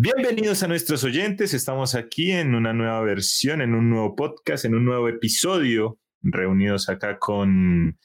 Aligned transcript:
Bienvenidos 0.00 0.62
a 0.62 0.68
nuestros 0.68 1.02
oyentes. 1.02 1.54
Estamos 1.54 1.96
aquí 1.96 2.30
en 2.30 2.54
una 2.54 2.72
nueva 2.72 3.00
versión, 3.00 3.60
en 3.60 3.74
un 3.74 3.90
nuevo 3.90 4.14
podcast, 4.14 4.64
en 4.64 4.76
un 4.76 4.84
nuevo 4.84 5.08
episodio, 5.08 5.98
reunidos 6.22 6.88
acá 6.88 7.18
con 7.18 7.98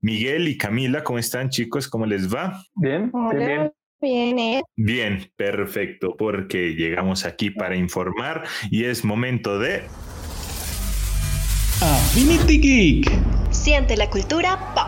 Miguel 0.00 0.48
y 0.48 0.56
Camila. 0.56 1.04
¿Cómo 1.04 1.18
están, 1.18 1.50
chicos? 1.50 1.86
¿Cómo 1.86 2.06
les 2.06 2.34
va? 2.34 2.64
Bien, 2.76 3.12
bien. 3.34 3.70
Bien, 4.00 4.38
¿eh? 4.38 4.62
Bien, 4.74 5.30
perfecto, 5.36 6.16
porque 6.16 6.76
llegamos 6.76 7.26
aquí 7.26 7.50
para 7.50 7.76
informar 7.76 8.44
y 8.70 8.84
es 8.84 9.04
momento 9.04 9.58
de... 9.58 9.82
Affinity 11.82 12.58
Geek. 12.58 13.10
Siente 13.50 13.98
la 13.98 14.08
cultura 14.08 14.72
pop. 14.74 14.83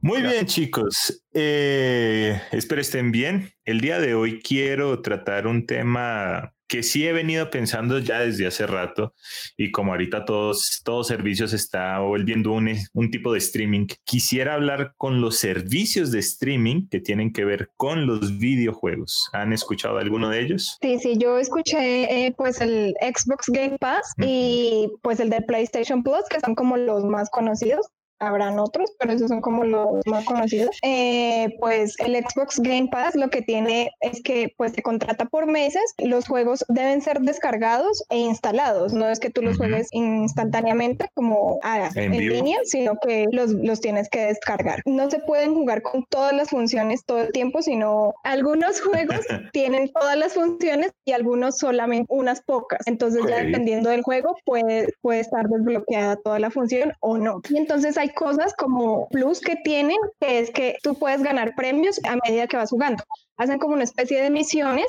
Muy 0.00 0.22
bien, 0.22 0.46
chicos. 0.46 1.24
Eh, 1.32 2.40
espero 2.52 2.80
estén 2.80 3.10
bien. 3.10 3.50
El 3.64 3.80
día 3.80 3.98
de 3.98 4.14
hoy 4.14 4.40
quiero 4.40 5.02
tratar 5.02 5.46
un 5.46 5.66
tema 5.66 6.54
que 6.68 6.82
sí 6.82 7.06
he 7.06 7.12
venido 7.12 7.50
pensando 7.50 7.98
ya 7.98 8.20
desde 8.20 8.46
hace 8.46 8.66
rato 8.66 9.14
y 9.56 9.72
como 9.72 9.92
ahorita 9.92 10.24
todos, 10.26 10.82
todos 10.84 11.06
servicios 11.06 11.52
está 11.54 11.98
volviendo 11.98 12.52
un, 12.52 12.76
un 12.92 13.10
tipo 13.10 13.32
de 13.32 13.38
streaming, 13.38 13.86
quisiera 14.04 14.54
hablar 14.54 14.92
con 14.98 15.20
los 15.20 15.38
servicios 15.38 16.12
de 16.12 16.18
streaming 16.18 16.86
que 16.88 17.00
tienen 17.00 17.32
que 17.32 17.46
ver 17.46 17.70
con 17.76 18.06
los 18.06 18.38
videojuegos. 18.38 19.30
¿Han 19.32 19.52
escuchado 19.52 19.98
alguno 19.98 20.28
de 20.28 20.40
ellos? 20.42 20.76
Sí, 20.82 20.98
sí, 20.98 21.16
yo 21.16 21.38
escuché 21.38 22.26
eh, 22.26 22.34
pues 22.36 22.60
el 22.60 22.94
Xbox 23.00 23.46
Game 23.48 23.78
Pass 23.78 24.12
y 24.18 24.88
pues 25.02 25.20
el 25.20 25.30
de 25.30 25.40
PlayStation 25.40 26.02
Plus, 26.02 26.24
que 26.28 26.40
son 26.40 26.54
como 26.54 26.76
los 26.76 27.04
más 27.04 27.30
conocidos 27.30 27.86
habrán 28.18 28.58
otros, 28.58 28.92
pero 28.98 29.12
esos 29.12 29.28
son 29.28 29.40
como 29.40 29.64
los 29.64 30.06
más 30.06 30.24
conocidos. 30.24 30.76
Eh, 30.82 31.56
pues 31.60 31.94
el 31.98 32.16
Xbox 32.16 32.60
Game 32.60 32.88
Pass 32.90 33.14
lo 33.14 33.30
que 33.30 33.42
tiene 33.42 33.90
es 34.00 34.22
que 34.22 34.52
pues 34.56 34.72
se 34.72 34.82
contrata 34.82 35.26
por 35.26 35.46
meses, 35.46 35.82
los 35.98 36.26
juegos 36.26 36.64
deben 36.68 37.00
ser 37.00 37.20
descargados 37.20 38.04
e 38.10 38.18
instalados, 38.18 38.92
no 38.92 39.08
es 39.08 39.20
que 39.20 39.30
tú 39.30 39.42
los 39.42 39.56
juegues 39.56 39.88
instantáneamente 39.92 41.10
como 41.14 41.58
en, 41.94 42.10
línea, 42.10 42.58
sino 42.64 42.96
que 43.00 43.26
los, 43.32 43.50
los 43.52 43.80
tienes 43.80 44.08
que 44.08 44.26
descargar. 44.26 44.82
No 44.84 45.10
se 45.10 45.18
pueden 45.20 45.54
jugar 45.54 45.82
con 45.82 46.04
todas 46.08 46.32
las 46.32 46.50
funciones 46.50 47.04
todo 47.04 47.20
el 47.20 47.32
tiempo, 47.32 47.62
sino 47.62 48.14
algunos 48.24 48.80
juegos 48.82 49.20
tienen 49.52 49.90
todas 49.92 50.16
las 50.16 50.34
funciones 50.34 50.92
y 51.04 51.12
algunos 51.12 51.58
solamente 51.58 52.06
unas 52.08 52.42
pocas. 52.42 52.86
Entonces 52.86 53.22
ya 53.28 53.36
dependiendo 53.36 53.90
del 53.90 54.02
juego 54.02 54.36
puede, 54.44 54.92
puede 55.00 55.20
estar 55.20 55.48
desbloqueada 55.48 56.16
toda 56.16 56.38
la 56.38 56.50
función 56.50 56.92
o 57.00 57.18
no. 57.18 57.40
Y 57.48 57.56
entonces 57.56 57.96
hay 57.98 58.07
cosas 58.12 58.54
como 58.54 59.08
plus 59.08 59.40
que 59.40 59.56
tienen, 59.56 59.96
que 60.20 60.40
es 60.40 60.50
que 60.50 60.76
tú 60.82 60.94
puedes 60.94 61.22
ganar 61.22 61.54
premios 61.54 62.00
a 62.04 62.16
medida 62.24 62.46
que 62.46 62.56
vas 62.56 62.70
jugando. 62.70 63.04
Hacen 63.36 63.58
como 63.58 63.74
una 63.74 63.84
especie 63.84 64.20
de 64.22 64.30
misiones 64.30 64.86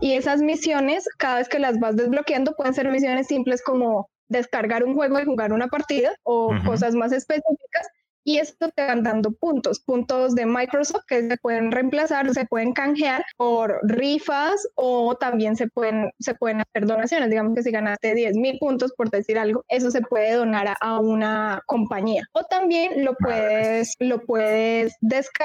y 0.00 0.14
esas 0.14 0.40
misiones, 0.40 1.08
cada 1.18 1.36
vez 1.36 1.48
que 1.48 1.58
las 1.58 1.78
vas 1.78 1.96
desbloqueando, 1.96 2.54
pueden 2.56 2.74
ser 2.74 2.90
misiones 2.90 3.28
simples 3.28 3.62
como 3.62 4.08
descargar 4.28 4.84
un 4.84 4.94
juego 4.94 5.20
y 5.20 5.24
jugar 5.24 5.52
una 5.52 5.68
partida 5.68 6.14
o 6.22 6.52
cosas 6.64 6.94
más 6.94 7.12
específicas 7.12 7.86
y 8.24 8.38
esto 8.38 8.70
te 8.70 8.86
van 8.86 9.02
dando 9.02 9.32
puntos, 9.32 9.80
puntos 9.80 10.34
de 10.34 10.46
Microsoft 10.46 11.04
que 11.06 11.28
se 11.28 11.36
pueden 11.38 11.72
reemplazar, 11.72 12.32
se 12.32 12.46
pueden 12.46 12.72
canjear 12.72 13.24
por 13.36 13.80
rifas 13.82 14.68
o 14.74 15.16
también 15.16 15.56
se 15.56 15.68
pueden, 15.68 16.10
se 16.18 16.34
pueden 16.34 16.60
hacer 16.60 16.86
donaciones. 16.86 17.30
Digamos 17.30 17.54
que 17.54 17.62
si 17.62 17.70
ganaste 17.70 18.14
10 18.14 18.36
mil 18.36 18.58
puntos, 18.58 18.92
por 18.96 19.10
decir 19.10 19.38
algo, 19.38 19.64
eso 19.68 19.90
se 19.90 20.02
puede 20.02 20.34
donar 20.34 20.74
a, 20.80 21.00
una 21.00 21.62
compañía. 21.66 22.22
O 22.32 22.44
también 22.44 23.04
lo 23.04 23.14
puedes, 23.14 23.94
lo 23.98 24.20
puedes, 24.20 24.94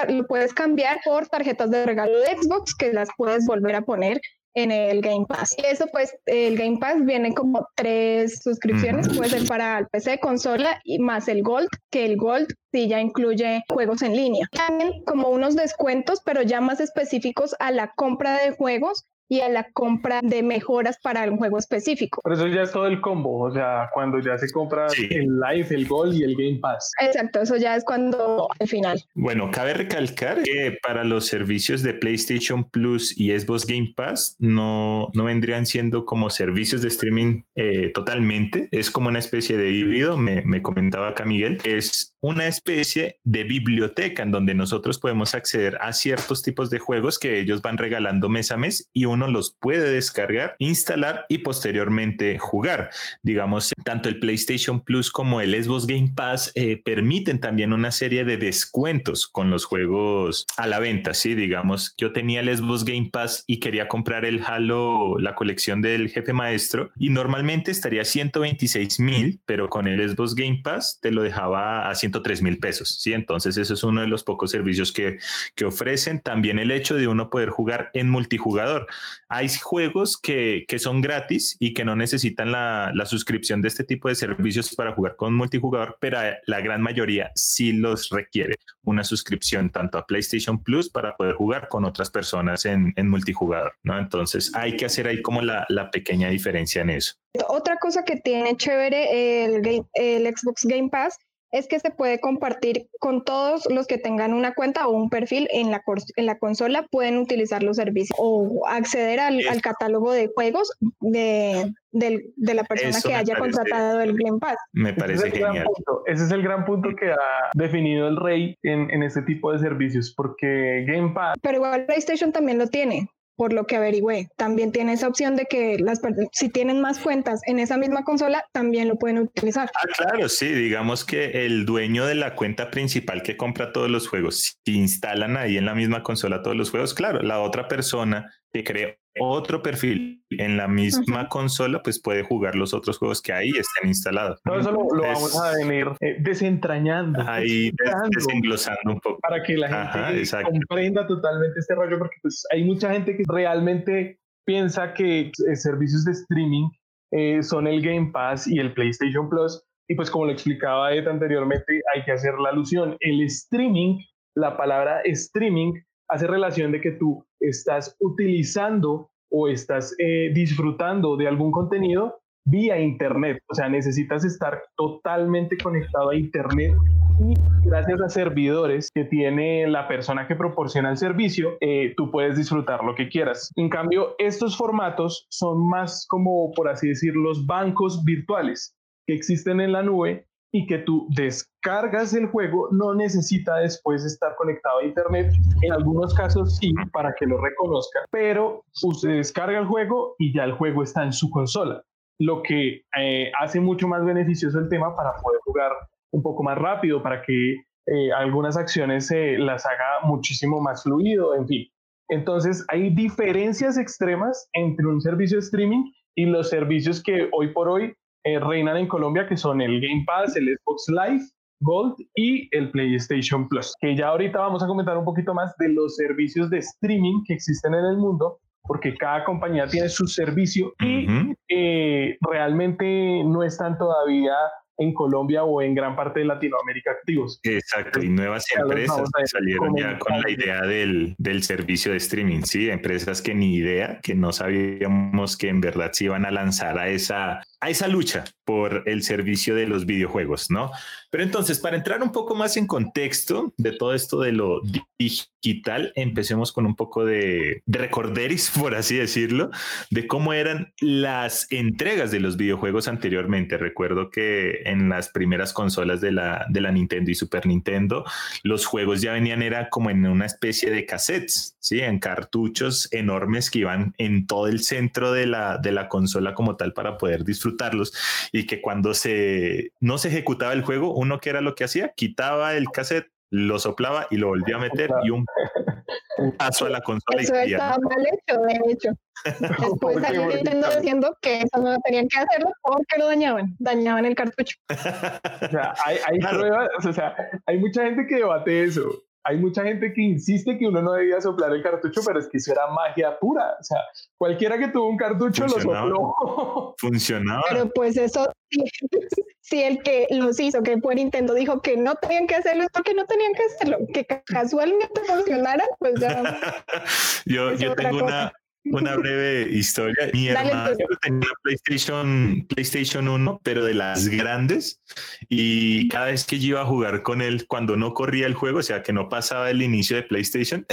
lo 0.10 0.28
puedes 0.28 0.54
cambiar 0.54 1.00
por 1.04 1.28
tarjetas 1.28 1.72
de 1.72 1.86
regalo 1.86 2.20
de 2.20 2.38
Xbox 2.38 2.76
que 2.76 2.94
las 2.94 3.10
puedes 3.18 3.46
volver 3.46 3.76
a 3.76 3.82
poner 3.82 4.22
en 4.58 4.72
el 4.72 5.02
Game 5.02 5.26
Pass. 5.28 5.56
Y 5.58 5.66
eso 5.66 5.86
pues 5.92 6.18
el 6.26 6.58
Game 6.58 6.80
Pass 6.80 7.06
viene 7.06 7.34
como 7.34 7.68
tres 7.76 8.42
suscripciones, 8.42 9.08
puede 9.16 9.30
ser 9.30 9.48
para 9.48 9.78
el 9.78 9.88
PC, 9.88 10.20
consola 10.20 10.82
y 10.84 10.98
más 10.98 11.28
el 11.28 11.44
Gold, 11.44 11.70
que 11.92 12.06
el 12.06 12.18
Gold 12.18 12.48
sí 12.72 12.88
ya 12.88 13.00
incluye 13.00 13.64
juegos 13.70 14.02
en 14.02 14.16
línea. 14.16 14.48
También 14.52 15.04
como 15.06 15.30
unos 15.30 15.56
descuentos, 15.56 16.22
pero 16.26 16.42
ya 16.42 16.60
más 16.60 16.80
específicos 16.80 17.56
a 17.60 17.72
la 17.72 17.94
compra 17.96 18.40
de 18.40 18.52
juegos 18.52 19.06
y 19.30 19.42
a 19.42 19.50
la 19.50 19.70
compra 19.72 20.22
de 20.24 20.44
mejoras 20.44 20.98
para 21.02 21.30
un 21.30 21.38
juego 21.38 21.58
específico. 21.58 22.22
Pero 22.24 22.36
eso 22.36 22.48
ya 22.48 22.64
es 22.64 22.72
todo 22.72 22.88
el 22.88 23.02
combo, 23.02 23.40
o 23.44 23.52
sea, 23.52 23.90
cuando 23.94 24.20
ya 24.20 24.38
se 24.38 24.50
compra 24.52 24.88
el 25.10 25.40
Live, 25.40 25.68
el 25.72 25.88
Gold 25.88 26.14
y 26.14 26.24
el 26.24 26.36
Game 26.36 26.60
Pass. 26.60 26.92
Exacto, 27.02 27.42
eso 27.42 27.58
ya 27.58 27.76
es 27.76 27.84
cuando 27.84 28.48
al 28.60 28.68
final. 28.68 29.04
Bueno, 29.16 29.50
cabe 29.52 29.74
recalcar 29.74 30.44
que 30.44 30.78
para 30.82 31.04
los 31.04 31.28
servicios 31.28 31.84
de 31.84 31.94
PlayStation 31.94 32.70
Plus 32.70 33.18
y 33.18 33.38
Xbox 33.38 33.66
Game 33.66 33.94
Pass 33.96 34.36
no, 34.40 35.10
no 35.14 35.26
vendrían 35.26 35.66
siendo 35.66 36.06
como 36.06 36.30
servicios 36.30 36.82
de 36.82 36.88
streaming 36.88 37.42
eh, 37.56 37.92
totalmente, 37.94 38.70
es 38.72 38.92
como 38.92 39.10
una 39.10 39.20
especie 39.20 39.58
de 39.58 39.72
híbrido, 39.72 40.18
me, 40.18 40.42
me 40.44 40.62
comentaba 40.62 41.10
acá 41.10 41.26
Miguel, 41.26 41.60
es 41.64 42.16
una 42.22 42.48
especie 42.48 43.20
de 43.24 43.44
biblioteca 43.44 44.24
en 44.24 44.32
donde 44.32 44.54
nosotros 44.54 45.00
podemos 45.00 45.36
acceder 45.36 45.78
a 45.82 45.94
ciertos 45.94 46.42
tipos 46.42 46.70
de 46.70 46.80
juegos 46.80 47.20
que 47.20 47.40
ellos 47.40 47.62
van 47.62 47.78
regalando 47.78 48.30
mes 48.30 48.52
a 48.52 48.58
mes 48.58 48.90
y 48.94 49.06
uno 49.18 49.28
los 49.28 49.56
puede 49.60 49.92
descargar, 49.92 50.56
instalar 50.60 51.26
y 51.28 51.40
posteriormente 51.40 52.38
jugar. 52.38 52.92
Digamos, 53.24 53.74
tanto 53.84 54.10
el 54.10 54.20
PlayStation 54.20 54.82
Plus 54.82 55.12
como 55.12 55.42
el 55.42 55.62
Xbox 55.62 55.88
Game 55.88 56.12
Pass 56.16 56.52
eh, 56.54 56.80
permiten 56.84 57.40
también 57.40 57.74
una 57.74 57.92
serie 57.92 58.24
de 58.26 58.38
descuentos 58.38 59.28
con 59.28 59.50
los 59.50 59.66
juegos 59.66 60.46
a 60.56 60.68
la 60.68 60.80
venta. 60.80 61.16
Sí, 61.16 61.34
digamos, 61.34 61.96
yo 61.98 62.14
tenía 62.14 62.42
el 62.42 62.56
Xbox 62.56 62.86
Game 62.86 63.10
Pass 63.12 63.44
y 63.48 63.60
quería 63.60 63.88
comprar 63.88 64.24
el 64.24 64.44
Halo, 64.46 65.18
la 65.20 65.34
colección 65.34 65.82
del 65.82 66.10
jefe 66.10 66.34
maestro 66.34 66.92
y 66.98 67.10
normalmente 67.10 67.72
estaría 67.72 68.06
126 68.06 69.00
mil, 69.00 69.42
pero 69.46 69.68
con 69.70 69.88
el 69.88 70.08
Xbox 70.08 70.36
Game 70.36 70.62
Pass 70.64 71.00
te 71.02 71.12
lo 71.12 71.24
dejaba 71.24 71.90
a 71.90 71.96
103 71.96 72.42
mil 72.44 72.60
pesos. 72.60 73.00
Sí, 73.00 73.14
entonces 73.14 73.58
eso 73.58 73.74
es 73.74 73.84
uno 73.84 74.02
de 74.02 74.08
los 74.08 74.24
pocos 74.24 74.52
servicios 74.52 74.92
que, 74.92 75.18
que 75.56 75.66
ofrecen. 75.66 76.22
También 76.22 76.60
el 76.60 76.70
hecho 76.70 76.96
de 76.96 77.08
uno 77.08 77.32
poder 77.32 77.50
jugar 77.50 77.90
en 77.94 78.10
multijugador. 78.10 78.88
Hay 79.30 79.50
juegos 79.50 80.18
que, 80.18 80.66
que 80.68 80.80
son 80.80 81.02
gratis 81.02 81.56
y 81.60 81.74
que 81.74 81.86
no 81.86 81.96
necesitan 81.96 82.52
la, 82.52 82.92
la, 82.94 83.06
suscripción 83.06 83.62
de 83.62 83.70
este 83.70 83.84
tipo 83.84 84.10
de 84.10 84.16
servicios 84.16 84.76
para 84.76 84.94
jugar 84.94 85.16
con 85.16 85.34
multijugador, 85.34 85.98
pero 86.00 86.20
la 86.46 86.62
gran 86.62 86.82
mayoría 86.82 87.32
sí 87.36 87.74
los 87.74 88.10
requiere 88.10 88.56
una 88.84 89.04
suscripción 89.04 89.70
tanto 89.70 89.98
a 89.98 90.06
PlayStation 90.06 90.62
Plus 90.64 90.90
para 90.90 91.16
poder 91.16 91.36
jugar 91.36 91.68
con 91.68 91.86
otras 91.86 92.10
personas 92.10 92.66
en, 92.66 92.94
en 92.96 93.10
multijugador, 93.10 93.74
¿no? 93.84 93.98
Entonces 93.98 94.52
hay 94.56 94.76
que 94.76 94.86
hacer 94.86 95.08
ahí 95.08 95.22
como 95.22 95.42
la, 95.42 95.66
la 95.70 95.92
pequeña 95.92 96.30
diferencia 96.30 96.82
en 96.82 96.92
eso. 96.92 97.14
Otra 97.48 97.78
cosa 97.78 98.04
que 98.04 98.18
tiene 98.18 98.56
chévere 98.56 99.46
el, 99.46 99.86
el 99.94 100.36
Xbox 100.36 100.66
Game 100.66 100.90
Pass 100.90 101.18
es 101.52 101.68
que 101.68 101.80
se 101.80 101.92
puede 101.92 102.20
compartir 102.20 102.88
con 103.00 103.24
todos 103.24 103.68
los 103.70 103.88
que 103.88 103.98
tengan 103.98 104.34
una 104.34 104.54
cuenta 104.54 104.88
o 104.88 104.92
un 104.92 105.10
perfil 105.10 105.48
en 105.52 105.72
la, 105.72 105.82
en 106.16 106.26
la 106.26 106.38
consola, 106.38 106.86
pueden 106.92 107.18
utilizar 107.18 107.64
los 107.64 107.78
servicios 107.78 108.18
o 108.20 108.66
acceder 108.68 109.20
al, 109.20 109.42
catálogo 109.62 110.12
de 110.12 110.30
juegos 110.34 110.72
de, 111.00 111.74
de, 111.92 112.54
la 112.54 112.64
persona 112.64 112.98
que 113.04 113.14
haya 113.14 113.38
contratado 113.38 114.02
el 114.02 114.16
Game 114.16 114.40
Pass. 114.40 114.58
Me 114.74 114.94
parece 114.94 115.28
ese 115.28 115.38
genial. 115.38 115.68
ese 116.06 116.26
es 116.26 116.32
el 116.32 116.44
gran 116.44 116.66
punto 116.66 116.90
que 116.96 117.12
ha 117.12 117.50
definido 117.54 118.08
el 118.08 118.18
rey 118.18 118.56
en, 118.64 118.92
en 118.92 119.04
este 119.04 119.22
tipo 119.24 119.52
de 119.52 119.60
servicios, 119.60 120.14
porque 120.16 120.86
Game 120.88 121.14
Pass... 121.14 121.38
Pero 121.42 121.58
igual 121.58 121.86
PlayStation 121.86 122.32
también 122.32 122.58
lo 122.58 122.68
tiene 122.68 123.10
por 123.38 123.54
lo 123.54 123.66
que 123.66 123.78
averigüé. 123.78 124.30
También 124.36 124.74
tiene 124.74 124.94
esa 124.94 125.08
opción 125.08 125.38
de 125.38 125.46
que 125.46 125.78
las 125.80 126.02
si 126.34 126.50
tienen 126.50 126.82
más 126.82 127.00
cuentas 127.00 127.40
en 127.46 127.60
esa 127.60 127.78
misma 127.78 128.04
consola, 128.04 128.44
también 128.52 128.88
lo 128.88 128.98
pueden 128.98 129.20
utilizar. 129.20 129.70
Ah, 129.76 129.88
claro, 129.96 130.28
sí, 130.28 130.48
digamos 130.48 131.06
que 131.06 131.46
el 131.46 131.66
dueño 131.66 132.06
de 132.06 132.16
la 132.16 132.36
cuenta 132.36 132.72
principal 132.72 133.22
que 133.22 133.38
compra 133.38 133.72
todos 133.72 133.90
los 133.90 134.08
juegos, 134.08 134.58
si 134.66 134.76
instalan 134.76 135.38
ahí 135.38 135.58
en 135.58 135.66
la 135.66 135.76
misma 135.76 136.04
consola 136.04 136.42
todos 136.42 136.58
los 136.58 136.72
juegos, 136.72 136.94
claro, 136.94 137.22
la 137.22 137.40
otra 137.40 137.68
persona 137.68 138.34
que 138.52 138.64
cree 138.64 139.00
otro 139.20 139.62
perfil 139.62 140.24
en 140.30 140.58
la 140.58 140.68
misma 140.68 141.30
consola, 141.30 141.82
pues 141.82 142.02
puede 142.02 142.24
jugar 142.24 142.56
los 142.56 142.74
otros 142.74 142.98
juegos 142.98 143.22
que 143.22 143.34
ahí 143.34 143.50
estén 143.50 143.88
instalados. 143.88 144.42
Todo 144.44 144.60
eso 144.60 144.72
lo, 144.72 144.88
vamos 145.02 145.40
a 145.42 145.56
venir 145.56 145.88
eh, 146.00 146.18
desentrañando. 146.20 147.22
Ahí 147.28 147.72
desenglosando 148.10 148.94
un 148.94 149.00
poco. 149.00 149.20
Para 149.20 149.44
que 149.44 149.58
la 149.58 149.88
gente 150.14 150.44
comprenda 150.44 151.08
totalmente 151.08 151.60
este 151.60 151.76
rollo, 151.76 151.98
porque 152.00 152.18
pues 152.22 152.46
hay 152.52 152.64
mucha 152.64 152.92
gente 152.92 153.16
que 153.16 153.24
realmente 153.28 154.20
piensa 154.46 154.94
que 154.94 155.32
eh, 155.48 155.56
servicios 155.56 156.06
de 156.06 156.14
streaming 156.14 156.70
eh, 157.12 157.44
son 157.44 157.68
el 157.68 157.82
Game 157.82 158.12
Pass 158.12 158.48
y 158.48 158.60
el 158.60 158.74
PlayStation 158.74 159.30
Plus. 159.30 159.64
Y 159.90 159.96
pues 159.96 160.12
como 160.12 160.26
lo 160.26 160.32
explicaba 160.32 160.94
Ed 160.94 161.08
anteriormente, 161.08 161.82
hay 161.96 162.04
que 162.04 162.12
hacer 162.12 162.34
la 162.40 162.50
alusión. 162.50 162.98
El 163.00 163.22
streaming, 163.22 164.00
la 164.36 164.58
palabra 164.58 165.02
streaming 165.06 165.74
hace 166.10 166.28
relación 166.28 166.72
de 166.72 166.82
que 166.82 166.92
tú 166.92 167.26
estás 167.40 167.96
utilizando 168.00 169.10
o 169.30 169.48
estás 169.48 169.96
eh, 170.00 170.32
disfrutando 170.34 171.18
de 171.18 171.28
algún 171.28 171.52
contenido 171.52 172.20
vía 172.46 172.80
Internet. 172.80 173.40
O 173.50 173.56
sea, 173.56 173.68
necesitas 173.70 174.24
estar 174.24 174.62
totalmente 174.76 175.58
conectado 175.58 176.12
a 176.12 176.16
Internet 176.16 176.74
y 177.20 177.34
gracias 177.68 178.00
a 178.02 178.10
servidores 178.10 178.90
que 178.94 179.04
tiene 179.04 179.68
la 179.68 179.88
persona 179.88 180.28
que 180.28 180.36
proporciona 180.36 180.92
el 180.92 180.98
servicio, 180.98 181.58
eh, 181.62 181.94
tú 181.98 182.12
puedes 182.12 182.38
disfrutar 182.38 182.84
lo 182.84 182.96
que 182.96 183.10
quieras. 183.10 183.52
En 183.56 183.70
cambio, 183.70 184.16
estos 184.20 184.56
formatos 184.56 185.28
son 185.30 185.68
más 185.68 186.06
como, 186.08 186.52
por 186.52 186.70
así 186.70 186.90
decir, 186.90 187.16
los 187.16 187.46
bancos 187.46 188.04
virtuales 188.06 188.76
que 189.08 189.16
existen 189.16 189.62
en 189.62 189.72
la 189.72 189.84
nube 189.84 190.28
y 190.58 190.66
que 190.66 190.80
tú 190.80 191.08
descargas 191.10 192.16
el 192.16 192.26
juego, 192.28 192.70
no 192.72 192.96
necesita 192.96 193.58
después 193.58 194.04
estar 194.04 194.36
conectado 194.36 194.80
a 194.80 194.86
internet. 194.86 195.32
En 195.62 195.72
algunos 195.72 196.16
casos 196.16 196.58
sí, 196.58 196.74
para 196.92 197.14
que 197.14 197.28
lo 197.28 197.40
reconozca, 197.40 198.00
pero 198.10 198.64
usted 198.82 199.18
descarga 199.18 199.60
el 199.60 199.68
juego 199.68 200.16
y 200.18 200.34
ya 200.34 200.46
el 200.46 200.54
juego 200.54 200.82
está 200.82 201.04
en 201.04 201.14
su 201.14 201.30
consola, 201.30 201.84
lo 202.20 202.42
que 202.42 202.82
eh, 203.00 203.32
hace 203.40 203.60
mucho 203.60 203.88
más 203.88 204.04
beneficioso 204.04 204.58
el 204.58 204.68
tema 204.68 204.96
para 204.96 205.14
poder 205.22 205.40
jugar 205.46 205.72
un 206.12 206.24
poco 206.24 206.42
más 206.42 206.58
rápido, 206.58 207.04
para 207.04 207.22
que 207.22 207.52
eh, 207.86 208.12
algunas 208.18 208.58
acciones 208.58 209.06
se 209.06 209.38
las 209.38 209.64
haga 209.68 210.08
muchísimo 210.08 210.60
más 210.60 210.82
fluido, 210.82 211.36
en 211.36 211.48
fin. 211.48 211.68
Entonces, 212.10 212.66
hay 212.70 212.90
diferencias 212.90 213.78
extremas 213.78 214.50
entre 214.54 214.88
un 214.88 215.02
servicio 215.02 215.38
de 215.38 215.44
streaming 215.44 215.84
y 216.16 216.26
los 216.26 216.50
servicios 216.50 217.04
que 217.04 217.30
hoy 217.32 217.54
por 217.54 217.70
hoy 217.70 217.94
eh, 218.28 218.40
reinan 218.40 218.78
en 218.78 218.88
Colombia, 218.88 219.26
que 219.28 219.38
son 219.38 219.62
el 219.62 219.80
Game 219.80 220.04
Pass, 220.06 220.36
el 220.36 220.58
Xbox 220.58 220.86
Live, 220.90 221.24
Gold 221.62 221.96
y 222.16 222.48
el 222.56 222.70
PlayStation 222.72 223.48
Plus. 223.48 223.74
Que 223.80 223.96
ya 223.96 224.10
ahorita 224.10 224.40
vamos 224.40 224.62
a 224.64 224.68
comentar 224.68 224.98
un 224.98 225.06
poquito 225.06 225.34
más 225.34 225.56
de 225.58 225.70
los 225.70 225.96
servicios 225.96 226.50
de 226.50 226.58
streaming 226.58 227.24
que 227.26 227.34
existen 227.34 227.74
en 227.74 227.86
el 227.86 227.98
mundo, 227.98 228.40
porque 228.64 228.94
cada 228.96 229.24
compañía 229.24 229.66
tiene 229.68 229.88
su 229.90 230.06
servicio 230.08 230.74
y 230.82 231.08
eh, 231.48 232.18
realmente 232.22 233.24
no 233.24 233.44
están 233.44 233.78
todavía 233.78 234.34
en 234.78 234.94
Colombia 234.94 235.44
o 235.44 235.62
en 235.62 235.74
gran 235.74 235.96
parte 235.96 236.20
de 236.20 236.26
Latinoamérica 236.26 236.92
activos. 236.92 237.40
Exacto, 237.44 238.02
y 238.02 238.10
nuevas 238.10 238.46
empresas 238.56 239.10
salieron 239.26 239.76
ya 239.76 239.98
con 240.00 240.22
la 240.22 240.30
idea 240.30 240.62
del, 240.62 241.16
del, 241.18 241.44
servicio 241.44 241.92
de 241.92 241.98
streaming, 241.98 242.42
¿sí? 242.42 242.70
Empresas 242.70 243.22
que 243.22 243.34
ni 243.34 243.56
idea, 243.56 244.00
que 244.02 244.16
no 244.16 244.32
sabíamos 244.32 245.38
que 245.38 245.50
en 245.50 245.62
verdad 245.62 245.92
se 245.94 246.06
iban 246.06 246.26
a 246.26 246.32
lanzar 246.32 246.78
a 246.78 246.90
esa, 246.90 247.42
a 247.60 247.70
esa 247.70 247.88
lucha 247.88 248.26
por 248.46 248.84
el 248.86 249.04
servicio 249.04 249.56
de 249.56 249.68
los 249.68 249.86
videojuegos, 249.86 250.52
¿no? 250.52 250.72
Pero 251.10 251.24
entonces, 251.24 251.60
para 251.60 251.78
entrar 251.78 252.04
un 252.04 252.12
poco 252.12 252.36
más 252.36 252.58
en 252.58 252.68
contexto 252.68 253.54
de 253.58 253.72
todo 253.72 253.94
esto 253.94 254.20
de 254.20 254.34
lo 254.34 254.62
digital, 255.00 255.92
empecemos 255.96 256.52
con 256.52 256.66
un 256.66 256.76
poco 256.76 257.06
de, 257.06 257.62
de 257.66 257.80
recorderis, 257.80 258.52
por 258.60 258.76
así 258.76 258.98
decirlo, 258.98 259.50
de 259.90 260.08
cómo 260.08 260.34
eran 260.34 260.74
las 260.82 261.52
entregas 261.52 262.12
de 262.12 262.20
los 262.20 262.38
videojuegos 262.38 262.88
anteriormente. 262.88 263.58
Recuerdo 263.58 264.10
que 264.10 264.62
en 264.68 264.90
las 264.90 265.10
primeras 265.10 265.54
consolas 265.54 266.02
de 266.02 266.12
la, 266.12 266.46
de 266.50 266.62
la 266.62 266.72
Nintendo 266.72 267.12
y 267.12 267.16
Super 267.16 267.46
Nintendo, 267.46 268.06
los 268.44 268.66
juegos 268.66 269.02
ya 269.02 269.14
venían, 269.14 269.42
era 269.42 269.70
como 269.70 269.90
en 269.90 270.06
una 270.06 270.26
especie 270.26 270.70
de 270.70 270.86
cassettes, 270.86 271.56
¿sí? 271.60 271.80
En 271.80 272.00
cartuchos 272.00 272.88
enormes 272.92 273.50
que 273.50 273.60
iban 273.60 273.94
en 273.98 274.28
todo 274.28 274.48
el 274.48 274.64
centro 274.64 275.12
de 275.12 275.28
la, 275.28 275.58
de 275.58 275.72
la 275.72 275.90
consola 275.90 276.34
como 276.34 276.56
tal 276.56 276.74
para 276.74 276.98
poder 276.98 277.24
disfrutarlos 277.24 277.94
y 278.32 278.46
que 278.46 278.62
cuando 278.62 278.94
se, 278.94 279.72
no 279.80 279.98
se 279.98 280.10
ejecutaba 280.10 280.54
el 280.54 280.64
juego, 280.64 280.94
uno 280.94 281.20
que 281.20 281.30
era 281.30 281.42
lo 281.42 281.56
que 281.56 281.64
hacía, 281.64 281.94
quitaba 281.96 282.56
el 282.56 282.70
cassette, 282.70 283.12
lo 283.30 283.60
soplaba 283.60 284.08
y 284.10 284.18
lo 284.18 284.28
volvía 284.28 284.56
a 284.56 284.60
meter 284.60 284.90
y 285.04 285.10
un 285.10 285.26
paso 286.38 286.66
a 286.66 286.70
la 286.70 286.82
consola. 286.82 287.22
Eso 287.22 287.36
y 287.46 287.54
estaba 287.54 287.78
mal 287.78 288.06
hecho, 288.06 288.42
de 288.42 288.72
hecho. 288.72 288.90
Después 289.60 290.02
salió 290.02 290.28
Nintendo 290.28 290.70
diciendo 290.76 291.18
que 291.22 291.38
eso 291.40 291.62
no 291.62 291.78
tenían 291.84 292.08
que 292.08 292.20
hacerlo 292.20 292.52
porque 292.62 292.98
lo 292.98 293.08
dañaban, 293.08 293.56
dañaban 293.60 294.06
el 294.06 294.16
cartucho. 294.16 294.58
o 294.70 295.50
sea, 295.50 295.74
hay, 295.86 295.98
hay 296.06 296.20
pruebas, 296.20 296.70
o 296.86 296.94
sea, 296.94 297.16
hay 297.46 297.58
mucha 297.58 297.84
gente 297.84 298.06
que 298.08 298.16
debate 298.16 298.64
eso 298.64 299.07
hay 299.28 299.38
mucha 299.38 299.62
gente 299.64 299.94
que 299.94 300.02
insiste 300.02 300.58
que 300.58 300.68
uno 300.68 300.82
no 300.82 300.94
debía 300.94 301.20
soplar 301.20 301.52
el 301.52 301.62
cartucho, 301.62 302.00
pero 302.06 302.18
es 302.20 302.30
que 302.30 302.38
eso 302.38 302.54
era 302.54 302.68
magia 302.68 303.20
pura. 303.20 303.58
O 303.60 303.64
sea, 303.64 303.80
cualquiera 304.18 304.58
que 304.58 304.70
tuvo 304.70 304.88
un 304.88 304.96
cartucho 304.96 305.44
lo 305.44 305.60
sopló. 305.60 306.76
Funcionaba. 306.78 307.44
Pero 307.50 307.70
pues 307.72 307.98
eso, 307.98 308.32
si 309.42 309.64
el 309.64 309.84
que 309.84 310.08
los 310.12 310.40
hizo, 310.40 310.64
que 310.64 310.78
fue 310.80 310.96
Nintendo, 310.96 311.34
dijo 311.34 311.62
que 311.62 311.76
no 311.76 311.96
tenían 311.96 312.26
que 312.26 312.36
hacerlo, 312.36 312.64
es 312.64 312.70
porque 312.74 312.94
no 312.94 313.06
tenían 313.06 313.34
que 313.34 313.44
hacerlo. 313.44 313.78
Que 313.94 314.06
casualmente 314.26 315.02
funcionara, 315.06 315.66
pues 315.78 315.96
ya. 316.00 316.24
yo, 317.26 317.54
yo 317.54 317.76
tengo 317.76 318.06
una, 318.06 318.32
una 318.66 318.96
breve 318.98 319.50
historia. 319.52 320.10
Mi 320.14 320.30
hermano 320.30 320.76
tenía 321.02 321.30
PlayStation, 321.44 322.46
PlayStation 322.48 323.08
1, 323.08 323.42
pero 323.44 323.64
de 323.64 323.74
las 323.74 324.08
grandes. 324.08 324.82
Y 325.30 325.88
cada 325.90 326.08
vez 326.08 326.26
que 326.26 326.40
yo 326.40 326.50
iba 326.50 326.62
a 326.62 326.66
jugar 326.66 327.04
con 327.04 327.22
él, 327.22 327.46
cuando 327.48 327.78
no 327.78 327.94
corría 327.94 328.28
el 328.28 328.34
juego, 328.34 328.60
o 328.60 328.64
sea, 328.64 328.84
que 328.84 328.94
no 328.94 329.10
pasaba 329.10 329.50
el 329.50 329.62
inicio 329.62 329.98
de 329.98 330.04
PlayStation, 330.04 330.66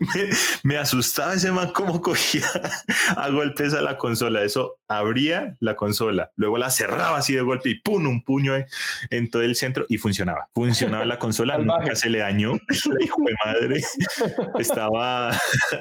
me, 0.62 0.76
asustaba 0.78 1.34
ese 1.34 1.52
man 1.52 1.72
como 1.72 2.00
cogía 2.00 2.46
a 3.16 3.28
golpes 3.30 3.74
a 3.74 3.82
la 3.82 3.96
consola. 3.96 4.42
Eso 4.42 4.78
abría 4.88 5.56
la 5.60 5.76
consola, 5.76 6.30
luego 6.36 6.58
la 6.58 6.70
cerraba 6.70 7.18
así 7.18 7.34
de 7.34 7.42
golpe 7.42 7.70
y 7.70 7.80
¡pum! 7.80 8.06
un 8.06 8.24
puño 8.24 8.54
en 9.10 9.30
todo 9.30 9.42
el 9.42 9.54
centro 9.56 9.84
y 9.88 9.98
funcionaba. 9.98 10.48
Funcionaba 10.54 11.04
la 11.04 11.18
consola, 11.18 11.58
nunca 11.58 11.94
se 11.94 12.08
le 12.08 12.20
dañó. 12.20 12.52
La 12.52 13.04
hijo 13.04 13.22
de 13.24 13.34
madre 13.44 13.84
estaba 14.58 15.30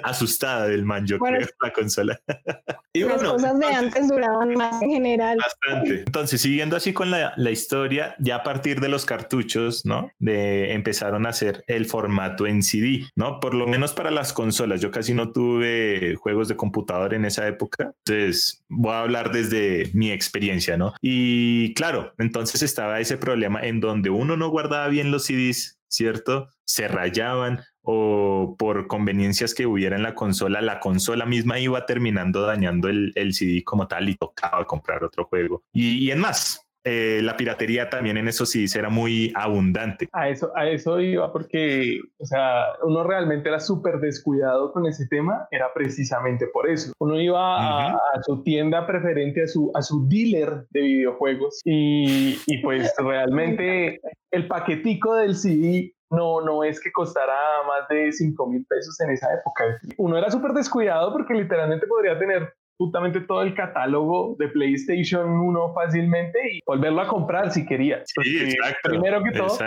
asustada 0.04 0.68
del 0.68 0.84
man, 0.84 1.06
yo 1.06 1.18
creo 1.18 1.49
la 1.62 1.74
consola. 1.74 2.22
y 2.94 3.02
Las 3.02 3.24
cosas 3.24 3.60
de 3.60 3.66
antes 3.66 4.08
duraban 4.08 4.54
más 4.54 4.82
en 4.82 4.92
general. 4.92 5.38
Bastante. 5.38 6.04
Entonces, 6.06 6.42
siguiendo 6.42 6.76
así 6.76 6.94
con 6.94 7.12
la, 7.12 7.34
la, 7.38 7.52
historia, 7.52 8.16
ya 8.20 8.38
a 8.38 8.44
partir 8.44 8.80
de 8.80 8.90
los 8.90 9.06
cartuchos, 9.06 9.86
¿no? 9.86 10.12
De, 10.20 10.74
empezaron 10.74 11.26
a 11.26 11.30
hacer 11.30 11.64
el 11.68 11.86
formato 11.86 12.48
en 12.48 12.64
CD, 12.64 13.06
¿no? 13.16 13.40
Por 13.40 13.54
lo 13.54 13.68
menos 13.68 13.94
para 13.94 14.12
las 14.12 14.34
consolas. 14.34 14.82
Yo 14.82 14.92
casi 14.92 15.14
no 15.14 15.32
tuve 15.32 16.16
juegos 16.16 16.48
de 16.48 16.56
computador 16.56 17.14
en 17.14 17.26
esa 17.26 17.48
época. 17.48 17.94
Entonces, 18.06 18.64
voy 18.70 18.94
a 18.94 19.02
hablar 19.02 19.32
desde 19.32 19.90
mi 19.94 20.12
experiencia, 20.12 20.78
¿no? 20.78 20.94
Y 21.02 21.74
claro, 21.74 22.14
entonces 22.18 22.62
estaba 22.62 23.00
ese 23.00 23.18
problema 23.18 23.62
en 23.62 23.80
donde 23.80 24.10
uno 24.10 24.38
no 24.38 24.50
guardaba 24.50 24.88
bien 24.88 25.12
los 25.12 25.26
CDs, 25.26 25.80
¿cierto? 25.88 26.50
Se 26.66 26.88
rayaban 26.88 27.62
o 27.84 28.56
por 28.58 28.88
conveniencias 28.88 29.54
que 29.54 29.66
hubiera 29.66 29.96
en 29.96 30.04
la 30.04 30.16
consola, 30.16 30.62
la 30.62 30.80
consola 30.80 31.26
misma 31.26 31.60
iba 31.60 31.86
terminando 31.86 32.42
dañando 32.42 32.90
el, 32.90 33.12
el 33.16 33.34
CD 33.34 33.64
como 33.64 33.88
tal 33.88 34.10
y 34.10 34.16
tocaba 34.16 34.66
comprar 34.66 35.04
otro 35.04 35.26
juego. 35.26 35.64
Y, 35.74 36.06
y 36.06 36.12
en 36.12 36.20
más, 36.20 36.70
eh, 36.86 37.20
la 37.22 37.36
piratería 37.36 37.90
también 37.90 38.16
en 38.18 38.30
eso 38.30 38.46
sí 38.46 38.66
era 38.74 38.90
muy 38.90 39.34
abundante. 39.36 40.08
A 40.14 40.30
eso, 40.30 40.52
a 40.56 40.68
eso 40.68 41.00
iba 41.00 41.32
porque, 41.32 42.00
o 42.18 42.26
sea, 42.26 42.68
uno 42.84 43.04
realmente 43.04 43.50
era 43.50 43.60
súper 43.60 44.00
descuidado 44.00 44.72
con 44.72 44.86
ese 44.86 45.06
tema, 45.08 45.48
era 45.52 45.74
precisamente 45.74 46.48
por 46.48 46.70
eso. 46.70 46.94
Uno 47.00 47.20
iba 47.20 47.92
a, 47.92 48.00
su 48.24 48.44
tienda 48.44 48.88
preferente, 48.88 49.44
a 49.44 49.48
su, 49.48 49.72
a 49.76 49.82
su 49.82 50.08
dealer 50.08 50.68
de 50.70 50.82
videojuegos 50.82 51.60
y, 51.66 52.40
y 52.48 52.58
pues 52.64 52.94
realmente 52.98 54.00
el 54.32 54.48
paquetico 54.48 55.16
del 55.16 55.36
CD 55.36 55.94
no, 56.10 56.42
no 56.42 56.64
es 56.64 56.80
que 56.80 56.92
costara 56.92 57.36
más 57.68 57.88
de 57.88 58.12
5 58.12 58.48
mil 58.48 58.66
pesos 58.66 59.00
en 59.02 59.12
esa 59.12 59.28
época. 59.34 59.80
Uno 59.98 60.18
era 60.18 60.30
súper 60.30 60.52
descuidado 60.54 61.12
porque 61.14 61.34
literalmente 61.34 61.88
podría 61.88 62.18
tener 62.18 62.54
justamente 62.80 63.22
todo 63.22 63.42
el 63.42 63.54
catálogo 63.54 64.36
de 64.40 64.48
PlayStation 64.48 65.30
1 65.30 65.74
fácilmente 65.74 66.40
y 66.54 66.62
volverlo 66.66 67.02
a 67.02 67.08
comprar 67.08 67.52
si 67.52 67.66
quería. 67.66 68.02
Sí, 68.06 68.40
exacto. 68.40 68.90
Primero 68.90 69.22
que 69.24 69.32
todo, 69.32 69.58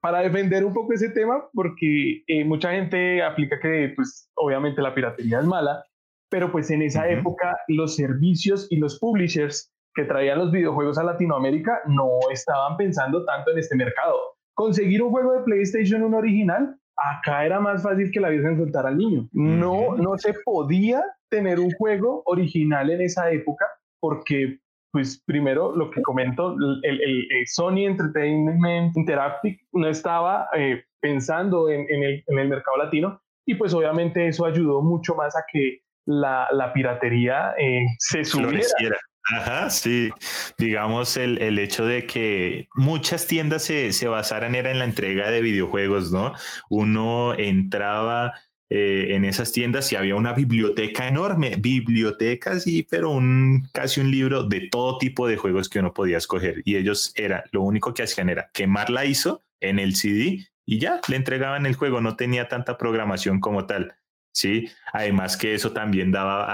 para 0.00 0.20
defender 0.20 0.64
un 0.64 0.72
poco 0.72 0.92
ese 0.92 1.10
tema, 1.10 1.44
porque 1.52 2.22
eh, 2.26 2.44
mucha 2.44 2.70
gente 2.70 3.22
aplica 3.22 3.58
que, 3.58 3.92
pues, 3.96 4.30
obviamente 4.36 4.80
la 4.80 4.94
piratería 4.94 5.40
es 5.40 5.46
mala, 5.46 5.84
pero 6.30 6.50
pues 6.52 6.70
en 6.70 6.82
esa 6.82 7.08
época 7.08 7.56
los 7.68 7.96
servicios 7.96 8.66
y 8.70 8.76
los 8.76 8.98
publishers 8.98 9.72
que 9.94 10.04
traían 10.04 10.38
los 10.38 10.52
videojuegos 10.52 10.98
a 10.98 11.04
Latinoamérica 11.04 11.80
no 11.86 12.18
estaban 12.30 12.76
pensando 12.76 13.24
tanto 13.24 13.50
en 13.52 13.58
este 13.58 13.76
mercado 13.76 14.35
conseguir 14.56 15.02
un 15.02 15.10
juego 15.10 15.34
de 15.34 15.44
PlayStation 15.44 16.02
1 16.02 16.16
original, 16.16 16.76
acá 16.96 17.44
era 17.44 17.60
más 17.60 17.82
fácil 17.82 18.10
que 18.10 18.20
la 18.20 18.30
Virgen 18.30 18.56
soltar 18.56 18.86
al 18.86 18.96
niño. 18.96 19.28
No, 19.32 19.94
no 19.96 20.16
se 20.16 20.34
podía 20.44 21.04
tener 21.28 21.60
un 21.60 21.70
juego 21.72 22.22
original 22.24 22.90
en 22.90 23.02
esa 23.02 23.30
época 23.30 23.66
porque, 24.00 24.58
pues 24.92 25.22
primero, 25.26 25.76
lo 25.76 25.90
que 25.90 26.00
comento, 26.02 26.56
el, 26.82 27.28
Sony 27.46 27.84
Entertainment 27.86 28.96
Interactive 28.96 29.58
no 29.72 29.88
estaba 29.88 30.48
eh, 30.56 30.82
pensando 31.00 31.68
en, 31.68 31.86
el, 31.88 32.24
mercado 32.48 32.78
latino 32.78 33.20
y 33.46 33.54
pues 33.56 33.74
obviamente 33.74 34.26
eso 34.26 34.46
ayudó 34.46 34.80
mucho 34.80 35.14
más 35.14 35.36
a 35.36 35.44
que 35.52 35.82
la, 36.06 36.72
piratería 36.72 37.54
eh, 37.58 37.84
se 37.98 38.24
subiera. 38.24 38.96
Ajá, 39.28 39.70
sí. 39.70 40.10
Digamos 40.56 41.16
el, 41.16 41.38
el, 41.42 41.58
hecho 41.58 41.84
de 41.84 42.06
que 42.06 42.68
muchas 42.74 43.26
tiendas 43.26 43.64
se, 43.64 43.92
se 43.92 44.06
basaran 44.06 44.54
era 44.54 44.70
en 44.70 44.78
la 44.78 44.84
entrega 44.84 45.30
de 45.30 45.40
videojuegos, 45.40 46.12
¿no? 46.12 46.32
Uno 46.68 47.34
entraba 47.34 48.34
eh, 48.68 49.14
en 49.14 49.24
esas 49.24 49.52
tiendas 49.52 49.92
y 49.92 49.96
había 49.96 50.16
una 50.16 50.32
biblioteca 50.32 51.06
enorme, 51.06 51.54
biblioteca, 51.56 52.58
sí, 52.58 52.84
pero 52.88 53.10
un, 53.10 53.68
casi 53.72 54.00
un 54.00 54.10
libro 54.10 54.42
de 54.42 54.68
todo 54.68 54.98
tipo 54.98 55.28
de 55.28 55.36
juegos 55.36 55.68
que 55.68 55.78
uno 55.78 55.94
podía 55.94 56.18
escoger. 56.18 56.62
Y 56.64 56.76
ellos 56.76 57.12
era, 57.14 57.44
lo 57.52 57.62
único 57.62 57.94
que 57.94 58.02
hacían 58.02 58.28
era 58.28 58.50
quemar 58.52 58.90
la 58.90 59.04
ISO 59.04 59.44
en 59.60 59.78
el 59.78 59.94
CD 59.94 60.48
y 60.64 60.80
ya 60.80 61.00
le 61.08 61.16
entregaban 61.16 61.64
el 61.64 61.76
juego, 61.76 62.00
no 62.00 62.16
tenía 62.16 62.48
tanta 62.48 62.76
programación 62.76 63.38
como 63.40 63.66
tal. 63.66 63.94
Sí, 64.36 64.68
además 64.92 65.34
que 65.38 65.54
eso 65.54 65.72
también 65.72 66.12
daba 66.12 66.44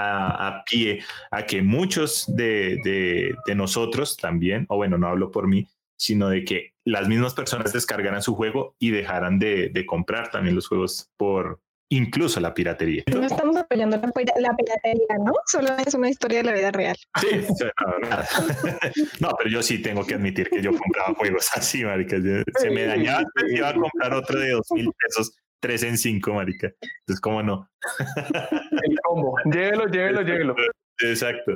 a, 0.47 0.63
pie 0.63 1.03
a 1.31 1.45
que 1.45 1.61
muchos 1.61 2.33
de, 2.33 2.79
de, 2.81 3.55
nosotros 3.55 4.15
también, 4.15 4.65
o 4.69 4.77
bueno, 4.77 4.97
no 4.97 5.07
hablo 5.07 5.31
por 5.31 5.49
mí, 5.49 5.67
sino 5.97 6.29
de 6.29 6.45
que 6.45 6.75
las 6.85 7.09
mismas 7.09 7.33
personas 7.33 7.73
descargaran 7.73 8.21
su 8.21 8.35
juego 8.35 8.77
y 8.79 8.91
dejaran 8.91 9.37
de, 9.37 9.67
de 9.67 9.85
comprar 9.85 10.31
también 10.31 10.55
los 10.55 10.69
juegos 10.69 11.11
por, 11.17 11.59
incluso 11.89 12.39
la 12.39 12.53
piratería. 12.53 13.03
No 13.07 13.23
estamos 13.23 13.55
apoyando 13.55 13.97
la, 13.97 14.55
piratería, 14.55 15.17
¿no? 15.23 15.33
Solo 15.45 15.69
es 15.85 15.93
una 15.93 16.09
historia 16.09 16.39
de 16.39 16.43
la 16.45 16.53
vida 16.53 16.71
real. 16.71 16.95
Sí, 17.21 17.27
no, 19.19 19.29
pero 19.37 19.49
yo 19.49 19.61
sí 19.61 19.81
tengo 19.81 20.05
que 20.05 20.15
admitir 20.15 20.49
que 20.49 20.61
yo 20.61 20.71
compraba 20.71 21.13
juegos 21.15 21.49
así, 21.53 21.83
marica. 21.83 22.17
Se 22.59 22.69
me 22.69 22.85
dañaba, 22.85 23.23
iba 23.49 23.69
a 23.69 23.73
comprar 23.73 24.13
otro 24.13 24.39
de 24.39 24.51
dos 24.51 24.67
mil 24.71 24.89
pesos, 24.97 25.35
tres 25.63 25.81
en 25.83 25.97
cinco, 25.97 26.33
marica. 26.33 26.67
Entonces, 26.81 27.21
¿cómo 27.21 27.41
no? 27.41 27.69
El 28.83 28.99
combo. 29.01 29.37
Llévelo, 29.45 29.87
llévelo, 29.87 30.21
llévelo. 30.21 30.55
Exacto. 30.99 31.53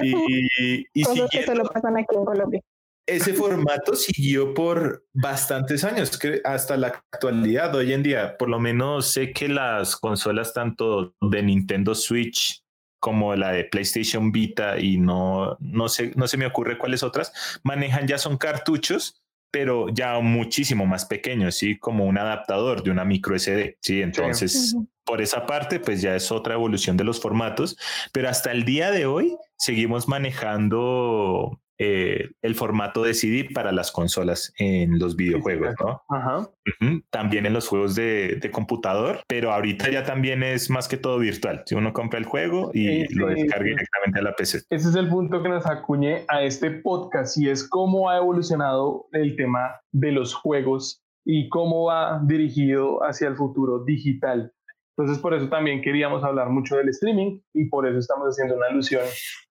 Y, 0.00 0.86
y, 0.94 1.02
Cosas 1.02 1.28
que 1.30 1.42
solo 1.42 1.64
pasan 1.64 1.96
aquí 1.96 2.14
en 2.14 2.24
Colombia 2.24 2.62
ese 3.10 3.34
formato 3.34 3.94
siguió 3.94 4.54
por 4.54 5.04
bastantes 5.12 5.82
años, 5.82 6.16
que 6.16 6.40
hasta 6.44 6.76
la 6.76 6.88
actualidad, 7.12 7.74
hoy 7.74 7.92
en 7.92 8.04
día, 8.04 8.36
por 8.38 8.48
lo 8.48 8.60
menos 8.60 9.08
sé 9.08 9.32
que 9.32 9.48
las 9.48 9.96
consolas 9.96 10.54
tanto 10.54 11.14
de 11.20 11.42
Nintendo 11.42 11.96
Switch 11.96 12.62
como 13.00 13.34
la 13.34 13.50
de 13.52 13.64
PlayStation 13.64 14.30
Vita 14.30 14.78
y 14.78 14.98
no, 14.98 15.56
no, 15.58 15.88
sé, 15.88 16.12
no 16.14 16.28
se 16.28 16.36
me 16.36 16.46
ocurre 16.46 16.78
cuáles 16.78 17.02
otras, 17.02 17.32
manejan 17.64 18.06
ya 18.06 18.18
son 18.18 18.36
cartuchos, 18.36 19.20
pero 19.50 19.88
ya 19.88 20.18
muchísimo 20.20 20.86
más 20.86 21.04
pequeños, 21.04 21.56
¿sí? 21.56 21.78
Como 21.78 22.04
un 22.04 22.18
adaptador 22.18 22.82
de 22.82 22.90
una 22.90 23.04
micro 23.04 23.38
SD, 23.38 23.78
¿sí? 23.80 24.02
Entonces, 24.02 24.76
por 25.04 25.20
esa 25.20 25.46
parte, 25.46 25.80
pues 25.80 26.00
ya 26.00 26.14
es 26.14 26.30
otra 26.30 26.54
evolución 26.54 26.96
de 26.96 27.04
los 27.04 27.20
formatos, 27.20 27.76
pero 28.12 28.28
hasta 28.28 28.52
el 28.52 28.64
día 28.64 28.90
de 28.90 29.06
hoy 29.06 29.36
seguimos 29.56 30.08
manejando 30.08 31.60
eh, 31.82 32.32
el 32.42 32.54
formato 32.54 33.02
de 33.02 33.14
CD 33.14 33.48
para 33.54 33.72
las 33.72 33.90
consolas 33.90 34.52
en 34.58 34.98
los 34.98 35.16
videojuegos, 35.16 35.74
¿no? 35.80 36.02
Ajá. 36.10 36.46
También 37.08 37.46
en 37.46 37.54
los 37.54 37.68
juegos 37.68 37.94
de, 37.94 38.38
computador, 38.52 39.22
pero 39.26 39.50
ahorita 39.50 39.90
ya 39.90 40.04
también 40.04 40.42
es 40.42 40.68
más 40.68 40.88
que 40.88 40.98
todo 40.98 41.18
virtual. 41.18 41.62
Si 41.64 41.74
uno 41.74 41.94
compra 41.94 42.18
el 42.18 42.26
juego 42.26 42.70
y 42.74 43.10
lo 43.14 43.28
descarga 43.28 43.64
directamente 43.64 44.18
a 44.18 44.22
la 44.22 44.34
PC. 44.34 44.58
Ese 44.68 44.90
es 44.90 44.94
el 44.94 45.08
punto 45.08 45.42
que 45.42 45.48
nos 45.48 45.64
acuñe 45.64 46.26
a 46.28 46.42
este 46.42 46.70
podcast 46.70 47.38
y 47.38 47.48
es 47.48 47.66
cómo 47.66 48.10
ha 48.10 48.18
evolucionado 48.18 49.06
el 49.12 49.34
tema 49.36 49.80
de 49.90 50.12
los 50.12 50.34
juegos 50.34 51.02
y 51.24 51.48
cómo 51.48 51.84
va 51.84 52.20
dirigido 52.26 53.02
hacia 53.04 53.28
el 53.28 53.36
futuro 53.36 53.84
digital. 53.84 54.52
Entonces, 55.00 55.22
por 55.22 55.32
eso 55.34 55.48
también 55.48 55.80
queríamos 55.80 56.22
hablar 56.22 56.50
mucho 56.50 56.76
del 56.76 56.90
streaming 56.90 57.40
y 57.54 57.64
por 57.66 57.88
eso 57.88 57.98
estamos 57.98 58.28
haciendo 58.28 58.56
una 58.56 58.66
alusión 58.66 59.02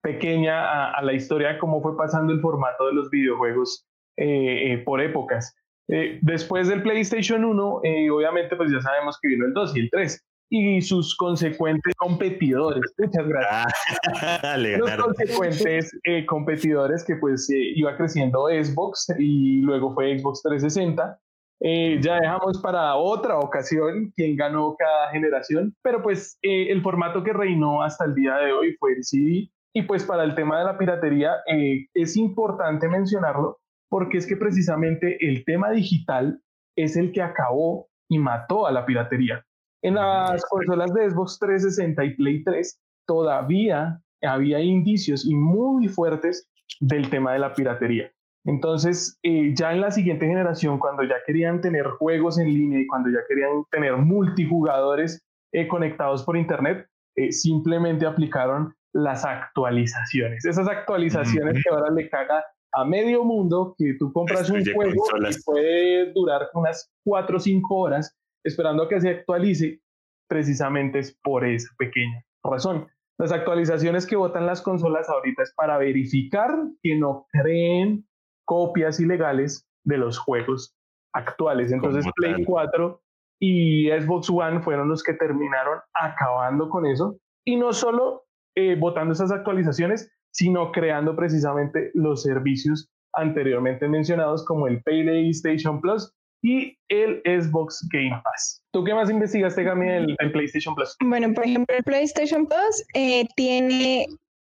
pequeña 0.02 0.92
a, 0.92 1.02
la 1.02 1.14
historia 1.14 1.54
de 1.54 1.58
cómo 1.58 1.82
fue 1.82 1.98
pasando 1.98 2.32
el 2.32 2.40
formato 2.40 2.86
de 2.86 2.94
los 2.94 3.10
videojuegos 3.10 3.88
eh, 4.18 4.74
eh, 4.74 4.78
por 4.80 5.02
épocas. 5.02 5.56
Eh, 5.88 6.20
después 6.22 6.68
del 6.68 6.84
PlayStation 6.84 7.44
1, 7.44 7.82
obviamente, 8.12 8.56
pues 8.56 8.72
ya 8.72 8.80
sabemos 8.80 9.18
que 9.20 9.30
vino 9.30 9.46
el 9.46 9.54
2 9.54 9.76
y 9.76 9.80
el 9.80 9.90
3 9.90 10.26
y 10.52 10.82
sus 10.82 11.16
consecuentes 11.16 11.96
competidores. 11.96 12.82
Muchas 12.98 13.28
gracias. 13.28 13.74
Ah, 14.22 14.58
Los 14.58 14.92
consecuentes 14.92 15.92
competidores 16.28 17.04
que 17.04 17.16
pues 17.16 17.50
iba 17.50 17.98
creciendo 17.98 18.48
Xbox 18.48 19.12
y 19.18 19.62
luego 19.62 19.94
fue 19.94 20.18
Xbox 20.20 20.44
360 20.44 21.20
eh, 21.62 22.00
ya 22.02 22.16
dejamos 22.16 22.62
para 22.62 22.96
otra 22.96 23.38
ocasión 23.38 24.14
quién 24.16 24.36
ganó 24.36 24.76
cada 24.78 25.12
generación, 25.12 25.76
pero 25.82 26.02
pues 26.02 26.38
eh, 26.42 26.72
el 26.72 26.82
formato 26.82 27.24
que 27.24 27.34
reinó 27.34 27.82
hasta 27.82 28.06
el 28.06 28.16
día 28.16 28.36
de 28.36 28.54
hoy 28.54 28.76
fue 28.80 28.94
el 28.94 29.04
CD. 29.04 29.50
Y 29.74 29.84
pues 29.84 30.04
para 30.04 30.24
el 30.24 30.34
tema 30.36 30.60
de 30.60 30.66
la 30.66 30.78
piratería 30.78 31.34
eh, 31.48 31.88
es 31.94 32.18
importante 32.18 32.88
mencionarlo 32.88 33.60
porque 33.90 34.18
es 34.18 34.28
que 34.28 34.38
precisamente 34.38 35.18
el 35.28 35.44
tema 35.46 35.72
digital 35.72 36.42
es 36.76 36.96
el 36.96 37.12
que 37.12 37.22
acabó 37.22 37.90
y 38.08 38.20
mató 38.20 38.66
a 38.66 38.72
la 38.72 38.86
piratería. 38.86 39.44
En 39.82 39.96
las 39.96 40.44
consolas 40.46 40.94
de 40.94 41.10
Xbox 41.10 41.40
360 41.40 42.04
y 42.06 42.16
Play 42.16 42.44
3 42.44 42.82
todavía 43.06 44.02
había 44.22 44.60
indicios 44.60 45.26
y 45.26 45.36
muy 45.36 45.88
fuertes 45.88 46.50
del 46.80 47.10
tema 47.10 47.34
de 47.34 47.40
la 47.40 47.54
piratería. 47.54 48.12
Entonces, 48.50 49.20
eh, 49.22 49.54
ya 49.54 49.74
en 49.74 49.82
la 49.82 49.92
siguiente 49.92 50.26
generación, 50.26 50.80
cuando 50.80 51.04
ya 51.04 51.18
querían 51.28 51.62
tener 51.62 51.86
juegos 51.86 52.40
en 52.40 52.48
línea 52.48 52.80
y 52.80 52.88
cuando 52.88 53.12
ya 53.12 53.20
querían 53.28 53.64
tener 53.70 53.96
multijugadores 53.98 55.24
eh, 55.54 55.68
conectados 55.68 56.24
por 56.24 56.36
Internet, 56.36 56.88
eh, 57.16 57.32
simplemente 57.32 58.08
aplicaron 58.08 58.74
las 58.92 59.24
actualizaciones. 59.24 60.46
Esas 60.46 60.68
actualizaciones 60.68 61.64
que 61.64 61.70
ahora 61.70 61.92
le 61.92 62.10
caga 62.10 62.44
a 62.74 62.86
medio 62.86 63.24
mundo, 63.24 63.76
que 63.78 63.94
tú 64.00 64.12
compras 64.12 64.50
un 64.50 64.66
juego 64.66 65.04
y 65.30 65.44
puede 65.46 66.12
durar 66.14 66.50
unas 66.56 66.92
cuatro 67.06 67.38
o 67.38 67.40
cinco 67.40 67.76
horas 67.76 68.18
esperando 68.44 68.84
a 68.84 68.90
que 68.90 69.00
se 69.00 69.10
actualice, 69.10 69.80
precisamente 70.28 70.98
es 70.98 71.16
por 71.22 71.46
esa 71.46 71.70
pequeña 71.78 72.26
razón. 72.44 72.88
Las 73.20 73.32
actualizaciones 73.32 74.08
que 74.08 74.16
votan 74.16 74.48
las 74.48 74.64
consolas 74.64 75.08
ahorita 75.08 75.44
es 75.44 75.54
para 75.54 75.78
verificar 75.78 76.50
que 76.82 76.96
no 76.96 77.28
creen 77.32 78.09
copias 78.50 79.00
ilegales 79.00 79.64
de 79.86 79.98
los 80.00 80.18
juegos 80.18 80.76
actuales. 81.14 81.72
Entonces 81.72 82.04
Play 82.16 82.44
4 82.44 83.00
y 83.40 83.90
Xbox 83.92 84.28
One 84.32 84.62
fueron 84.62 84.90
los 84.90 85.04
que 85.04 85.14
terminaron 85.14 85.80
acabando 85.94 86.68
con 86.68 86.88
eso 86.88 87.20
y 87.46 87.58
no 87.58 87.72
solo 87.74 88.24
eh, 88.56 88.76
votando 88.76 89.14
esas 89.14 89.32
actualizaciones, 89.32 90.12
sino 90.34 90.72
creando 90.72 91.16
precisamente 91.16 91.92
los 91.94 92.24
servicios 92.24 92.90
anteriormente 93.14 93.88
mencionados 93.88 94.44
como 94.46 94.68
el 94.68 94.82
PlayStation 94.82 95.80
Plus 95.80 96.12
y 96.42 96.76
el 96.90 97.22
Xbox 97.26 97.88
Game 97.94 98.20
Pass. 98.24 98.64
¿Tú 98.74 98.84
qué 98.84 98.96
más 98.96 99.12
investigaste, 99.12 99.64
Gami, 99.64 99.90
el, 99.90 100.16
el 100.18 100.32
PlayStation 100.32 100.74
Plus? 100.74 100.96
Bueno, 101.06 101.32
por 101.36 101.46
ejemplo, 101.46 101.76
el 101.76 101.84
PlayStation 101.84 102.48
Plus 102.48 102.84
eh, 102.96 103.28
tiene 103.36 104.08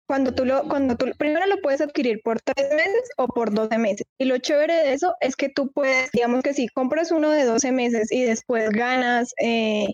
cuando 0.10 0.34
tú 0.34 0.44
lo, 0.44 0.64
cuando 0.64 0.98
tú, 0.98 1.06
primero 1.20 1.46
lo 1.46 1.62
puedes 1.62 1.82
adquirir 1.82 2.20
por 2.24 2.42
tres 2.42 2.68
meses 2.72 3.12
o 3.18 3.28
por 3.28 3.54
12 3.54 3.78
meses. 3.78 4.08
Y 4.18 4.26
lo 4.26 4.40
chévere 4.40 4.74
de 4.74 4.94
eso 4.94 5.14
es 5.20 5.36
que 5.36 5.50
tú 5.50 5.72
puedes, 5.72 6.12
digamos 6.12 6.42
que 6.42 6.56
si 6.56 6.68
compras 6.68 7.12
uno 7.12 7.30
de 7.30 7.44
12 7.46 7.72
meses 7.72 8.12
y 8.12 8.24
después 8.24 8.72
ganas, 8.72 9.36
eh, 9.40 9.86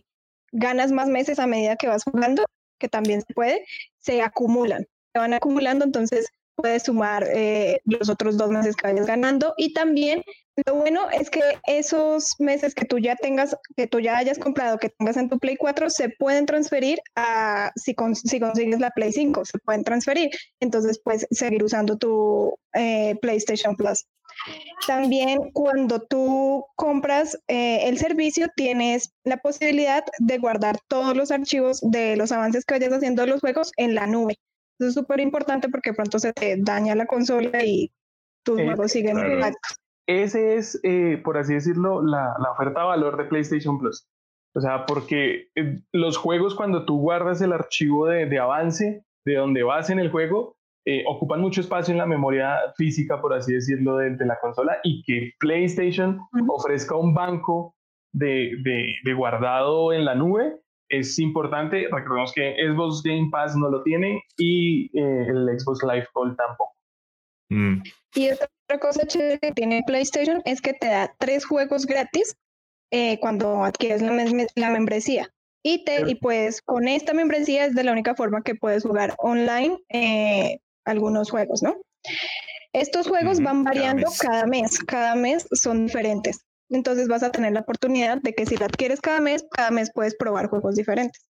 ganas 0.53 0.93
más 0.93 1.09
meses 1.09 1.37
a 1.37 1.47
medida 1.47 1.75
que 1.75 1.89
vas 1.89 2.05
jugando, 2.05 2.45
que 2.79 2.87
también 2.87 3.23
se 3.23 3.33
puede, 3.33 3.65
se 3.99 4.21
acumulan, 4.21 4.85
se 5.11 5.19
van 5.19 5.33
acumulando, 5.33 5.83
entonces 5.83 6.29
puedes 6.55 6.83
sumar 6.83 7.27
eh, 7.33 7.81
los 7.85 8.09
otros 8.09 8.37
dos 8.37 8.49
meses 8.49 8.75
que 8.75 8.87
vayas 8.87 9.05
ganando 9.05 9.53
y 9.57 9.73
también 9.73 10.23
lo 10.65 10.75
bueno 10.75 11.09
es 11.11 11.29
que 11.29 11.41
esos 11.67 12.35
meses 12.39 12.73
que 12.73 12.85
tú 12.85 12.97
ya 12.97 13.17
tengas, 13.17 13.57
que 13.75 13.87
tú 13.87 13.99
ya 13.99 14.17
hayas 14.17 14.39
comprado, 14.39 14.77
que 14.77 14.89
tengas 14.89 15.17
en 15.17 15.29
tu 15.29 15.37
Play 15.37 15.57
4, 15.57 15.89
se 15.89 16.09
pueden 16.09 16.45
transferir 16.45 16.99
a, 17.15 17.71
si, 17.75 17.93
si 18.23 18.39
consigues 18.39 18.79
la 18.79 18.91
Play 18.91 19.11
5, 19.11 19.43
se 19.43 19.59
pueden 19.59 19.83
transferir. 19.83 20.29
Entonces 20.61 21.01
puedes 21.03 21.27
seguir 21.31 21.61
usando 21.61 21.97
tu 21.97 22.57
eh, 22.73 23.15
PlayStation 23.21 23.75
Plus. 23.75 24.05
También 24.87 25.51
cuando 25.51 25.99
tú 25.99 26.65
compras 26.75 27.37
eh, 27.47 27.87
el 27.87 27.97
servicio, 27.97 28.47
tienes 28.55 29.13
la 29.23 29.37
posibilidad 29.37 30.05
de 30.19 30.37
guardar 30.37 30.77
todos 30.87 31.17
los 31.17 31.31
archivos 31.31 31.81
de 31.81 32.15
los 32.15 32.31
avances 32.31 32.63
que 32.63 32.75
vayas 32.75 32.93
haciendo 32.93 33.23
de 33.23 33.29
los 33.29 33.41
juegos 33.41 33.71
en 33.75 33.95
la 33.95 34.07
nube. 34.07 34.37
Eso 34.79 34.89
es 34.89 34.93
súper 34.93 35.19
importante 35.19 35.69
porque 35.69 35.93
pronto 35.93 36.19
se 36.19 36.33
te 36.33 36.55
daña 36.57 36.95
la 36.95 37.05
consola 37.05 37.63
y 37.63 37.91
tus 38.43 38.61
juegos 38.61 38.91
siguen 38.91 39.17
intactos. 39.17 39.77
Ese 40.07 40.55
es, 40.57 40.79
eh, 40.83 41.19
por 41.23 41.37
así 41.37 41.53
decirlo, 41.53 42.03
la, 42.03 42.35
la 42.39 42.51
oferta 42.51 42.83
valor 42.83 43.17
de 43.17 43.25
PlayStation 43.25 43.79
Plus. 43.79 44.07
O 44.53 44.61
sea, 44.61 44.85
porque 44.85 45.49
eh, 45.55 45.81
los 45.91 46.17
juegos 46.17 46.55
cuando 46.55 46.85
tú 46.85 46.99
guardas 46.99 47.41
el 47.41 47.53
archivo 47.53 48.07
de, 48.07 48.25
de 48.25 48.39
avance 48.39 49.03
de 49.25 49.35
donde 49.35 49.63
vas 49.63 49.89
en 49.89 49.99
el 49.99 50.11
juego, 50.11 50.55
eh, 50.85 51.03
ocupan 51.07 51.41
mucho 51.41 51.61
espacio 51.61 51.91
en 51.91 51.97
la 51.97 52.05
memoria 52.05 52.57
física, 52.77 53.19
por 53.19 53.33
así 53.33 53.53
decirlo, 53.53 53.97
de, 53.97 54.15
de 54.15 54.25
la 54.25 54.39
consola 54.39 54.77
y 54.83 55.01
que 55.03 55.31
PlayStation 55.39 56.19
ofrezca 56.47 56.95
un 56.95 57.15
banco 57.15 57.75
de, 58.13 58.51
de, 58.63 58.93
de, 59.03 59.13
guardado 59.13 59.91
en 59.91 60.05
la 60.05 60.13
nube 60.13 60.61
es 60.89 61.19
importante. 61.19 61.87
Recordemos 61.91 62.33
que 62.33 62.55
Xbox 62.55 63.01
Game 63.03 63.29
Pass 63.31 63.55
no 63.55 63.69
lo 63.69 63.83
tiene 63.83 64.21
y 64.37 64.89
el 64.97 65.47
Xbox 65.59 65.83
Live 65.83 66.07
Gold 66.13 66.35
tampoco. 66.37 66.75
Mm. 67.49 67.81
Y 68.15 68.29
otra 68.31 68.79
cosa 68.79 69.05
chévere 69.05 69.39
que 69.39 69.51
tiene 69.51 69.83
PlayStation 69.85 70.41
es 70.45 70.61
que 70.61 70.73
te 70.73 70.87
da 70.87 71.13
tres 71.19 71.45
juegos 71.45 71.85
gratis 71.85 72.35
eh, 72.91 73.19
cuando 73.19 73.63
adquieres 73.63 74.01
la, 74.01 74.69
membresía. 74.69 75.29
Y, 75.63 75.83
te, 75.83 76.09
y 76.09 76.15
pues 76.15 76.61
con 76.61 76.87
esta 76.87 77.13
membresía 77.13 77.65
es 77.65 77.75
de 77.75 77.83
la 77.83 77.91
única 77.91 78.15
forma 78.15 78.41
que 78.43 78.55
puedes 78.55 78.83
jugar 78.83 79.15
online 79.17 79.77
eh, 79.89 80.59
algunos 80.85 81.31
juegos, 81.31 81.63
¿no? 81.63 81.75
Estos 82.71 83.07
juegos 83.07 83.41
van 83.41 83.63
variando 83.63 84.07
cada 84.19 84.45
mes. 84.45 84.79
cada 84.79 85.15
mes, 85.15 85.47
son 85.51 85.87
diferentes. 85.87 86.45
Entonces 86.69 87.07
vas 87.07 87.23
a 87.23 87.31
tener 87.31 87.53
la 87.53 87.61
oportunidad 87.61 88.21
de 88.21 88.33
que 88.33 88.45
si 88.45 88.57
la 88.57 88.65
adquieres 88.65 89.01
cada 89.01 89.19
mes, 89.21 89.45
cada 89.51 89.71
mes 89.71 89.91
puedes 89.93 90.15
probar 90.15 90.47
juegos 90.47 90.75
diferentes. 90.75 91.27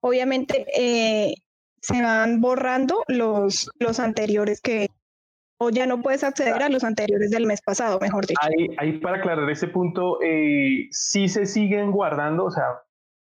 Obviamente 0.00 0.66
eh, 0.76 1.34
se 1.80 2.02
van 2.02 2.40
borrando 2.40 3.04
los, 3.08 3.70
los 3.78 4.00
anteriores 4.00 4.60
que, 4.60 4.88
o 5.58 5.70
ya 5.70 5.86
no 5.86 6.00
puedes 6.00 6.24
acceder 6.24 6.62
a 6.62 6.68
los 6.68 6.84
anteriores 6.84 7.30
del 7.30 7.46
mes 7.46 7.60
pasado, 7.60 7.98
mejor 8.00 8.26
dicho. 8.26 8.40
Ahí, 8.42 8.68
ahí 8.78 8.98
para 8.98 9.18
aclarar 9.18 9.50
ese 9.50 9.68
punto, 9.68 10.18
eh, 10.22 10.88
sí 10.90 11.28
se 11.28 11.46
siguen 11.46 11.90
guardando, 11.90 12.44
o 12.44 12.50
sea, 12.50 12.64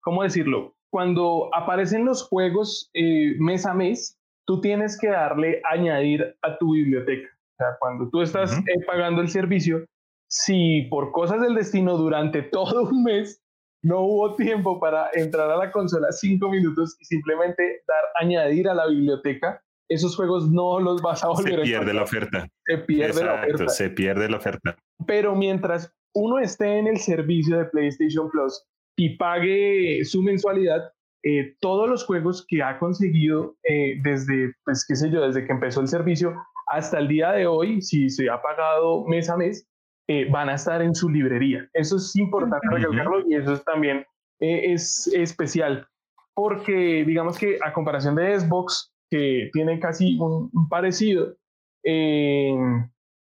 ¿cómo 0.00 0.22
decirlo? 0.22 0.74
Cuando 0.90 1.50
aparecen 1.54 2.04
los 2.04 2.22
juegos 2.28 2.90
eh, 2.94 3.34
mes 3.38 3.66
a 3.66 3.74
mes, 3.74 4.18
tú 4.46 4.60
tienes 4.60 4.98
que 4.98 5.08
darle 5.08 5.60
añadir 5.70 6.36
a 6.42 6.58
tu 6.58 6.74
biblioteca. 6.74 7.28
O 7.52 7.56
sea, 7.56 7.76
cuando 7.78 8.08
tú 8.10 8.20
estás 8.20 8.58
eh, 8.58 8.84
pagando 8.86 9.22
el 9.22 9.28
servicio, 9.28 9.86
si 10.34 10.82
por 10.90 11.12
cosas 11.12 11.40
del 11.40 11.54
destino 11.54 11.96
durante 11.96 12.42
todo 12.42 12.88
un 12.90 13.04
mes 13.04 13.40
no 13.84 14.00
hubo 14.00 14.34
tiempo 14.34 14.80
para 14.80 15.08
entrar 15.14 15.48
a 15.48 15.56
la 15.56 15.70
consola 15.70 16.10
cinco 16.10 16.50
minutos 16.50 16.96
y 16.98 17.04
simplemente 17.04 17.82
dar 17.86 18.02
añadir 18.16 18.68
a 18.68 18.74
la 18.74 18.88
biblioteca, 18.88 19.62
esos 19.88 20.16
juegos 20.16 20.50
no 20.50 20.80
los 20.80 21.02
vas 21.02 21.22
a 21.22 21.28
volver 21.28 21.60
se 21.60 21.62
pierde 21.62 21.94
la 21.94 22.02
oferta. 22.02 22.48
Se 22.66 22.78
pierde 22.78 23.24
la 23.24 23.34
oferta. 23.34 23.68
Se 23.68 23.90
pierde 23.90 24.28
la 24.28 24.38
oferta. 24.38 24.76
Pero 25.06 25.36
mientras 25.36 25.94
uno 26.14 26.40
esté 26.40 26.78
en 26.78 26.88
el 26.88 26.98
servicio 26.98 27.58
de 27.58 27.66
PlayStation 27.66 28.28
Plus 28.30 28.64
y 28.96 29.16
pague 29.16 30.04
su 30.04 30.20
mensualidad, 30.22 30.90
eh, 31.22 31.54
todos 31.60 31.88
los 31.88 32.04
juegos 32.04 32.44
que 32.48 32.60
ha 32.60 32.78
conseguido 32.80 33.54
eh, 33.62 34.00
desde, 34.02 34.52
pues 34.64 34.84
qué 34.88 34.96
sé 34.96 35.10
yo, 35.10 35.20
desde 35.20 35.46
que 35.46 35.52
empezó 35.52 35.80
el 35.80 35.88
servicio 35.88 36.34
hasta 36.66 36.98
el 36.98 37.06
día 37.06 37.30
de 37.32 37.46
hoy, 37.46 37.80
si 37.82 38.10
se 38.10 38.28
ha 38.28 38.42
pagado 38.42 39.04
mes 39.04 39.30
a 39.30 39.36
mes, 39.36 39.68
eh, 40.08 40.28
van 40.30 40.48
a 40.48 40.54
estar 40.54 40.82
en 40.82 40.94
su 40.94 41.08
librería. 41.08 41.68
Eso 41.72 41.96
es 41.96 42.14
importante 42.16 42.66
recalcarlo 42.70 43.28
y 43.28 43.34
eso 43.34 43.54
es 43.54 43.64
también 43.64 44.04
es 44.40 45.06
especial 45.14 45.88
porque 46.34 47.04
digamos 47.06 47.38
que 47.38 47.58
a 47.64 47.72
comparación 47.72 48.16
de 48.16 48.38
Xbox, 48.38 48.92
que 49.08 49.48
tiene 49.52 49.78
casi 49.78 50.18
un, 50.18 50.50
parecido, 50.68 51.36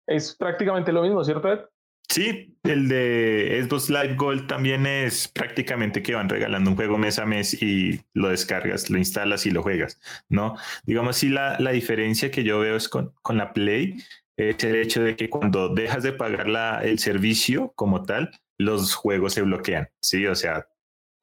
es 0.06 0.36
prácticamente 0.38 0.92
lo 0.92 1.02
mismo, 1.02 1.22
¿cierto? 1.22 1.52
Ed? 1.52 1.60
Sí, 2.08 2.56
el 2.64 2.88
de 2.88 3.64
Xbox 3.66 3.90
Live 3.90 4.14
Gold 4.16 4.46
también 4.46 4.86
es 4.86 5.26
prácticamente 5.28 6.02
que 6.02 6.14
van 6.14 6.28
regalando 6.28 6.70
un 6.70 6.76
juego 6.76 6.98
mes 6.98 7.18
a 7.18 7.26
mes 7.26 7.60
y 7.62 8.00
lo 8.12 8.28
descargas, 8.28 8.90
lo 8.90 8.98
instalas 8.98 9.46
y 9.46 9.50
lo 9.50 9.62
juegas, 9.62 9.98
¿no? 10.28 10.54
Digamos, 10.84 11.16
sí, 11.16 11.28
la, 11.28 11.58
la 11.58 11.72
diferencia 11.72 12.30
que 12.30 12.44
yo 12.44 12.60
veo 12.60 12.76
es 12.76 12.88
con, 12.88 13.12
con 13.22 13.38
la 13.38 13.52
Play, 13.52 13.96
es 14.36 14.62
el 14.64 14.76
hecho 14.76 15.02
de 15.02 15.16
que 15.16 15.30
cuando 15.30 15.68
dejas 15.68 16.02
de 16.02 16.12
pagar 16.12 16.48
la, 16.48 16.80
el 16.82 16.98
servicio 16.98 17.72
como 17.76 18.04
tal, 18.04 18.30
los 18.58 18.94
juegos 18.94 19.34
se 19.34 19.42
bloquean, 19.42 19.88
¿sí? 20.00 20.26
O 20.26 20.34
sea, 20.34 20.66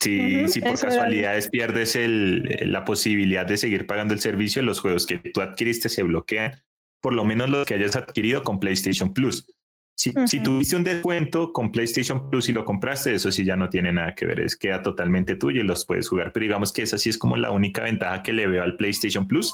si, 0.01 0.47
si 0.47 0.61
por 0.61 0.79
casualidades 0.79 1.49
pierdes 1.49 1.95
el, 1.95 2.71
la 2.71 2.85
posibilidad 2.85 3.45
de 3.45 3.57
seguir 3.57 3.85
pagando 3.85 4.13
el 4.13 4.19
servicio, 4.19 4.61
los 4.61 4.79
juegos 4.79 5.05
que 5.05 5.17
tú 5.17 5.41
adquiriste 5.41 5.89
se 5.89 6.03
bloquean, 6.03 6.63
por 7.01 7.13
lo 7.13 7.25
menos 7.25 7.49
los 7.49 7.67
que 7.67 7.75
hayas 7.75 7.95
adquirido 7.95 8.43
con 8.43 8.59
PlayStation 8.59 9.13
Plus. 9.13 9.45
Si, 9.95 10.39
tuviste 10.41 10.75
un 10.75 10.83
descuento 10.83 11.53
con 11.53 11.71
PlayStation 11.71 12.29
Plus 12.31 12.49
y 12.49 12.53
lo 12.53 12.65
compraste, 12.65 13.13
eso 13.13 13.31
sí 13.31 13.45
ya 13.45 13.55
no 13.55 13.69
tiene 13.69 13.93
nada 13.93 14.15
que 14.15 14.25
ver, 14.25 14.39
es 14.39 14.55
queda 14.55 14.81
totalmente 14.81 15.35
tuyo 15.35 15.61
y 15.61 15.63
los 15.63 15.85
puedes 15.85 16.09
jugar. 16.09 16.31
Pero 16.33 16.43
digamos 16.43 16.73
que 16.73 16.81
esa 16.81 16.97
sí 16.97 17.09
es 17.09 17.19
como 17.19 17.37
la 17.37 17.51
única 17.51 17.83
ventaja 17.83 18.23
que 18.23 18.33
le 18.33 18.47
veo 18.47 18.63
al 18.63 18.77
PlayStation 18.77 19.27
Plus, 19.27 19.53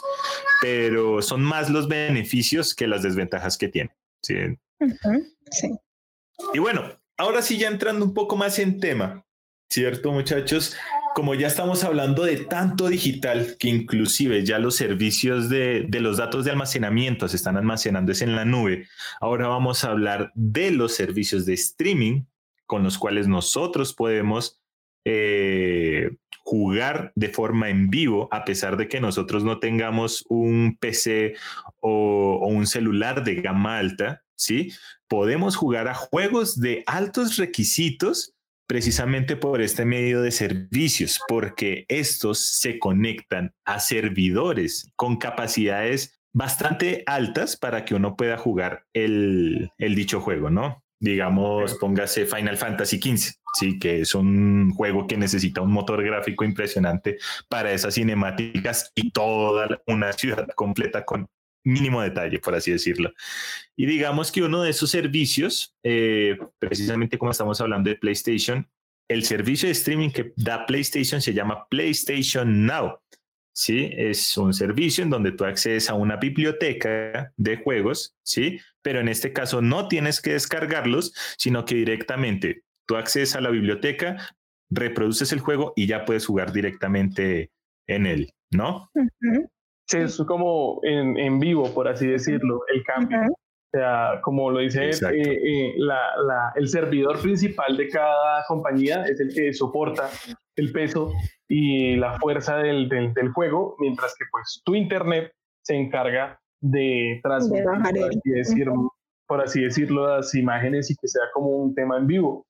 pero 0.62 1.22
son 1.22 1.44
más 1.44 1.70
los 1.70 1.90
beneficios 1.90 2.74
que 2.74 2.88
las 2.88 3.04
desventajas 3.04 3.58
que 3.58 3.68
tiene. 3.68 3.94
Sí. 4.22 4.36
sí. 5.52 5.72
Y 6.54 6.60
bueno, 6.60 6.98
ahora 7.18 7.42
sí 7.42 7.58
ya 7.58 7.68
entrando 7.68 8.06
un 8.06 8.14
poco 8.14 8.38
más 8.38 8.58
en 8.60 8.80
tema, 8.80 9.26
¿cierto 9.70 10.14
muchachos? 10.14 10.78
Como 11.18 11.34
ya 11.34 11.48
estamos 11.48 11.84
hablando 11.84 12.26
de 12.26 12.38
tanto 12.38 12.90
digital 12.90 13.56
que 13.58 13.70
inclusive 13.70 14.46
ya 14.46 14.60
los 14.60 14.76
servicios 14.76 15.50
de, 15.50 15.88
los 16.00 16.18
datos 16.18 16.46
de 16.46 16.52
almacenamiento 16.52 17.28
se 17.28 17.38
están 17.38 17.58
almacenando 17.58 18.14
en 18.22 18.36
la 18.36 18.46
nube, 18.46 18.88
ahora 19.20 19.48
vamos 19.48 19.84
a 19.84 19.90
hablar 19.90 20.32
de 20.36 20.70
los 20.70 20.94
servicios 20.94 21.48
de 21.48 21.56
streaming 21.56 22.26
con 22.68 22.84
los 22.84 23.00
cuales 23.00 23.28
nosotros 23.28 23.96
podemos 23.96 24.62
eh, 25.06 26.12
jugar 26.44 27.14
de 27.16 27.30
forma 27.30 27.70
en 27.70 27.90
vivo, 27.90 28.30
a 28.32 28.46
pesar 28.46 28.78
de 28.78 28.88
que 28.88 29.02
nosotros 29.02 29.44
no 29.44 29.58
tengamos 29.58 30.24
un 30.30 30.78
PC 30.80 31.34
o, 31.80 32.38
o 32.44 32.48
un 32.48 32.68
celular 32.68 33.24
de 33.24 33.42
gama 33.42 33.80
alta, 33.80 34.22
¿sí? 34.36 34.72
Podemos 35.08 35.56
jugar 35.56 35.88
a 35.88 35.96
juegos 35.96 36.60
de 36.60 36.84
altos 36.86 37.38
requisitos 37.38 38.37
precisamente 38.68 39.38
por 39.38 39.62
este 39.62 39.86
medio 39.86 40.22
de 40.22 40.32
servicios, 40.32 41.20
porque 41.28 41.86
estos 41.88 42.40
se 42.40 42.78
conectan 42.78 43.54
a 43.66 43.80
servidores 43.80 44.92
con 44.96 45.18
capacidades 45.18 46.20
bastante 46.34 47.04
altas 47.08 47.58
para 47.58 47.86
que 47.86 47.96
uno 47.96 48.16
pueda 48.16 48.38
jugar 48.38 48.84
el, 48.94 49.72
dicho 49.80 50.22
juego, 50.22 50.50
¿no? 50.50 50.84
Digamos, 51.00 51.76
póngase 51.76 52.26
Final 52.26 52.58
Fantasy 52.58 52.98
XV, 52.98 53.34
sí, 53.54 53.80
que 53.80 54.02
es 54.02 54.14
un 54.14 54.72
juego 54.76 55.08
que 55.08 55.16
necesita 55.16 55.62
un 55.62 55.72
motor 55.72 56.04
gráfico 56.04 56.44
impresionante 56.44 57.18
para 57.48 57.72
esas 57.72 57.96
cinemáticas 57.96 58.92
y 58.96 59.12
toda 59.12 59.82
una 59.88 60.12
ciudad 60.14 60.48
completa 60.56 61.06
con 61.06 61.28
mínimo 61.68 62.02
detalle, 62.02 62.40
por 62.40 62.56
así 62.56 62.72
decirlo. 62.72 63.14
Y 63.76 63.86
digamos 63.86 64.32
que 64.32 64.42
uno 64.42 64.64
de 64.64 64.72
esos 64.72 64.90
servicios, 64.90 65.76
eh, 65.84 66.38
precisamente 66.60 67.18
como 67.18 67.32
estamos 67.32 67.60
hablando 67.62 67.90
de 67.90 67.98
PlayStation, 67.98 68.68
el 69.10 69.24
servicio 69.24 69.68
de 69.68 69.74
streaming 69.74 70.10
que 70.10 70.34
da 70.36 70.66
PlayStation 70.66 71.22
se 71.22 71.34
llama 71.34 71.68
PlayStation 71.70 72.66
Now. 72.66 73.00
¿sí? 73.54 73.90
Es 73.94 74.38
un 74.38 74.54
servicio 74.54 75.04
en 75.04 75.10
donde 75.10 75.32
tú 75.32 75.44
accedes 75.44 75.90
a 75.90 75.96
una 75.96 76.18
biblioteca 76.18 77.34
de 77.38 77.58
juegos, 77.58 78.16
¿sí? 78.24 78.60
Pero 78.82 79.00
en 79.00 79.08
este 79.08 79.34
caso 79.34 79.62
no 79.62 79.88
tienes 79.88 80.22
que 80.22 80.34
descargarlos, 80.34 81.14
sino 81.38 81.66
que 81.66 81.76
directamente 81.76 82.64
tú 82.86 82.96
accedes 82.96 83.36
a 83.36 83.42
la 83.42 83.50
biblioteca, 83.50 84.36
reproduces 84.70 85.32
el 85.32 85.40
juego 85.40 85.74
y 85.76 85.88
ya 85.88 86.06
puedes 86.06 86.26
jugar 86.26 86.52
directamente 86.52 87.52
en 87.88 88.06
él, 88.06 88.34
¿no? 88.52 88.92
Sí, 89.88 90.00
es 90.00 90.18
como 90.28 90.82
en, 90.84 91.40
vivo, 91.40 91.74
por 91.74 91.88
así 91.88 92.08
decirlo, 92.08 92.62
el 92.74 92.84
cambio. 92.84 93.20
O 93.22 93.70
sea, 93.72 94.20
como 94.22 94.52
lo 94.52 94.60
dice, 94.60 94.90
eh, 94.90 94.96
eh, 95.14 95.76
el 96.56 96.68
servidor 96.68 97.20
principal 97.22 97.78
de 97.78 97.88
cada 97.90 98.44
compañía 98.48 99.04
es 99.04 99.20
el 99.20 99.34
que 99.34 99.54
soporta 99.54 100.10
el 100.58 100.72
peso 100.74 101.14
y 101.48 101.96
la 101.96 102.20
fuerza 102.20 102.58
del, 102.58 102.90
del, 102.90 103.32
juego, 103.34 103.76
mientras 103.80 104.14
que 104.18 104.26
pues 104.32 104.62
tu 104.66 104.76
internet 104.76 105.32
se 105.64 105.76
encarga 105.76 106.38
de 106.60 107.20
transmitir, 107.24 107.66
por, 109.26 109.42
así 109.42 109.62
decirlo, 109.62 110.16
las 110.16 110.34
imágenes 110.36 110.90
y 110.92 110.96
que 110.96 111.08
sea 111.08 111.24
como 111.34 111.50
un 111.50 111.76
tema 111.76 111.98
en 111.98 112.08
vivo. 112.08 112.46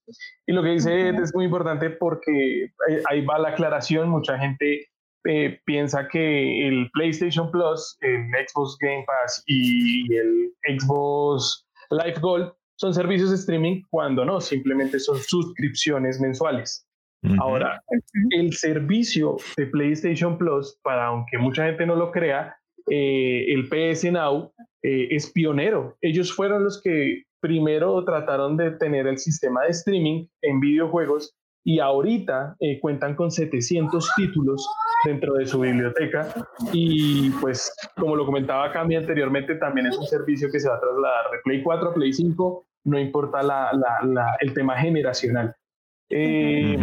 Y 0.48 0.54
lo 0.54 0.64
que 0.64 0.70
dice 0.70 1.10
es 1.10 1.36
muy 1.36 1.46
importante 1.46 1.92
porque 1.92 2.72
ahí 3.10 3.26
va 3.26 3.38
la 3.38 3.50
aclaración, 3.50 4.10
mucha 4.10 4.40
gente 4.40 4.88
eh, 5.28 5.60
piensa 5.66 6.08
que 6.08 6.68
el 6.68 6.90
PlayStation 6.94 7.52
Plus, 7.52 7.98
el 8.02 8.28
Xbox 8.48 8.78
Game 8.80 9.04
Pass 9.06 9.44
y 9.46 10.14
el 10.16 10.54
Xbox 10.78 11.68
Live 11.92 12.20
Gold 12.22 12.54
son 12.78 12.94
servicios 12.94 13.32
de 13.32 13.36
streaming 13.36 13.82
cuando 13.90 14.24
no, 14.24 14.40
simplemente 14.40 15.00
son 15.00 15.18
suscripciones 15.18 16.20
mensuales. 16.20 16.88
Ahora, 17.40 17.82
el 18.30 18.54
servicio 18.54 19.36
de 19.58 19.66
PlayStation 19.66 20.38
Plus, 20.38 20.80
para 20.82 21.08
aunque 21.08 21.38
mucha 21.38 21.66
gente 21.66 21.86
no 21.86 21.96
lo 21.96 22.12
crea, 22.12 22.56
eh, 22.90 23.46
el 23.50 23.68
PS 23.68 24.12
Now 24.12 24.54
eh, 24.84 25.08
es 25.12 25.30
pionero. 25.32 25.98
Ellos 26.02 26.32
fueron 26.32 26.64
los 26.64 26.82
que 26.82 27.24
primero 27.42 28.04
trataron 28.06 28.56
de 28.56 28.72
tener 28.72 29.08
el 29.08 29.18
sistema 29.18 29.64
de 29.64 29.72
streaming 29.72 30.28
en 30.42 30.60
videojuegos 30.60 31.37
y 31.68 31.82
ahorita 31.82 32.56
cuentan 32.80 33.14
con 33.14 33.30
700 33.30 34.10
títulos 34.16 34.66
dentro 35.04 35.34
de 35.34 35.46
su 35.46 35.60
biblioteca. 35.60 36.34
Y 36.72 37.30
pues 37.42 37.76
como 37.98 38.16
lo 38.16 38.26
comentaba 38.26 38.72
Cami 38.72 38.96
anteriormente 38.96 39.56
también 39.56 39.88
es 39.88 39.98
un 39.98 40.06
servicio 40.06 40.50
que 40.50 40.62
se 40.62 40.70
va 40.70 40.76
a 40.76 40.80
trasladar 40.80 41.30
de 41.30 41.40
Play 41.44 41.62
4 41.62 41.90
a 41.90 41.94
Play 41.94 42.14
5 42.14 42.68
no 42.86 42.98
importa 42.98 43.44
la, 43.44 43.72
la, 43.74 44.38
el 44.40 44.54
tema 44.54 44.78
generacional. 44.78 45.54
Eh, 46.10 46.78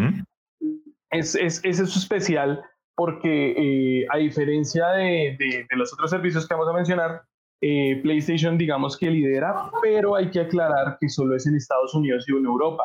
es, 1.10 1.34
es, 1.34 1.64
es, 1.64 1.80
eso 1.80 1.98
especial 1.98 2.62
porque 2.94 3.54
eh, 3.56 4.06
a 4.10 4.18
diferencia 4.18 4.88
de, 4.88 5.36
de, 5.38 5.66
los 5.76 5.94
otros 5.94 6.10
servicios 6.10 6.46
que 6.46 6.52
vamos 6.52 6.68
a 6.68 6.74
mencionar 6.74 7.22
eh, 7.62 8.00
PlayStation 8.02 8.58
digamos 8.58 8.98
que 8.98 9.10
lidera 9.10 9.70
pero 9.82 10.14
hay 10.14 10.30
que 10.30 10.40
aclarar 10.40 10.98
que 11.00 11.08
solo 11.08 11.34
es 11.36 11.46
en 11.46 11.56
Estados 11.56 11.94
Unidos 11.94 12.26
y 12.28 12.32
en 12.32 12.44
Europa 12.44 12.84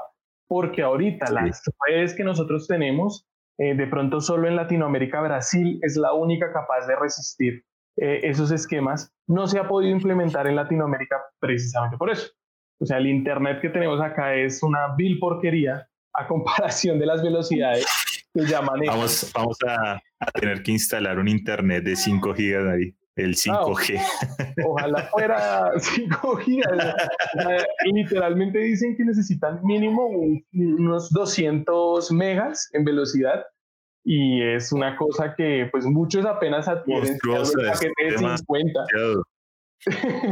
porque 0.49 0.81
ahorita 0.81 1.31
las 1.31 1.62
redes 1.88 2.13
que 2.13 2.25
nosotros 2.25 2.67
tenemos 2.67 3.25
Eh, 3.62 3.75
de 3.75 3.88
pronto 3.88 4.21
solo 4.21 4.47
en 4.47 4.55
Latinoamérica 4.55 5.19
Brasil 5.19 5.79
es 5.81 5.97
la 5.97 6.13
única 6.13 6.53
capaz 6.53 6.88
de 6.88 6.95
resistir 6.95 7.65
eh, 7.97 8.21
esos 8.23 8.51
esquemas. 8.51 9.12
No 9.27 9.47
se 9.47 9.59
ha 9.59 9.67
podido 9.67 9.91
implementar 9.91 10.47
en 10.47 10.55
Latinoamérica 10.55 11.17
precisamente 11.41 11.97
por 11.97 12.09
eso. 12.09 12.31
O 12.79 12.85
sea, 12.85 12.99
el 12.99 13.07
Internet 13.07 13.59
que 13.62 13.67
tenemos 13.67 13.99
acá 13.99 14.33
es 14.33 14.63
una 14.63 14.95
vil 14.95 15.19
porquería 15.19 15.89
a 16.13 16.25
comparación 16.25 16.99
de 16.99 17.05
las 17.05 17.21
velocidades 17.21 17.85
que 18.33 18.45
ya 18.45 18.62
manejan. 18.62 18.95
Vamos, 18.95 19.29
vamos 19.35 19.57
a, 19.67 19.99
tener 20.39 20.63
que 20.63 20.71
instalar 20.71 21.19
un 21.19 21.27
Internet 21.27 21.83
de 21.83 21.97
5 21.97 22.33
gigas 22.35 22.65
ahí 22.65 22.95
el 23.19 23.36
5G. 23.36 23.99
Ah, 23.99 24.55
ojalá 24.65 25.03
fuera 25.12 25.71
5 25.77 26.36
gigas. 26.38 26.95
literalmente 27.86 28.60
dicen 28.60 28.95
que 28.95 29.05
necesitan 29.05 29.60
mínimo 29.63 30.10
unos 30.53 31.10
200 31.12 32.12
megas 32.12 32.69
en 32.73 32.86
velocidad 32.86 33.45
y 34.03 34.41
es 34.41 34.71
una 34.71 34.95
cosa 34.95 35.36
que 35.36 35.67
pues 35.71 35.86
muchos 35.86 36.25
apenas 36.25 36.67
adquieren 36.67 37.13
el 37.13 37.19
paquete 37.19 37.93
de 38.05 38.17
50. 38.17 38.86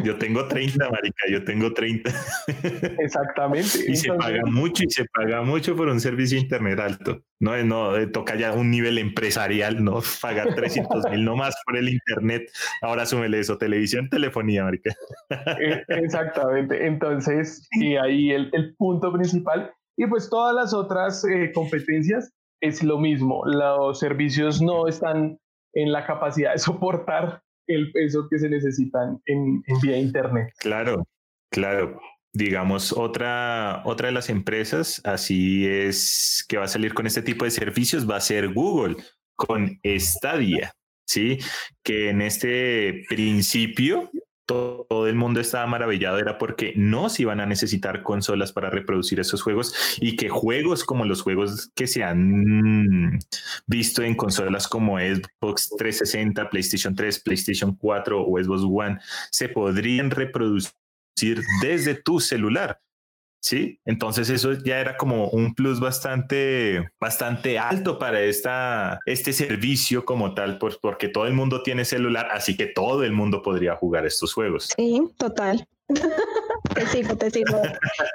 Yo 0.03 0.17
tengo 0.17 0.47
30, 0.47 0.89
marica, 0.89 1.25
yo 1.29 1.43
tengo 1.43 1.73
30. 1.73 2.11
Exactamente. 2.99 3.79
y 3.87 3.95
se 3.95 4.11
paga 4.13 4.41
mucho 4.45 4.83
y 4.83 4.89
se 4.89 5.05
paga 5.05 5.41
mucho 5.41 5.75
por 5.75 5.87
un 5.87 5.99
servicio 5.99 6.37
internet 6.37 6.79
alto. 6.79 7.21
No, 7.39 7.55
no, 7.63 7.95
eh, 7.95 8.07
toca 8.07 8.35
ya 8.35 8.53
un 8.53 8.69
nivel 8.71 8.97
empresarial, 8.97 9.83
no 9.83 10.01
pagar 10.21 10.53
300 10.53 11.11
mil 11.11 11.23
no 11.23 11.35
más 11.35 11.55
por 11.65 11.77
el 11.77 11.89
internet. 11.89 12.51
Ahora 12.81 13.05
súmele 13.05 13.39
eso, 13.39 13.57
televisión, 13.57 14.09
telefonía, 14.09 14.63
marica. 14.63 14.93
E, 15.29 15.83
exactamente. 15.87 16.85
Entonces, 16.85 17.67
y 17.71 17.95
ahí 17.95 18.31
el, 18.31 18.49
el, 18.53 18.75
punto 18.75 19.13
principal. 19.13 19.73
Y 19.95 20.05
pues 20.07 20.29
todas 20.29 20.53
las 20.53 20.73
otras 20.73 21.23
eh, 21.25 21.51
competencias 21.53 22.31
es 22.61 22.83
lo 22.83 22.99
mismo. 22.99 23.43
Los 23.45 23.99
servicios 23.99 24.61
no 24.61 24.87
están 24.87 25.39
en 25.73 25.91
la 25.91 26.05
capacidad 26.05 26.53
de 26.53 26.59
soportar 26.59 27.41
el 27.67 27.91
peso 27.91 28.27
que 28.29 28.39
se 28.39 28.49
necesitan 28.49 29.21
en, 29.25 29.63
vía 29.81 29.97
internet. 29.97 30.53
Claro, 30.59 31.07
claro. 31.51 31.99
Digamos, 32.33 32.93
otra, 32.93 33.81
otra 33.85 34.07
de 34.07 34.13
las 34.13 34.29
empresas, 34.29 35.01
así 35.03 35.65
es 35.65 36.45
que 36.47 36.57
va 36.57 36.65
a 36.65 36.67
salir 36.67 36.93
con 36.93 37.07
este 37.07 37.21
tipo 37.21 37.45
de 37.45 37.51
servicios, 37.51 38.07
va 38.07 38.17
a 38.17 38.21
ser 38.21 38.53
Google 38.53 38.97
con 39.35 39.79
Stadia, 39.83 40.73
¿sí? 41.05 41.39
Que 41.83 42.09
en 42.09 42.21
este 42.21 43.03
principio 43.09 44.11
todo 44.47 45.07
el 45.07 45.15
mundo 45.15 45.39
estaba 45.41 45.67
maravillado 45.67 46.17
era 46.17 46.37
porque 46.37 46.73
no 46.75 47.09
se 47.09 47.23
iban 47.23 47.41
a 47.41 47.45
necesitar 47.45 48.01
consolas 48.01 48.53
para 48.53 48.69
reproducir 48.69 49.19
esos 49.19 49.41
juegos 49.41 49.75
y 49.99 50.15
que 50.15 50.29
juegos 50.29 50.83
como 50.85 51.05
los 51.05 51.21
juegos 51.21 51.69
que 51.75 51.85
se 51.85 52.03
han 52.03 53.19
visto 53.67 54.01
en 54.01 54.15
consolas 54.15 54.67
como 54.67 54.97
Xbox 54.97 55.69
360, 55.77 56.49
PlayStation 56.49 56.95
3, 56.95 57.19
PlayStation 57.19 57.75
4 57.75 58.25
o 58.25 58.43
Xbox 58.43 58.63
One 58.63 58.99
se 59.29 59.49
podrían 59.49 60.09
reproducir 60.09 60.73
desde 61.61 61.95
tu 61.95 62.19
celular. 62.19 62.79
¿Sí? 63.39 63.79
Entonces 63.85 64.29
eso 64.29 64.53
ya 64.53 64.79
era 64.79 64.97
como 64.97 65.29
un 65.29 65.53
plus 65.53 65.79
bastante, 65.79 66.89
bastante 66.99 67.59
alto 67.59 67.99
para 67.99 68.21
esta, 68.21 68.99
este 69.05 69.33
servicio 69.33 70.05
como 70.05 70.33
tal, 70.33 70.57
pues 70.57 70.77
porque 70.77 71.09
todo 71.09 71.27
el 71.27 71.33
mundo 71.33 71.63
tiene 71.63 71.85
celular, 71.85 72.29
así 72.31 72.55
que 72.55 72.67
todo 72.67 73.03
el 73.03 73.11
mundo 73.11 73.41
podría 73.41 73.75
jugar 73.75 74.05
estos 74.05 74.33
juegos. 74.33 74.69
Sí, 74.75 75.01
total. 75.17 75.67
te 76.73 76.85
sigo, 76.87 77.15
te 77.15 77.31
sigo 77.31 77.61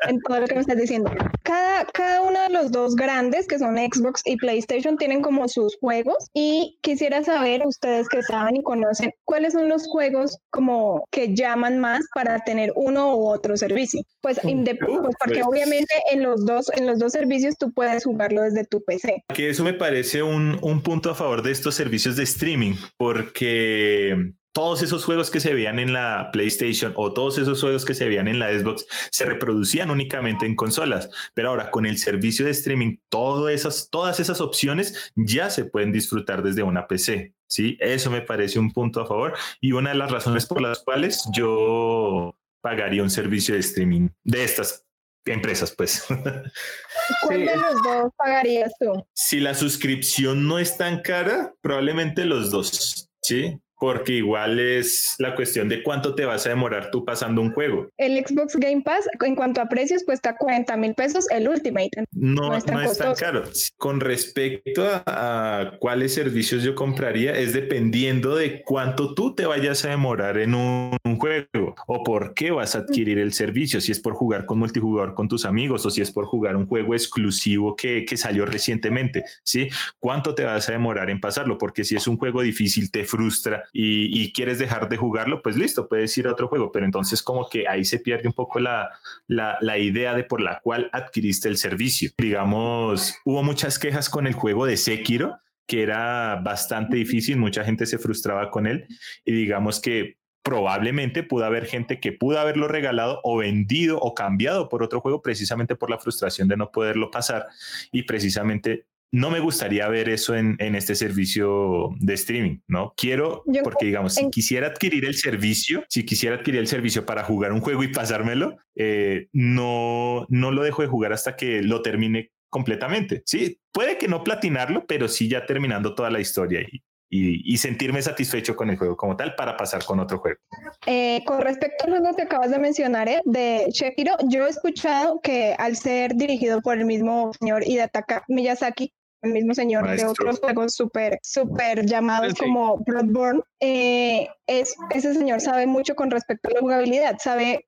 en 0.09 0.21
todo 0.21 0.41
lo 0.41 0.47
que 0.47 0.55
me 0.55 0.61
estás 0.61 0.77
diciendo. 0.77 1.11
Cada, 1.43 1.85
cada 1.87 2.23
uno 2.23 2.41
de 2.43 2.51
los 2.51 2.73
dos 2.73 2.95
grandes, 2.95 3.47
que 3.47 3.59
son 3.59 3.77
Xbox 3.77 4.23
y 4.25 4.37
PlayStation, 4.37 4.97
tienen 4.97 5.23
como 5.23 5.49
sus 5.49 5.77
juegos 5.81 6.29
y 6.35 6.79
quisiera 6.83 7.23
saber, 7.25 7.67
ustedes 7.67 8.09
que 8.09 8.23
saben 8.23 8.57
y 8.57 8.63
conocen, 8.63 9.13
cuáles 9.25 9.53
son 9.53 9.69
los 9.69 9.87
juegos 9.87 10.39
como 10.51 11.05
que 11.11 11.35
llaman 11.35 11.79
más 11.79 12.05
para 12.15 12.41
tener 12.41 12.73
uno 12.75 13.17
u 13.17 13.29
otro 13.29 13.57
servicio. 13.57 14.03
Pues, 14.21 14.39
pues 14.43 15.17
porque 15.19 15.41
pues 15.43 15.47
obviamente 15.47 15.95
en 16.13 16.23
los, 16.23 16.45
dos, 16.45 16.71
en 16.75 16.87
los 16.87 16.99
dos 16.99 17.13
servicios 17.13 17.57
tú 17.59 17.73
puedes 17.73 18.05
jugarlo 18.05 18.43
desde 18.43 18.65
tu 18.65 18.83
PC. 18.85 19.25
Que 19.35 19.51
eso 19.51 19.65
me 19.65 19.75
parece 19.75 20.23
un, 20.23 20.59
un 20.63 20.83
punto 20.83 21.11
a 21.11 21.15
favor 21.15 21.43
de 21.43 21.53
estos 21.53 21.75
servicios 21.75 22.17
de 22.17 22.25
streaming, 22.25 22.75
porque 22.97 24.33
todos 24.53 24.83
esos 24.83 25.05
juegos 25.05 25.31
que 25.31 25.41
se 25.41 25.55
veían 25.55 25.79
en 25.79 25.93
la 25.93 26.31
PlayStation 26.33 26.93
o 26.97 27.13
todos 27.13 27.39
esos 27.39 27.61
juegos 27.61 27.85
que 27.85 27.95
se 27.95 28.07
veían 28.07 28.29
en 28.29 28.39
la 28.39 28.53
Xbox 28.53 28.87
se 29.11 29.25
reproducían 29.25 29.91
únicamente 29.91 30.47
en 30.47 30.55
consolas, 30.55 31.11
pero 31.35 31.51
ahora 31.51 31.71
con 31.71 31.87
el 31.87 31.99
servicio 31.99 32.45
de 32.45 32.53
streaming, 32.53 32.97
todas 33.09 33.55
esas, 33.55 33.89
todas 33.91 34.21
esas 34.21 34.41
opciones 34.41 35.13
ya 35.17 35.51
se 35.51 35.65
pueden 35.65 35.93
disfrutar 35.93 36.43
desde 36.43 36.63
una 36.63 36.87
PC. 36.87 37.35
¿sí? 37.49 37.77
Eso 37.81 38.11
me 38.11 38.23
parece 38.23 38.59
un 38.59 38.73
punto 38.73 39.01
a 39.01 39.07
favor 39.07 39.35
y 39.61 39.73
una 39.73 39.91
de 39.91 39.97
las 39.97 40.11
razones 40.11 40.47
por 40.47 40.61
las 40.61 40.81
cuales 40.81 41.25
yo 41.35 42.37
pagaría 42.61 43.03
un 43.03 43.11
servicio 43.11 43.55
de 43.55 43.61
streaming 43.61 44.09
de 44.23 44.45
estas 44.45 44.85
empresas, 45.25 45.73
pues. 45.77 46.05
¿Cuál 47.23 47.47
de 47.47 47.57
los 47.57 47.83
dos 47.83 48.13
pagarías 48.17 48.73
tú? 48.79 49.05
Si 49.13 49.41
la 49.41 49.55
suscripción 49.55 50.49
no 50.49 50.59
es 50.59 50.77
tan 50.77 51.01
cara, 51.01 51.55
probablemente 51.61 52.25
los 52.25 52.51
dos, 52.51 53.11
¿sí? 53.23 53.59
Porque 53.83 54.13
igual 54.13 54.61
es 54.61 55.17
la 55.19 55.35
cuestión 55.35 55.69
de 55.69 55.83
cuánto 55.83 56.15
te 56.15 56.25
vas 56.25 56.47
a 56.47 56.51
demorar 56.51 56.93
tú 56.93 57.05
pasando 57.05 57.43
un 57.43 57.51
juego. 57.51 57.89
El 57.99 58.17
Xbox 58.25 58.55
Game 58.55 58.83
Pass, 58.83 59.09
en 59.21 59.35
cuanto 59.35 59.61
a 59.61 59.69
precios, 59.69 60.05
cuesta 60.05 60.37
40 60.37 60.77
mil 60.77 60.95
pesos 60.95 61.29
el 61.33 61.49
Ultimate. 61.49 61.91
No, 62.13 62.51
no, 62.51 62.57
es 62.57 62.65
tan, 62.65 63.15
caro. 63.17 63.43
Con 63.79 63.99
respecto 63.99 64.85
a, 64.87 65.73
cuáles 65.81 66.15
servicios 66.15 66.63
yo 66.63 66.77
compraría, 66.77 67.33
es 67.33 67.55
dependiendo 67.55 68.37
de 68.37 68.63
cuánto 68.63 69.15
tú 69.15 69.35
te 69.35 69.47
vayas 69.47 69.85
a 69.85 69.89
demorar 69.89 70.39
en 70.39 70.55
un, 70.55 70.93
juego 71.19 71.75
o 71.89 72.05
por 72.05 72.35
qué 72.35 72.53
vas 72.53 72.77
a 72.77 72.79
adquirir 72.79 73.19
el 73.19 73.33
servicio, 73.33 73.81
si 73.81 73.91
es 73.91 73.99
por 73.99 74.15
jugar 74.15 74.47
con 74.47 74.61
multijugador 74.61 75.15
con 75.15 75.29
tus 75.29 75.45
amigos 75.45 75.85
o 75.85 75.91
si 75.91 76.01
es 76.01 76.11
por 76.13 76.27
jugar 76.27 76.55
un 76.55 76.67
juego 76.67 76.95
exclusivo 76.95 77.75
que, 77.75 78.05
que 78.05 78.17
salió 78.17 78.47
recientemente, 78.47 79.25
¿sí? 79.43 79.69
¿Cuánto 79.99 80.37
te 80.37 80.45
vas 80.45 80.69
a 80.69 80.73
demorar 80.73 81.11
en 81.11 81.21
pasarlo? 81.21 81.59
Porque 81.59 81.85
si 81.85 81.97
es 81.97 82.07
un 82.07 82.17
juego 82.17 82.43
difícil, 82.43 82.91
te 82.91 83.05
frustra 83.05 83.65
y, 83.73 84.33
quieres 84.33 84.59
dejar 84.59 84.89
de 84.89 84.97
jugarlo, 84.97 85.43
pues 85.43 85.57
listo, 85.57 85.89
puedes 85.89 86.17
ir 86.19 86.27
a 86.27 86.33
otro 86.33 86.49
juego, 86.49 86.71
pero 86.71 86.85
entonces 86.85 87.23
como 87.23 87.49
que 87.49 87.67
ahí 87.67 87.85
se 87.85 87.99
pierde 87.99 88.29
un 88.29 88.35
poco 88.35 88.61
la, 88.61 88.91
la, 89.27 89.79
idea 89.79 90.15
de 90.15 90.25
por 90.25 90.41
la 90.41 90.61
cual 90.61 90.91
adquiriste 90.93 91.49
el 91.49 91.57
servicio. 91.57 92.11
Digamos, 92.19 93.17
hubo 93.25 93.43
muchas 93.43 93.79
quejas 93.79 94.11
con 94.11 94.27
el 94.27 94.35
juego 94.35 94.67
de 94.67 94.77
Sekiro, 94.77 95.39
que 95.67 95.83
era 95.83 96.37
bastante 96.45 96.97
difícil, 96.97 97.39
mucha 97.39 97.65
gente 97.65 97.87
se 97.87 97.99
frustraba 97.99 98.51
con 98.51 98.67
él 98.67 98.87
y 99.25 99.33
digamos 99.33 99.81
que 99.81 100.19
probablemente 100.43 101.23
pudo 101.23 101.45
haber 101.45 101.67
gente 101.67 102.01
que 102.01 102.13
pudo 102.13 102.41
haberlo 102.41 102.69
regalado 102.69 103.21
o 103.23 103.39
vendido 103.39 103.99
o 103.99 104.13
cambiado 104.15 104.69
por 104.69 104.83
otro 104.83 105.01
juego 105.01 105.23
precisamente 105.23 105.77
por 105.77 105.89
la 105.89 105.99
frustración 105.99 106.49
de 106.49 106.57
no 106.57 106.73
poderlo 106.73 107.11
pasar 107.11 107.47
y 107.93 108.03
precisamente 108.03 108.87
no 109.13 109.31
me 109.31 109.41
gustaría 109.41 109.87
ver 109.89 110.09
eso 110.09 110.35
en, 110.35 110.57
este 110.59 110.95
servicio 110.95 111.91
de 112.01 112.15
streaming, 112.15 112.59
¿no? 112.67 112.95
Quiero, 112.97 113.45
porque 113.63 113.87
digamos, 113.87 114.15
si 114.15 114.31
quisiera 114.31 114.69
adquirir 114.69 115.05
el 115.05 115.15
servicio, 115.15 115.85
si 115.89 116.05
quisiera 116.05 116.37
adquirir 116.37 116.61
el 116.61 116.67
servicio 116.67 117.05
para 117.05 117.23
jugar 117.23 117.53
un 117.53 117.61
juego 117.61 117.83
y 117.83 117.89
pasármelo, 117.89 118.57
eh, 118.75 119.29
no, 119.33 120.27
no 120.31 120.51
lo 120.51 120.63
dejo 120.63 120.81
de 120.81 120.89
jugar 120.89 121.13
hasta 121.13 121.37
que 121.37 121.63
lo 121.63 121.83
termine 121.83 122.33
completamente. 122.49 123.23
Sí, 123.27 123.61
puede 123.71 123.99
que 123.99 124.09
no 124.09 124.25
platinarlo, 124.25 124.87
pero 124.87 125.09
sí 125.09 125.29
ya 125.29 125.45
terminando 125.45 125.95
toda 125.95 126.11
la 126.11 126.21
historia 126.21 126.63
y, 126.63 126.83
y, 127.13 127.59
sentirme 127.59 128.01
satisfecho 128.01 128.57
con 128.57 128.71
el 128.71 128.79
juego 128.79 128.97
como 128.97 129.17
tal 129.17 129.35
para 129.35 129.55
pasar 129.59 129.85
con 129.85 130.01
otro 130.01 130.19
juego. 130.19 130.39
Eh, 130.87 131.23
con 131.27 131.43
respecto 131.43 131.85
al 131.85 131.91
juego 131.91 132.17
que 132.17 132.23
acabas 132.23 132.51
de 132.51 132.59
mencionar 132.59 133.07
eh, 133.07 133.21
de 133.27 133.67
Shekiro, 133.71 134.17
yo 134.29 134.47
he 134.47 134.49
escuchado 134.51 135.21
que 135.21 135.55
al 135.59 135.77
ser 135.77 136.15
dirigido 136.15 136.63
por 136.63 136.79
el 136.79 136.87
mismo 136.87 137.33
señor 137.35 137.65
Hidetaka 137.67 138.25
Miyazaki, 138.29 138.95
el 139.23 139.33
mismo 139.33 139.55
señor 139.55 139.89
de 139.97 140.05
otros 140.05 140.41
juegos 140.41 140.75
súper, 140.75 141.19
súper 141.23 141.87
llamados 141.87 142.35
como 142.35 142.79
Bloodborne, 142.79 143.41
eh, 143.61 144.29
es, 144.47 144.75
ese 144.91 145.15
señor 145.15 145.41
sabe 145.41 145.67
mucho 145.67 145.95
con 145.95 146.11
respecto 146.11 146.49
a 146.49 146.55
la 146.55 146.61
jugabilidad, 146.61 147.17
sabe 147.19 147.67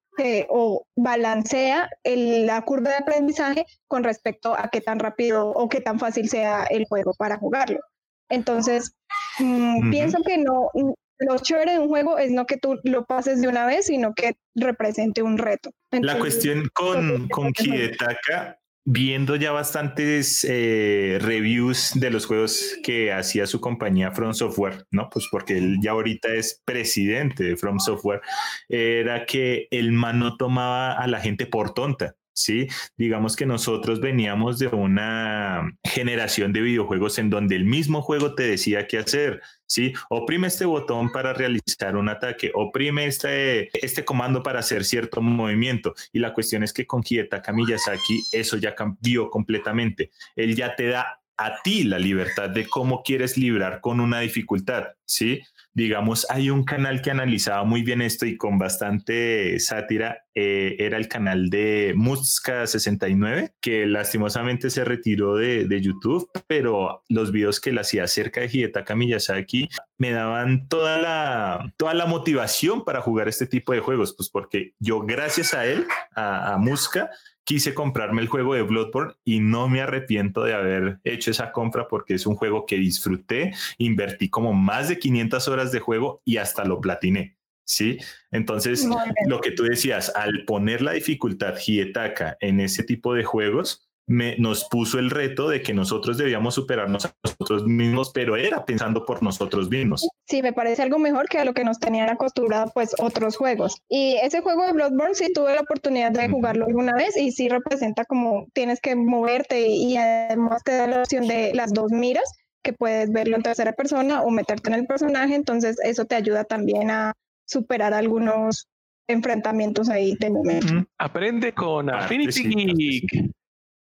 o 0.48 0.86
balancea 0.96 1.90
la 2.04 2.62
curva 2.62 2.90
de 2.90 2.96
aprendizaje 2.96 3.66
con 3.88 4.04
respecto 4.04 4.54
a 4.56 4.68
qué 4.68 4.80
tan 4.80 4.98
rápido 4.98 5.48
o 5.48 5.68
qué 5.68 5.80
tan 5.80 5.98
fácil 5.98 6.28
sea 6.28 6.64
el 6.64 6.86
juego 6.86 7.14
para 7.18 7.36
jugarlo. 7.36 7.80
Entonces, 8.28 8.94
mm, 9.38 9.90
pienso 9.90 10.22
que 10.22 10.38
no, 10.38 10.70
lo 11.18 11.38
chévere 11.38 11.72
de 11.72 11.78
un 11.80 11.88
juego 11.88 12.18
es 12.18 12.30
no 12.30 12.46
que 12.46 12.56
tú 12.56 12.78
lo 12.84 13.04
pases 13.04 13.40
de 13.40 13.48
una 13.48 13.66
vez, 13.66 13.86
sino 13.86 14.14
que 14.14 14.36
represente 14.54 15.22
un 15.22 15.38
reto. 15.38 15.70
la 15.90 16.18
cuestión 16.18 16.68
con, 16.74 17.28
con 17.28 17.52
Kietaka 17.52 18.58
viendo 18.84 19.36
ya 19.36 19.52
bastantes 19.52 20.46
eh, 20.48 21.18
reviews 21.20 21.92
de 21.94 22.10
los 22.10 22.26
juegos 22.26 22.76
que 22.82 23.12
hacía 23.12 23.46
su 23.46 23.60
compañía 23.60 24.12
From 24.12 24.34
Software, 24.34 24.86
¿no? 24.90 25.08
Pues 25.10 25.26
porque 25.30 25.56
él 25.56 25.78
ya 25.82 25.92
ahorita 25.92 26.28
es 26.34 26.60
presidente 26.64 27.44
de 27.44 27.56
From 27.56 27.78
Software, 27.78 28.20
era 28.68 29.24
que 29.24 29.68
el 29.70 29.92
man 29.92 30.18
no 30.18 30.36
tomaba 30.36 30.92
a 30.92 31.06
la 31.06 31.20
gente 31.20 31.46
por 31.46 31.72
tonta. 31.72 32.16
¿Sí? 32.34 32.68
Digamos 32.98 33.36
que 33.36 33.46
nosotros 33.46 34.00
veníamos 34.00 34.58
de 34.58 34.66
una 34.66 35.72
generación 35.82 36.52
de 36.52 36.60
videojuegos 36.60 37.18
en 37.18 37.30
donde 37.30 37.56
el 37.56 37.64
mismo 37.64 38.02
juego 38.02 38.34
te 38.34 38.42
decía 38.42 38.86
qué 38.86 38.98
hacer, 38.98 39.40
¿sí? 39.66 39.94
Oprime 40.10 40.48
este 40.48 40.66
botón 40.66 41.10
para 41.10 41.32
realizar 41.32 41.96
un 41.96 42.08
ataque, 42.08 42.50
oprime 42.54 43.06
este, 43.06 43.70
este 43.84 44.04
comando 44.04 44.42
para 44.42 44.58
hacer 44.58 44.84
cierto 44.84 45.22
movimiento. 45.22 45.94
Y 46.12 46.18
la 46.18 46.34
cuestión 46.34 46.62
es 46.62 46.72
que 46.72 46.86
con 46.86 47.02
Hidetaka 47.08 47.52
Miyazaki 47.52 48.24
eso 48.32 48.56
ya 48.56 48.74
cambió 48.74 49.30
completamente. 49.30 50.10
Él 50.36 50.54
ya 50.54 50.74
te 50.74 50.88
da 50.88 51.20
a 51.36 51.62
ti 51.62 51.84
la 51.84 51.98
libertad 51.98 52.50
de 52.50 52.66
cómo 52.66 53.02
quieres 53.02 53.36
librar 53.36 53.80
con 53.80 54.00
una 54.00 54.20
dificultad, 54.20 54.88
¿sí? 55.04 55.40
Digamos, 55.74 56.24
hay 56.30 56.50
un 56.50 56.64
canal 56.64 57.02
que 57.02 57.10
analizaba 57.10 57.64
muy 57.64 57.82
bien 57.82 58.00
esto 58.00 58.26
y 58.26 58.36
con 58.36 58.58
bastante 58.58 59.58
sátira, 59.58 60.24
eh, 60.36 60.76
era 60.78 60.96
el 60.96 61.08
canal 61.08 61.50
de 61.50 61.94
Muska69, 61.96 63.54
que 63.60 63.84
lastimosamente 63.86 64.70
se 64.70 64.84
retiró 64.84 65.34
de, 65.34 65.66
YouTube, 65.82 66.30
pero 66.46 67.02
los 67.08 67.32
videos 67.32 67.60
que 67.60 67.70
él 67.70 67.78
hacía 67.78 68.04
acerca 68.04 68.40
de 68.40 68.50
Hidetaka 68.52 68.94
Miyazaki 68.94 69.68
me 69.98 70.12
daban 70.12 70.68
toda 70.68 70.98
la, 70.98 71.74
toda 71.76 71.94
la 71.94 72.06
motivación 72.06 72.84
para 72.84 73.00
jugar 73.00 73.26
este 73.26 73.46
tipo 73.46 73.72
de 73.72 73.80
juegos, 73.80 74.14
pues 74.16 74.30
porque 74.30 74.74
yo 74.78 75.00
gracias 75.00 75.52
a 75.52 75.66
él, 75.66 75.86
a, 76.14 76.54
a 76.54 76.58
Muska, 76.58 77.10
quise 77.44 77.74
comprarme 77.74 78.22
el 78.22 78.28
juego 78.28 78.54
de 78.54 78.62
Bloodborne 78.62 79.14
y 79.24 79.40
no 79.40 79.68
me 79.68 79.80
arrepiento 79.80 80.44
de 80.44 80.54
haber 80.54 80.98
hecho 81.04 81.30
esa 81.30 81.52
compra 81.52 81.86
porque 81.88 82.14
es 82.14 82.26
un 82.26 82.36
juego 82.36 82.66
que 82.66 82.76
disfruté, 82.76 83.52
invertí 83.78 84.28
como 84.28 84.52
más 84.52 84.88
de 84.88 84.98
500 84.98 85.48
horas 85.48 85.72
de 85.72 85.80
juego 85.80 86.22
y 86.24 86.38
hasta 86.38 86.64
lo 86.64 86.80
platiné. 86.80 87.36
¿sí? 87.64 87.98
Entonces, 88.30 88.86
lo 89.26 89.40
que 89.40 89.50
tú 89.50 89.64
decías, 89.64 90.12
al 90.14 90.44
poner 90.44 90.82
la 90.82 90.92
dificultad 90.92 91.56
Hietaka 91.56 92.36
en 92.40 92.60
ese 92.60 92.82
tipo 92.82 93.14
de 93.14 93.24
juegos, 93.24 93.88
me, 94.06 94.36
nos 94.38 94.64
puso 94.64 94.98
el 94.98 95.10
reto 95.10 95.48
de 95.48 95.62
que 95.62 95.72
nosotros 95.72 96.18
debíamos 96.18 96.54
superarnos 96.54 97.06
a 97.06 97.14
nosotros 97.22 97.64
mismos, 97.64 98.10
pero 98.12 98.36
era 98.36 98.64
pensando 98.64 99.04
por 99.04 99.22
nosotros 99.22 99.70
mismos. 99.70 100.06
Sí, 100.26 100.42
me 100.42 100.52
parece 100.52 100.82
algo 100.82 100.98
mejor 100.98 101.28
que 101.28 101.38
a 101.38 101.44
lo 101.44 101.54
que 101.54 101.64
nos 101.64 101.78
tenían 101.78 102.08
acostumbrado 102.10 102.70
pues 102.74 102.94
otros 102.98 103.36
juegos. 103.36 103.80
Y 103.88 104.16
ese 104.22 104.40
juego 104.40 104.66
de 104.66 104.72
Bloodborne 104.72 105.14
sí 105.14 105.32
tuve 105.32 105.54
la 105.54 105.62
oportunidad 105.62 106.12
de 106.12 106.28
jugarlo 106.28 106.66
alguna 106.66 106.92
vez 106.94 107.16
y 107.16 107.32
sí 107.32 107.48
representa 107.48 108.04
como 108.04 108.46
tienes 108.52 108.80
que 108.80 108.94
moverte 108.94 109.68
y 109.68 109.96
además 109.96 110.62
te 110.64 110.76
da 110.76 110.86
la 110.86 111.00
opción 111.00 111.26
de 111.26 111.54
las 111.54 111.72
dos 111.72 111.90
miras 111.90 112.24
que 112.62 112.72
puedes 112.72 113.12
verlo 113.12 113.36
en 113.36 113.42
tercera 113.42 113.72
persona 113.72 114.22
o 114.22 114.30
meterte 114.30 114.70
en 114.70 114.74
el 114.74 114.86
personaje, 114.86 115.34
entonces 115.34 115.76
eso 115.84 116.06
te 116.06 116.14
ayuda 116.14 116.44
también 116.44 116.90
a 116.90 117.12
superar 117.44 117.92
algunos 117.92 118.68
enfrentamientos 119.06 119.90
ahí 119.90 120.16
de 120.18 120.30
momento. 120.30 120.72
Aprende 120.98 121.52
con 121.52 121.90
ah, 121.90 121.98
Affinity 121.98 122.42
Geek. 122.74 123.30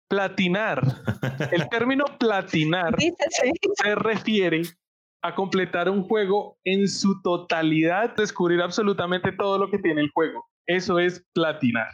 Platinar. 0.09 0.81
El 1.51 1.67
término 1.69 2.05
platinar 2.19 2.95
se 2.99 3.95
refiere 3.95 4.61
a 5.23 5.35
completar 5.35 5.89
un 5.89 6.03
juego 6.03 6.57
en 6.63 6.87
su 6.87 7.21
totalidad, 7.21 8.15
descubrir 8.15 8.61
absolutamente 8.61 9.31
todo 9.31 9.57
lo 9.57 9.69
que 9.69 9.79
tiene 9.79 10.01
el 10.01 10.11
juego. 10.11 10.45
Eso 10.65 10.99
es 10.99 11.25
platinar. 11.33 11.89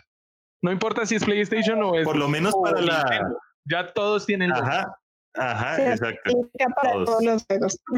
No 0.62 0.72
importa 0.72 1.06
si 1.06 1.16
es 1.16 1.26
PlayStation 1.26 1.82
o 1.84 1.96
es. 1.96 2.06
Por 2.06 2.16
lo 2.16 2.28
menos 2.28 2.54
para 2.64 2.82
la. 2.82 3.34
Ya 3.66 3.92
todos 3.94 4.26
tienen. 4.26 4.52
Ajá. 4.52 4.96
Ajá, 5.36 5.92
exacto. 5.92 6.50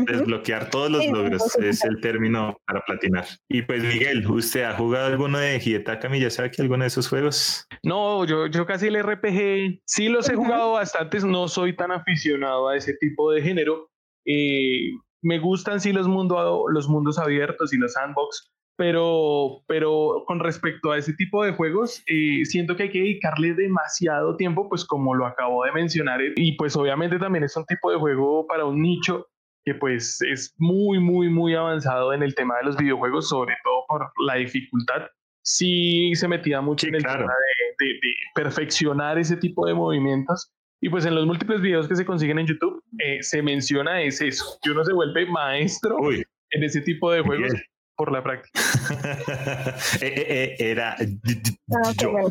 Desbloquear 0.08 0.70
todos 0.70 0.90
los 0.90 1.06
logros 1.08 1.56
es 1.58 1.84
el 1.84 2.00
término 2.00 2.58
para 2.66 2.82
platinar. 2.82 3.26
Y 3.50 3.62
pues 3.62 3.84
Miguel, 3.84 4.26
¿usted 4.30 4.64
ha 4.64 4.74
jugado 4.76 5.08
alguno 5.08 5.40
de 5.40 5.58
Hidetaka 5.58 6.08
Miyazaki, 6.08 6.62
alguno 6.62 6.84
de 6.84 6.88
esos 6.88 7.10
juegos? 7.10 7.68
No, 7.84 8.26
yo, 8.26 8.48
yo 8.48 8.66
casi 8.66 8.88
el 8.88 9.04
RPG 9.04 9.82
sí 9.86 10.08
los 10.08 10.30
he 10.30 10.36
jugado 10.36 10.74
bastantes, 10.74 11.26
no 11.26 11.48
soy 11.48 11.76
tan 11.76 11.92
aficionado 11.92 12.70
a 12.70 12.78
ese 12.78 12.94
tipo 12.94 13.32
de 13.32 13.42
género. 13.42 13.90
Eh, 14.26 14.92
me 15.22 15.40
gustan 15.40 15.82
sí 15.82 15.92
los, 15.92 16.08
mundo, 16.08 16.66
los 16.70 16.88
mundos 16.88 17.18
abiertos 17.18 17.74
y 17.74 17.78
los 17.78 17.94
sandbox, 17.94 18.52
pero, 18.78 19.64
pero 19.68 20.24
con 20.28 20.40
respecto 20.40 20.92
a 20.92 20.98
ese 20.98 21.14
tipo 21.14 21.44
de 21.44 21.54
juegos, 21.54 22.04
eh, 22.08 22.44
siento 22.46 22.76
que 22.76 22.84
hay 22.84 22.92
que 22.92 23.00
dedicarle 23.00 23.54
demasiado 23.54 24.36
tiempo, 24.36 24.68
pues 24.70 24.86
como 24.86 25.16
lo 25.16 25.26
acabo 25.26 25.64
de 25.64 25.72
mencionar, 25.72 26.20
y 26.36 26.58
pues 26.58 26.76
obviamente 26.76 27.18
también 27.18 27.44
es 27.44 27.56
un 27.56 27.66
tipo 27.66 27.92
de 27.92 27.98
juego 27.98 28.46
para 28.48 28.66
un 28.66 28.82
nicho 28.82 29.28
que 29.64 29.74
pues 29.74 30.22
es 30.22 30.54
muy, 30.58 31.00
muy, 31.00 31.30
muy 31.30 31.56
avanzado 31.56 32.14
en 32.14 32.22
el 32.22 32.36
tema 32.36 32.58
de 32.58 32.66
los 32.66 32.78
videojuegos, 32.78 33.30
sobre 33.30 33.56
todo 33.64 33.84
por 33.88 34.12
la 34.24 34.36
dificultad. 34.36 35.08
Sí 35.44 36.14
se 36.14 36.28
metía 36.28 36.62
mucho 36.62 36.88
en 36.88 36.96
el 36.96 37.04
tema 37.04 37.34
de, 37.80 37.98
perfeccionar 38.36 39.18
ese 39.18 39.38
tipo 39.38 39.66
de 39.66 39.74
movimientos. 39.74 40.52
Y 40.82 40.90
pues 40.90 41.06
en 41.06 41.16
los 41.16 41.26
múltiples 41.26 41.62
videos 41.62 41.88
que 41.88 41.96
se 41.96 42.06
consiguen 42.06 42.38
en 42.38 42.48
YouTube 42.48 42.84
eh, 43.00 43.24
se 43.24 43.42
menciona 43.42 44.04
es 44.04 44.22
eso, 44.22 44.60
que 44.62 44.70
uno 44.70 44.84
se 44.84 44.94
vuelve 44.94 45.26
maestro 45.26 45.98
en 46.12 46.64
ese 46.64 46.82
tipo 46.82 47.12
de 47.12 47.22
juegos 47.22 47.54
por 47.96 48.12
la 48.12 48.24
práctica. 48.24 48.60
Eh, 50.02 50.08
eh, 50.08 50.56
eh, 50.60 50.72
era 50.72 50.96
ah, 50.96 51.92
yo. 51.98 52.30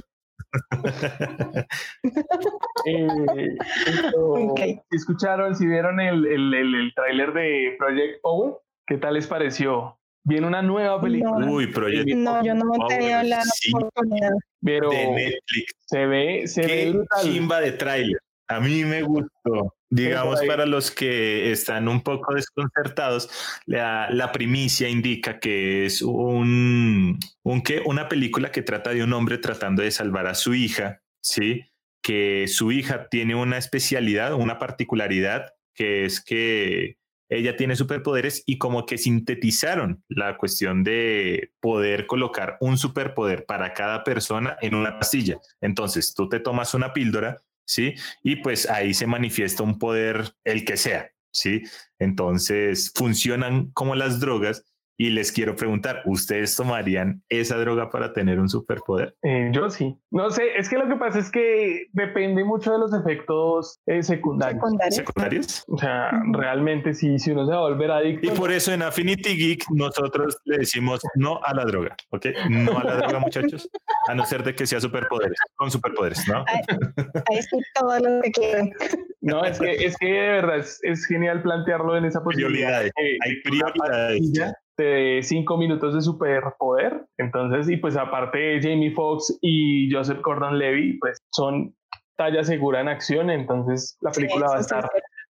escucharon, 4.90 5.56
si 5.56 5.66
vieron 5.66 5.98
el, 5.98 6.26
el, 6.26 6.54
el, 6.54 6.92
tráiler 6.94 7.32
de 7.32 7.74
Project 7.76 8.20
Power, 8.22 8.54
¿qué 8.86 8.98
tal 8.98 9.14
les 9.14 9.26
pareció? 9.26 9.98
Viene 10.24 10.46
una 10.46 10.62
nueva 10.62 11.00
película. 11.00 11.46
Uy, 11.46 11.66
Project 11.66 12.08
No, 12.14 12.44
yo 12.44 12.54
no 12.54 12.72
he 12.72 12.88
tenido 12.88 13.22
la 13.24 13.42
oportunidad. 13.74 14.30
Pero 14.62 14.90
de 14.90 15.06
Netflix. 15.10 15.72
se 15.86 16.06
ve, 16.06 16.46
se 16.46 16.66
ve 16.66 16.90
brutal. 16.92 17.22
chimba 17.22 17.60
de 17.60 17.72
tráiler. 17.72 18.20
A 18.48 18.60
mí 18.60 18.84
me 18.84 19.02
gustó. 19.02 19.74
Digamos, 19.90 20.40
para 20.46 20.66
los 20.66 20.90
que 20.90 21.52
están 21.52 21.88
un 21.88 22.02
poco 22.02 22.34
desconcertados, 22.34 23.30
la, 23.64 24.10
la 24.10 24.32
primicia 24.32 24.88
indica 24.88 25.38
que 25.38 25.86
es 25.86 26.02
un, 26.02 27.18
un 27.42 27.62
que 27.62 27.80
una 27.86 28.08
película 28.08 28.50
que 28.50 28.62
trata 28.62 28.90
de 28.90 29.04
un 29.04 29.12
hombre 29.12 29.38
tratando 29.38 29.82
de 29.82 29.92
salvar 29.92 30.26
a 30.26 30.34
su 30.34 30.54
hija, 30.54 31.02
¿sí? 31.22 31.62
Que 32.02 32.46
su 32.48 32.72
hija 32.72 33.08
tiene 33.08 33.34
una 33.34 33.56
especialidad, 33.56 34.34
una 34.34 34.58
particularidad, 34.58 35.54
que 35.74 36.04
es 36.04 36.20
que 36.22 36.98
ella 37.30 37.56
tiene 37.56 37.76
superpoderes 37.76 38.42
y 38.46 38.58
como 38.58 38.86
que 38.86 38.98
sintetizaron 38.98 40.04
la 40.08 40.36
cuestión 40.36 40.84
de 40.84 41.52
poder 41.60 42.06
colocar 42.06 42.56
un 42.60 42.78
superpoder 42.78 43.46
para 43.46 43.72
cada 43.72 44.04
persona 44.04 44.56
en 44.60 44.74
una 44.74 44.98
pastilla. 44.98 45.38
Entonces, 45.60 46.14
tú 46.14 46.28
te 46.28 46.40
tomas 46.40 46.74
una 46.74 46.92
píldora 46.92 47.42
¿sí? 47.64 47.94
Y 48.22 48.36
pues 48.36 48.68
ahí 48.68 48.94
se 48.94 49.06
manifiesta 49.06 49.62
un 49.62 49.78
poder, 49.78 50.34
el 50.44 50.64
que 50.64 50.76
sea, 50.76 51.10
¿sí? 51.32 51.62
Entonces 51.98 52.92
funcionan 52.94 53.70
como 53.72 53.94
las 53.94 54.20
drogas 54.20 54.64
y 54.96 55.10
les 55.10 55.32
quiero 55.32 55.56
preguntar, 55.56 56.02
¿ustedes 56.06 56.54
tomarían 56.54 57.22
esa 57.28 57.56
droga 57.56 57.90
para 57.90 58.12
tener 58.12 58.38
un 58.38 58.48
superpoder? 58.48 59.16
Eh, 59.22 59.50
yo 59.52 59.68
sí. 59.70 59.98
No 60.10 60.30
sé, 60.30 60.56
es 60.56 60.68
que 60.68 60.78
lo 60.78 60.88
que 60.88 60.96
pasa 60.96 61.18
es 61.18 61.30
que 61.30 61.86
depende 61.92 62.44
mucho 62.44 62.72
de 62.72 62.78
los 62.78 62.94
efectos 62.94 63.80
eh, 63.86 64.02
secundarios. 64.02 64.62
secundarios. 64.90 65.64
O 65.68 65.78
sea, 65.78 66.10
realmente 66.32 66.94
sí, 66.94 67.18
si 67.18 67.32
uno 67.32 67.44
se 67.46 67.52
va 67.52 67.58
a 67.58 67.62
volver 67.62 67.90
adicto. 67.90 68.26
Y 68.26 68.30
por 68.30 68.52
eso 68.52 68.72
en 68.72 68.82
Affinity 68.82 69.36
Geek 69.36 69.64
nosotros 69.70 70.38
le 70.44 70.58
decimos 70.58 71.00
no 71.16 71.40
a 71.42 71.54
la 71.54 71.64
droga, 71.64 71.96
¿ok? 72.10 72.26
No 72.50 72.78
a 72.78 72.84
la 72.84 72.96
droga, 72.96 73.18
muchachos, 73.18 73.68
a 74.08 74.14
no 74.14 74.24
ser 74.24 74.44
de 74.44 74.54
que 74.54 74.66
sea 74.66 74.80
superpoderes, 74.80 75.38
con 75.56 75.70
superpoderes, 75.70 76.26
¿no? 76.28 76.44
Ahí 76.48 77.38
es 77.38 77.48
todo 77.74 77.98
lo 77.98 78.22
que 78.22 78.30
quieren. 78.30 78.72
No, 79.20 79.44
es 79.44 79.58
que, 79.58 79.72
es 79.72 79.96
que 79.96 80.06
de 80.06 80.28
verdad 80.28 80.58
es, 80.58 81.06
genial 81.06 81.42
plantearlo 81.42 81.96
en 81.96 82.04
esa 82.04 82.22
posibilidad. 82.22 82.82
Hay 82.82 83.40
prioridades 83.42 84.54
de 84.76 85.20
cinco 85.22 85.56
minutos 85.56 85.94
de 85.94 86.00
superpoder. 86.00 87.06
Entonces, 87.18 87.68
y 87.68 87.76
pues 87.76 87.96
aparte 87.96 88.60
Jamie 88.62 88.92
Foxx 88.92 89.38
y 89.40 89.92
Joseph 89.92 90.20
Gordon 90.22 90.58
Levy, 90.58 90.98
pues 90.98 91.18
son 91.30 91.74
talla 92.16 92.44
segura 92.44 92.80
en 92.80 92.88
acción. 92.88 93.30
Entonces, 93.30 93.96
la 94.00 94.10
película 94.10 94.46
va 94.48 94.56
a 94.56 94.60
estar 94.60 94.88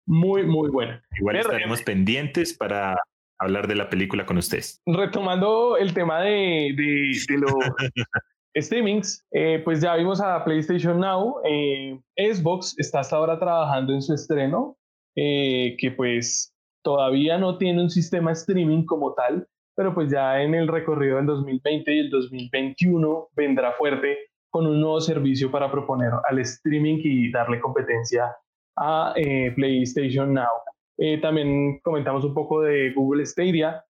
muy, 0.06 0.44
muy 0.44 0.70
buena. 0.70 1.02
Igual 1.18 1.38
estaremos 1.38 1.82
pendientes 1.84 2.58
para 2.58 2.98
hablar 3.40 3.68
de 3.68 3.76
la 3.76 3.90
película 3.90 4.26
con 4.26 4.38
ustedes. 4.38 4.82
Retomando 4.86 5.78
el 5.78 5.94
tema 5.94 6.22
de, 6.22 6.74
de, 6.76 7.38
los 7.38 7.54
streamings, 8.58 9.26
eh, 9.32 9.62
pues 9.64 9.82
ya 9.82 9.96
vimos 9.96 10.20
a 10.22 10.44
PlayStation 10.44 11.00
Now. 11.00 11.42
Eh, 11.46 12.00
Xbox 12.18 12.76
está 12.78 13.00
hasta 13.00 13.16
ahora 13.16 13.40
trabajando 13.40 13.94
en 13.94 14.02
su 14.02 14.14
estreno, 14.14 14.78
eh, 15.16 15.76
que 15.80 15.92
pues 15.92 16.54
todavía 16.84 17.38
no 17.38 17.58
tiene 17.58 17.82
un 17.82 17.90
sistema 17.90 18.32
streaming 18.32 18.86
como 18.86 19.14
tal, 19.14 19.48
pero 19.76 19.94
pues 19.94 20.12
ya 20.12 20.42
en 20.42 20.56
el 20.56 20.68
recorrido 20.68 21.18
del 21.18 21.26
2020 21.26 21.94
y 21.94 22.00
el 22.00 22.10
2021 22.10 23.30
vendrá 23.36 23.72
fuerte 23.74 24.18
con 24.50 24.66
un 24.66 24.82
nuevo 24.82 25.00
servicio 25.00 25.52
para 25.52 25.72
proponer 25.72 26.12
al 26.28 26.40
streaming 26.40 27.00
y 27.04 27.32
darle 27.32 27.60
competencia 27.60 28.36
a 28.76 29.14
eh, 29.16 29.52
PlayStation 29.56 30.34
Now. 30.34 30.50
Eh, 30.98 31.20
también 31.22 31.80
comentamos 31.80 32.26
un 32.26 32.34
poco 32.34 32.62
de 32.62 32.92
Google 32.94 33.26
Stadia 33.26 33.86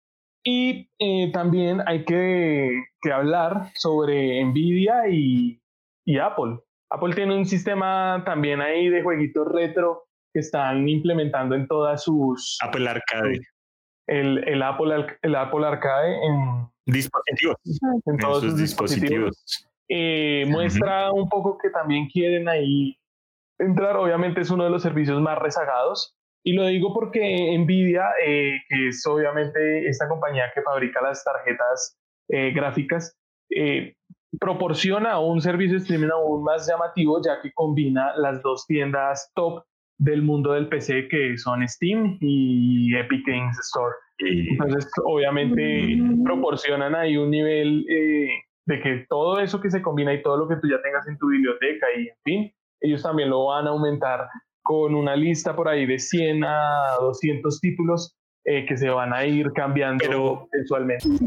y 0.44 0.90
eh, 0.98 1.30
también 1.32 1.82
hay 1.86 2.04
que, 2.04 2.82
hablar 3.12 3.70
sobre 3.74 4.44
Nvidia 4.44 5.08
y, 5.08 5.58
y 6.04 6.18
Apple, 6.18 6.58
Apple 6.90 7.14
tiene 7.14 7.36
un 7.36 7.46
sistema 7.46 8.22
también 8.24 8.60
ahí 8.60 8.88
de 8.88 9.02
jueguitos 9.02 9.46
retro 9.48 10.07
que 10.38 10.42
están 10.42 10.88
implementando 10.88 11.56
en 11.56 11.66
todas 11.66 12.04
sus... 12.04 12.58
Apple 12.62 12.88
Arcade. 12.88 13.40
El, 14.06 14.46
el 14.48 14.62
Apple, 14.62 15.18
el 15.22 15.34
Apple 15.34 15.66
Arcade 15.66 16.14
en 16.14 16.68
dispositivos. 16.86 17.56
En 18.06 18.18
todos 18.18 18.42
sus 18.42 18.56
dispositivos. 18.56 19.68
Eh, 19.88 20.46
muestra 20.48 21.10
un 21.12 21.28
poco 21.28 21.58
que 21.58 21.70
también 21.70 22.08
quieren 22.08 22.48
ahí 22.48 22.96
entrar. 23.58 23.96
Obviamente 23.96 24.42
es 24.42 24.50
uno 24.50 24.64
de 24.64 24.70
los 24.70 24.82
servicios 24.82 25.20
más 25.20 25.38
rezagados. 25.38 26.14
Y 26.44 26.52
lo 26.52 26.66
digo 26.66 26.94
porque 26.94 27.58
Nvidia, 27.58 28.04
eh, 28.24 28.60
que 28.68 28.88
es 28.88 29.04
obviamente 29.06 29.88
esta 29.88 30.08
compañía 30.08 30.52
que 30.54 30.62
fabrica 30.62 31.02
las 31.02 31.24
tarjetas 31.24 31.98
eh, 32.28 32.52
gráficas, 32.52 33.18
proporciona 34.38 35.18
un 35.18 35.40
servicio 35.40 35.72
de 35.72 35.82
streaming 35.82 36.10
aún 36.12 36.44
más 36.44 36.68
llamativo, 36.68 37.20
ya 37.24 37.40
que 37.42 37.50
combina 37.52 38.14
las 38.16 38.40
dos 38.42 38.66
tiendas 38.66 39.32
top 39.34 39.64
del 39.98 40.22
mundo 40.22 40.52
del 40.52 40.68
PC, 40.68 41.08
que 41.08 41.36
son 41.36 41.66
Steam 41.68 42.18
y 42.20 42.96
Epic 42.96 43.26
Games 43.26 43.58
Store. 43.58 43.94
Entonces, 44.18 44.90
obviamente, 45.04 45.96
mm. 45.96 46.24
proporcionan 46.24 46.94
ahí 46.94 47.16
un 47.16 47.30
nivel 47.30 47.84
eh, 47.88 48.28
de 48.66 48.80
que 48.80 49.06
todo 49.08 49.40
eso 49.40 49.60
que 49.60 49.70
se 49.70 49.82
combina 49.82 50.12
y 50.14 50.22
todo 50.22 50.36
lo 50.36 50.48
que 50.48 50.56
tú 50.56 50.68
ya 50.68 50.80
tengas 50.82 51.06
en 51.08 51.18
tu 51.18 51.28
biblioteca 51.28 51.86
y 51.96 52.08
en 52.08 52.16
fin, 52.24 52.52
ellos 52.80 53.02
también 53.02 53.30
lo 53.30 53.46
van 53.46 53.66
a 53.66 53.70
aumentar 53.70 54.28
con 54.62 54.94
una 54.94 55.16
lista 55.16 55.56
por 55.56 55.68
ahí 55.68 55.86
de 55.86 55.98
100 55.98 56.44
a 56.44 56.96
200 57.00 57.60
títulos 57.60 58.18
eh, 58.44 58.64
que 58.66 58.76
se 58.76 58.88
van 58.88 59.12
a 59.12 59.26
ir 59.26 59.50
cambiando 59.54 60.02
Pero, 60.02 60.48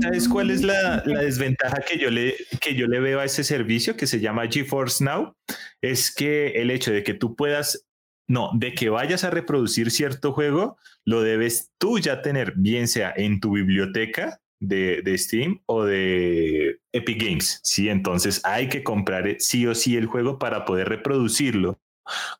¿Sabes 0.02 0.28
cuál 0.28 0.50
es 0.50 0.64
la, 0.64 1.04
la, 1.06 1.22
desventaja 1.22 1.82
que 1.82 1.98
yo, 2.00 2.10
le, 2.10 2.34
que 2.60 2.74
yo 2.74 2.88
le 2.88 3.00
veo 3.00 3.20
a 3.20 3.26
ese 3.26 3.44
servicio 3.44 3.96
que 3.96 4.08
se 4.08 4.20
llama 4.20 4.48
GeForce 4.48 5.04
Now? 5.04 5.36
Es 5.82 6.14
que 6.14 6.62
el 6.62 6.72
hecho 6.72 6.92
de 6.92 7.04
que 7.04 7.14
tú 7.14 7.36
puedas, 7.36 7.88
no, 8.32 8.50
de 8.54 8.74
que 8.74 8.90
vayas 8.90 9.26
a 9.26 9.30
reproducir 9.30 9.92
cierto 9.92 10.32
juego, 10.32 10.78
lo 11.04 11.22
debes 11.22 11.74
tú 11.78 12.00
ya 12.00 12.22
tener, 12.22 12.54
bien 12.56 12.88
sea 12.88 13.14
en 13.14 13.42
tu 13.42 13.52
biblioteca 13.52 14.40
de, 14.62 15.02
de, 15.02 15.18
Steam 15.18 15.62
o 15.66 15.84
de 15.84 16.80
Epic 16.94 17.22
Games. 17.22 17.60
Sí, 17.62 17.90
entonces 17.90 18.40
hay 18.46 18.70
que 18.70 18.84
comprar 18.84 19.36
sí 19.40 19.68
o 19.68 19.76
sí 19.76 19.98
el 19.98 20.06
juego 20.06 20.40
para 20.40 20.64
poder 20.64 20.88
reproducirlo 20.88 21.82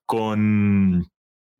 con, 0.06 1.12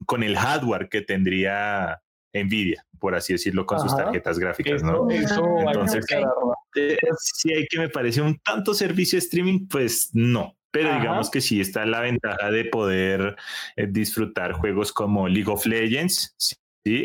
con 0.06 0.24
el 0.24 0.38
hardware 0.38 0.88
que 0.88 1.02
tendría 1.02 2.02
Nvidia, 2.34 2.86
por 3.00 3.16
así 3.16 3.34
decirlo, 3.34 3.66
con 3.66 3.82
sus 3.82 3.94
tarjetas 3.98 4.40
gráficas, 4.40 4.82
¿no? 4.82 5.12
Entonces, 5.12 6.06
eh, 6.78 6.96
si 7.20 7.54
hay 7.54 7.66
que 7.70 7.80
me 7.80 7.90
parece 7.90 8.22
un 8.22 8.40
tanto 8.40 8.74
servicio 8.74 9.20
de 9.20 9.26
streaming, 9.26 9.68
pues 9.68 10.12
no. 10.14 10.56
Pero 10.72 10.94
digamos 10.94 11.30
que 11.30 11.42
sí 11.42 11.60
está 11.60 11.86
la 11.86 12.00
ventaja 12.00 12.50
de 12.50 12.66
poder 12.66 13.36
eh, 13.76 13.88
disfrutar 13.90 14.54
juegos 14.54 14.94
como 14.94 15.28
League 15.28 15.52
of 15.52 15.66
Legends, 15.66 16.34
¿sí? 16.38 16.56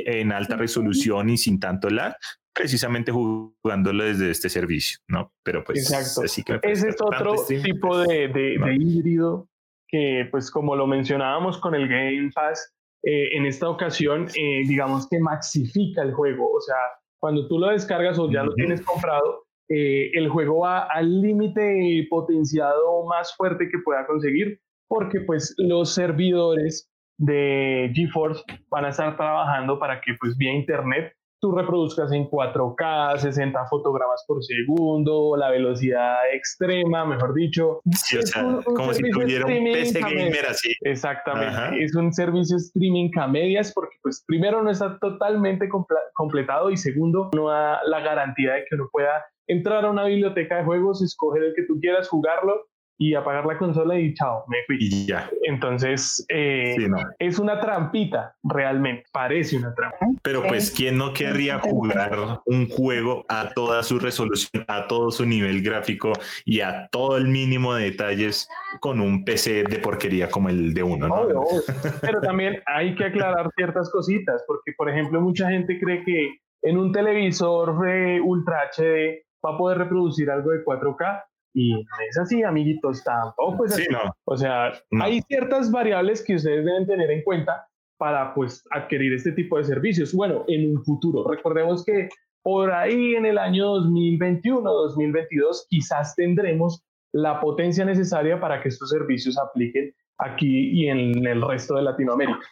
en 0.07 0.33
alta 0.33 0.57
resolución 0.57 1.31
y 1.31 1.37
sin 1.37 1.59
tanto 1.59 1.91
lag, 1.91 2.17
precisamente 2.55 3.13
jugándolo 3.13 4.05
desde 4.05 4.31
este 4.31 4.49
servicio, 4.49 4.99
¿no? 5.09 5.33
Pero 5.43 5.65
pues 5.65 5.91
Exacto. 5.91 6.25
Ese 6.63 6.89
es 6.89 6.97
otro 7.01 7.35
tipo 7.47 7.99
de, 7.99 8.29
de, 8.29 8.59
de, 8.59 8.75
híbrido 8.77 9.49
que, 9.89 10.29
pues 10.31 10.51
como 10.51 10.75
lo 10.75 10.87
mencionábamos 10.87 11.59
con 11.59 11.75
el 11.75 11.89
Game 11.89 12.31
Pass, 12.35 12.73
eh, 13.03 13.37
en 13.37 13.47
esta 13.47 13.69
ocasión, 13.69 14.29
eh, 14.35 14.63
digamos 14.67 15.09
que 15.09 15.21
maxifica 15.21 16.03
el 16.03 16.13
juego. 16.13 16.51
O 16.51 16.61
sea, 16.61 16.77
cuando 17.21 17.47
tú 17.47 17.59
lo 17.59 17.69
descargas 17.69 18.19
o 18.19 18.31
ya 18.31 18.43
lo 18.43 18.55
tienes 18.55 18.83
comprado, 18.83 19.46
eh, 19.69 20.11
el 20.15 20.29
juego 20.29 20.61
va 20.61 20.85
al 20.85 21.21
límite 21.21 22.07
potenciado 22.09 23.05
más 23.07 23.35
fuerte 23.37 23.69
que 23.69 23.79
pueda 23.85 24.07
conseguir, 24.07 24.61
porque 24.89 25.21
pues 25.21 25.55
los 25.59 25.95
servidores 25.95 26.91
de 27.19 27.91
GeForce 27.95 28.43
van 28.69 28.85
a 28.85 28.91
estar 28.91 29.17
trabajando 29.17 29.79
para 29.79 30.01
que 30.01 30.15
pues 30.21 30.37
vía 30.37 30.53
internet 30.53 31.13
tú 31.41 31.53
reproduzcas 31.53 32.13
en 32.13 32.29
4K, 32.29 33.19
60 33.19 33.67
fotogramas 33.67 34.25
por 34.27 34.43
segundo, 34.43 35.37
la 35.37 35.51
velocidad 35.51 36.15
extrema, 36.33 37.05
mejor 37.05 37.35
dicho. 37.35 37.81
Sí, 37.93 38.17
o 38.17 38.23
sea, 38.23 38.43
como 38.65 38.93
si 38.93 39.11
tuviera 39.11 39.47
un 39.47 39.65
PC 39.73 40.01
gamer 40.01 40.47
así. 40.49 40.75
Exactamente, 40.81 41.85
es 41.85 41.95
un 41.95 42.13
servicio 42.13 42.57
streaming 42.57 43.11
a 43.19 43.27
medias 43.27 43.73
porque 43.75 43.97
pues 44.03 44.25
primero 44.27 44.63
no 44.63 44.71
está 44.71 44.99
totalmente 44.99 45.69
completado 46.15 46.71
y 46.71 46.77
segundo 46.77 47.31
no 47.35 47.49
da 47.49 47.81
la 47.85 48.01
garantía 48.01 48.55
de 48.55 48.65
que 48.65 48.75
uno 48.75 48.89
pueda 48.91 49.25
entrar 49.47 49.85
a 49.85 49.91
una 49.91 50.05
biblioteca 50.05 50.59
de 50.59 50.65
juegos, 50.65 51.03
escoger 51.03 51.43
el 51.45 51.55
que 51.55 51.63
tú 51.63 51.79
quieras, 51.81 52.09
jugarlo 52.09 52.67
y 52.99 53.15
apagar 53.15 53.45
la 53.45 53.59
consola 53.59 53.99
y 53.99 54.15
chao, 54.15 54.45
me 54.49 54.59
fui. 54.67 54.79
Y 54.81 55.07
ya. 55.07 55.29
Entonces, 55.43 56.25
eh, 56.29 56.77
es 57.19 57.39
una 57.39 57.61
trampita, 57.61 58.35
realmente, 58.43 59.05
parece 59.13 59.57
una 59.57 59.75
trampa. 59.75 59.99
Pero 60.23 60.43
pues, 60.43 60.71
¿quién 60.71 60.97
no 60.97 61.13
querría 61.13 61.59
jugar 61.59 62.41
un 62.47 62.69
juego 62.69 63.25
a 63.29 63.51
toda 63.55 63.83
su 63.83 63.99
resolución, 63.99 64.65
a 64.69 64.87
todo 64.87 65.11
su 65.11 65.27
nivel 65.27 65.63
gráfico 65.63 66.13
y 66.45 66.61
a 66.61 66.89
todo 66.91 67.17
el 67.17 67.29
mínimo 67.29 67.75
de 67.75 67.91
detalles 67.91 68.49
con 68.81 69.01
un 69.01 69.25
PC 69.25 69.65
de 69.65 69.79
porquería 69.79 70.31
como 70.31 70.49
el 70.49 70.73
de 70.73 70.83
uno? 70.83 71.09
¿no? 71.09 71.27
Pero 72.01 72.21
también 72.21 72.63
hay 72.67 72.95
que 72.95 73.05
aclarar 73.05 73.51
ciertas 73.57 73.91
cositas, 73.91 74.43
porque, 74.47 74.73
por 74.77 74.89
ejemplo, 74.89 75.21
mucha 75.21 75.51
gente 75.51 75.79
cree 75.79 76.03
que 76.05 76.31
en 76.63 76.79
un 76.79 76.93
televisor 76.93 77.79
de 77.81 78.21
Ultra 78.23 78.71
HD 78.75 79.26
va 79.47 79.55
a 79.55 79.59
poder 79.59 79.79
reproducir 79.79 80.31
algo 80.31 80.51
de 80.51 80.65
4K 80.65 81.23
y 81.55 81.73
no 81.73 81.81
es 82.09 82.19
así, 82.19 82.43
amiguitos, 82.43 83.03
tampoco 83.03 83.65
es 83.65 83.73
así. 83.73 83.87
O 84.25 84.37
sea, 84.37 84.73
hay 85.01 85.23
ciertas 85.23 85.71
variables 85.71 86.23
que 86.23 86.35
ustedes 86.35 86.65
deben 86.65 86.87
tener 86.87 87.11
en 87.11 87.23
cuenta 87.23 87.67
para 87.99 88.35
pues 88.35 88.63
adquirir 88.73 89.15
este 89.15 89.33
tipo 89.33 89.57
de 89.57 89.65
servicios. 89.65 90.13
Bueno, 90.13 90.45
en 90.49 90.77
un 90.77 90.85
futuro, 90.85 91.27
recordemos 91.27 91.83
que 91.85 92.11
por 92.43 92.71
ahí 92.71 93.15
en 93.15 93.25
el 93.25 93.39
año 93.39 93.67
2021, 93.67 94.71
2022, 94.71 95.67
quizás 95.71 96.15
tendremos 96.15 96.85
la 97.13 97.41
potencia 97.41 97.85
necesaria 97.85 98.39
para 98.39 98.61
que 98.61 98.69
estos 98.69 98.91
servicios 98.91 99.39
apliquen 99.39 99.95
aquí 100.19 100.71
y 100.73 100.89
en 100.89 101.27
el 101.27 101.41
resto 101.41 101.77
de 101.77 101.83
Latinoamérica. 101.83 102.47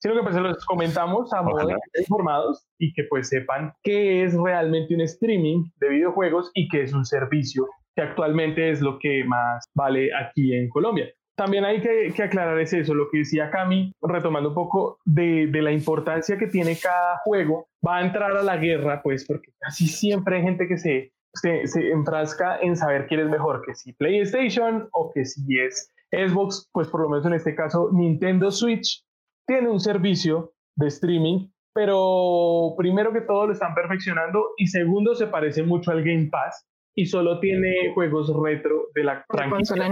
Sino 0.00 0.14
que 0.14 0.22
pues 0.22 0.34
se 0.34 0.40
los 0.40 0.64
comentamos 0.64 1.32
a 1.34 1.42
modo 1.42 1.66
de 1.66 1.76
informados 1.98 2.66
y 2.78 2.92
que 2.94 3.04
pues 3.04 3.28
sepan 3.28 3.72
qué 3.82 4.24
es 4.24 4.34
realmente 4.34 4.94
un 4.94 5.02
streaming 5.02 5.64
de 5.76 5.90
videojuegos 5.90 6.50
y 6.54 6.68
qué 6.68 6.82
es 6.82 6.94
un 6.94 7.04
servicio 7.04 7.68
que 7.94 8.02
actualmente 8.02 8.70
es 8.70 8.80
lo 8.80 8.98
que 8.98 9.24
más 9.24 9.64
vale 9.74 10.10
aquí 10.14 10.54
en 10.54 10.68
Colombia. 10.68 11.06
También 11.36 11.64
hay 11.64 11.80
que, 11.80 12.22
aclarar 12.22 12.58
es 12.60 12.72
eso, 12.72 12.94
lo 12.94 13.08
que 13.10 13.18
decía 13.18 13.50
Cami, 13.50 13.92
retomando 14.02 14.50
un 14.50 14.54
poco 14.54 14.98
de, 15.06 15.48
la 15.52 15.72
importancia 15.72 16.36
que 16.36 16.46
tiene 16.46 16.76
cada 16.76 17.18
juego, 17.24 17.68
va 17.86 17.98
a 17.98 18.02
entrar 18.02 18.36
a 18.36 18.42
la 18.42 18.58
guerra, 18.58 19.00
pues 19.02 19.24
porque 19.26 19.52
casi 19.58 19.86
siempre 19.86 20.36
hay 20.36 20.42
gente 20.42 20.68
que 20.68 20.76
se, 20.76 21.12
se, 21.32 21.66
se 21.66 21.92
enfrasca 21.92 22.58
en 22.60 22.76
saber 22.76 23.06
quién 23.06 23.20
es 23.20 23.30
mejor, 23.30 23.62
que 23.64 23.74
si 23.74 23.94
PlayStation 23.94 24.88
o 24.92 25.10
que 25.14 25.24
si 25.24 25.58
es 25.58 25.90
Xbox, 26.10 26.68
pues 26.72 26.88
por 26.88 27.02
lo 27.02 27.08
menos 27.08 27.24
en 27.24 27.34
este 27.34 27.54
caso 27.54 27.88
Nintendo 27.92 28.50
Switch 28.50 29.02
tiene 29.46 29.68
un 29.68 29.80
servicio 29.80 30.52
de 30.76 30.88
streaming, 30.88 31.48
pero 31.74 32.74
primero 32.76 33.12
que 33.12 33.20
todo 33.22 33.46
lo 33.46 33.52
están 33.52 33.74
perfeccionando 33.74 34.50
y 34.56 34.66
segundo 34.66 35.14
se 35.14 35.26
parece 35.26 35.62
mucho 35.62 35.90
al 35.90 36.02
Game 36.02 36.28
Pass, 36.30 36.66
y 36.94 37.06
solo 37.06 37.40
tiene 37.40 37.92
juegos 37.94 38.30
retro 38.42 38.88
de 38.94 39.04
la 39.04 39.24
franquicia. 39.28 39.90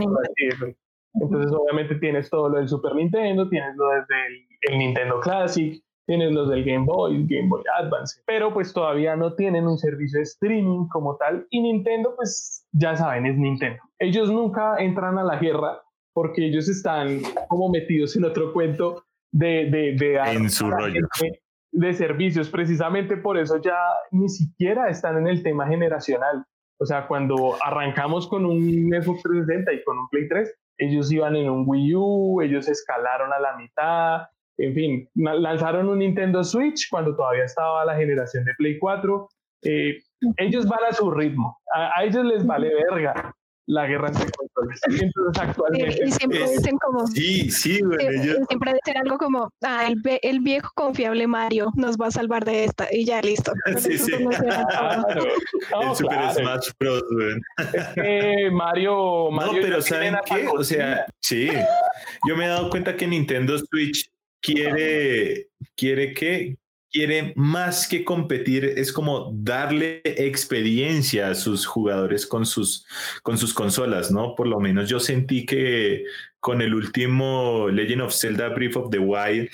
Entonces, 1.14 1.52
obviamente, 1.52 1.94
tienes 1.96 2.28
todo 2.30 2.48
lo 2.48 2.58
del 2.58 2.68
Super 2.68 2.94
Nintendo, 2.94 3.48
tienes 3.48 3.74
lo 3.76 3.88
desde 3.88 4.14
el, 4.70 4.78
Nintendo 4.78 5.18
Classic, 5.20 5.82
tienes 6.06 6.32
los 6.32 6.50
del 6.50 6.64
Game 6.64 6.84
Boy, 6.84 7.26
Game 7.26 7.48
Boy 7.48 7.62
Advance, 7.78 8.20
pero 8.26 8.52
pues 8.52 8.72
todavía 8.72 9.16
no 9.16 9.34
tienen 9.34 9.66
un 9.66 9.78
servicio 9.78 10.18
de 10.18 10.24
streaming 10.24 10.87
como 10.88 11.16
tal. 11.16 11.46
Y 11.50 11.61
Nintendo, 11.62 12.14
pues 12.14 12.66
ya 12.72 12.94
saben, 12.96 13.26
es 13.26 13.37
Nintendo. 13.37 13.82
Ellos 13.98 14.30
nunca 14.30 14.76
entran 14.78 15.18
a 15.18 15.24
la 15.24 15.38
guerra 15.38 15.82
porque 16.12 16.46
ellos 16.46 16.68
están 16.68 17.20
como 17.48 17.68
metidos 17.70 18.16
en 18.16 18.24
otro 18.24 18.52
cuento 18.52 19.04
de, 19.32 19.70
de, 19.70 19.94
de 19.96 20.16
en 20.32 20.50
su 20.50 20.70
rollo. 20.70 21.06
de 21.72 21.94
servicios. 21.94 22.48
Precisamente 22.48 23.16
por 23.16 23.38
eso 23.38 23.60
ya 23.60 23.78
ni 24.10 24.28
siquiera 24.28 24.88
están 24.88 25.18
en 25.18 25.28
el 25.28 25.42
tema 25.42 25.66
generacional. 25.66 26.44
O 26.80 26.86
sea, 26.86 27.06
cuando 27.08 27.56
arrancamos 27.62 28.28
con 28.28 28.46
un 28.46 28.90
Xbox 28.90 29.22
360 29.22 29.72
y 29.72 29.82
con 29.82 29.98
un 29.98 30.08
Play 30.08 30.28
3, 30.28 30.54
ellos 30.78 31.10
iban 31.10 31.34
en 31.34 31.50
un 31.50 31.64
Wii 31.66 31.94
U, 31.96 32.40
ellos 32.40 32.68
escalaron 32.68 33.32
a 33.32 33.40
la 33.40 33.57
mitad, 33.57 34.28
en 34.59 34.74
fin, 34.74 35.09
lanzaron 35.14 35.88
un 35.88 35.98
Nintendo 35.98 36.42
Switch 36.44 36.88
cuando 36.90 37.16
todavía 37.16 37.44
estaba 37.44 37.84
la 37.84 37.96
generación 37.96 38.44
de 38.44 38.55
Play 38.55 38.78
4. 38.78 39.28
Eh, 39.62 39.98
ellos 40.36 40.68
van 40.68 40.84
a 40.88 40.92
su 40.92 41.11
ritmo, 41.11 41.59
a, 41.74 42.05
ellos 42.05 42.24
les 42.24 42.46
vale 42.46 42.70
verga. 42.90 43.34
La 43.68 43.86
guerra 43.86 44.08
entre 44.08 44.30
consolas. 44.30 44.80
Entonces, 44.88 45.42
actualmente. 45.42 46.00
y 46.04 46.10
siempre 46.10 46.50
dicen 46.50 46.78
como. 46.78 47.06
Sí, 47.06 47.50
sí, 47.50 47.80
Siempre 48.48 48.74
dicen 48.74 48.96
algo 49.02 49.18
como: 49.18 49.52
ah, 49.62 49.86
el, 49.86 50.00
el, 50.22 50.40
viejo 50.40 50.70
confiable 50.74 51.26
Mario 51.26 51.70
nos 51.76 51.96
va 51.96 52.06
a 52.06 52.10
salvar 52.10 52.44
de 52.44 52.64
esta, 52.64 52.88
y 52.90 53.04
ya 53.04 53.20
listo. 53.20 53.52
Sí, 53.78 53.96
sí. 53.98 54.12
el 54.12 55.94
Super 55.94 56.32
Smash 56.32 56.70
Bros. 56.80 57.02
Es 57.74 57.86
que 57.94 58.50
Mario, 58.50 59.30
Mario. 59.30 59.52
No, 59.52 59.58
pero 59.62 59.82
¿saben 59.82 60.16
qué? 60.24 60.48
O 60.48 60.64
sea, 60.64 61.06
sí. 61.20 61.48
Yo 62.26 62.36
me 62.36 62.46
he 62.46 62.48
dado 62.48 62.70
cuenta 62.70 62.96
que 62.96 63.06
Nintendo 63.06 63.58
Switch 63.58 64.10
quiere, 64.40 65.48
quiere 65.76 66.14
que 66.14 66.56
quiere 66.99 67.32
más 67.36 67.86
que 67.86 68.05
competir, 68.05 68.64
es 68.64 68.92
como 68.92 69.30
darle 69.32 70.01
experiencia 70.05 71.30
a 71.30 71.36
sus 71.36 71.64
jugadores 71.64 72.26
con 72.26 72.44
sus, 72.44 72.84
con 73.22 73.38
sus 73.38 73.55
consolas, 73.55 74.11
¿no? 74.11 74.34
Por 74.34 74.49
lo 74.49 74.59
menos 74.59 74.88
yo 74.88 74.99
sentí 74.99 75.46
que 75.46 76.03
con 76.40 76.61
el 76.61 76.74
último 76.74 77.68
Legend 77.70 78.03
of 78.03 78.12
Zelda 78.12 78.49
Brief 78.49 78.76
of 78.76 78.90
the 78.90 78.99
Wild, 78.99 79.49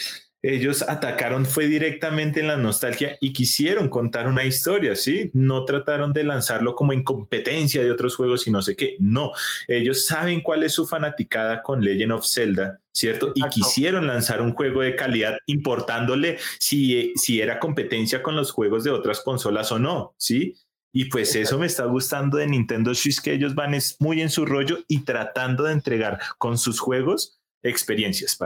ellos 0.44 0.82
atacaron 0.82 1.46
fue 1.46 1.68
directamente 1.68 2.40
en 2.40 2.48
la 2.48 2.58
nostalgia 2.58 3.16
y 3.18 3.32
quisieron 3.32 3.88
contar 3.88 4.28
una 4.28 4.44
historia, 4.44 4.94
¿sí? 4.94 5.30
No 5.32 5.64
trataron 5.64 6.12
de 6.12 6.22
lanzarlo 6.22 6.74
como 6.74 6.92
en 6.92 7.02
competencia 7.02 7.82
de 7.82 7.90
otros 7.90 8.14
juegos 8.14 8.46
y 8.46 8.50
no 8.50 8.60
sé 8.60 8.76
qué, 8.76 8.96
no, 8.98 9.32
ellos 9.66 10.04
saben 10.04 10.42
cuál 10.42 10.62
es 10.62 10.74
su 10.74 10.86
fanaticada 10.86 11.62
con 11.62 11.82
Legend 11.82 12.12
of 12.12 12.26
Zelda, 12.26 12.78
¿cierto? 12.92 13.32
Y 13.34 13.42
quisieron 13.48 14.06
lanzar 14.06 14.42
un 14.42 14.52
juego 14.52 14.82
de 14.82 14.94
calidad 14.94 15.38
importándole 15.46 16.36
si, 16.58 17.14
si 17.16 17.40
era 17.40 17.58
competencia 17.58 18.22
con 18.22 18.36
los 18.36 18.52
juegos 18.52 18.84
de 18.84 18.90
otras 18.90 19.20
consolas 19.20 19.72
o 19.72 19.78
no, 19.78 20.14
¿sí? 20.18 20.56
Y 20.92 21.06
pues 21.06 21.34
eso 21.36 21.58
me 21.58 21.66
está 21.66 21.86
gustando 21.86 22.36
de 22.36 22.46
Nintendo 22.46 22.94
Switch, 22.94 23.22
que 23.22 23.32
ellos 23.32 23.54
van 23.54 23.74
muy 23.98 24.20
en 24.20 24.28
su 24.28 24.44
rollo 24.44 24.78
y 24.88 25.04
tratando 25.04 25.64
de 25.64 25.72
entregar 25.72 26.20
con 26.36 26.58
sus 26.58 26.78
juegos 26.78 27.40
experiencias, 27.62 28.36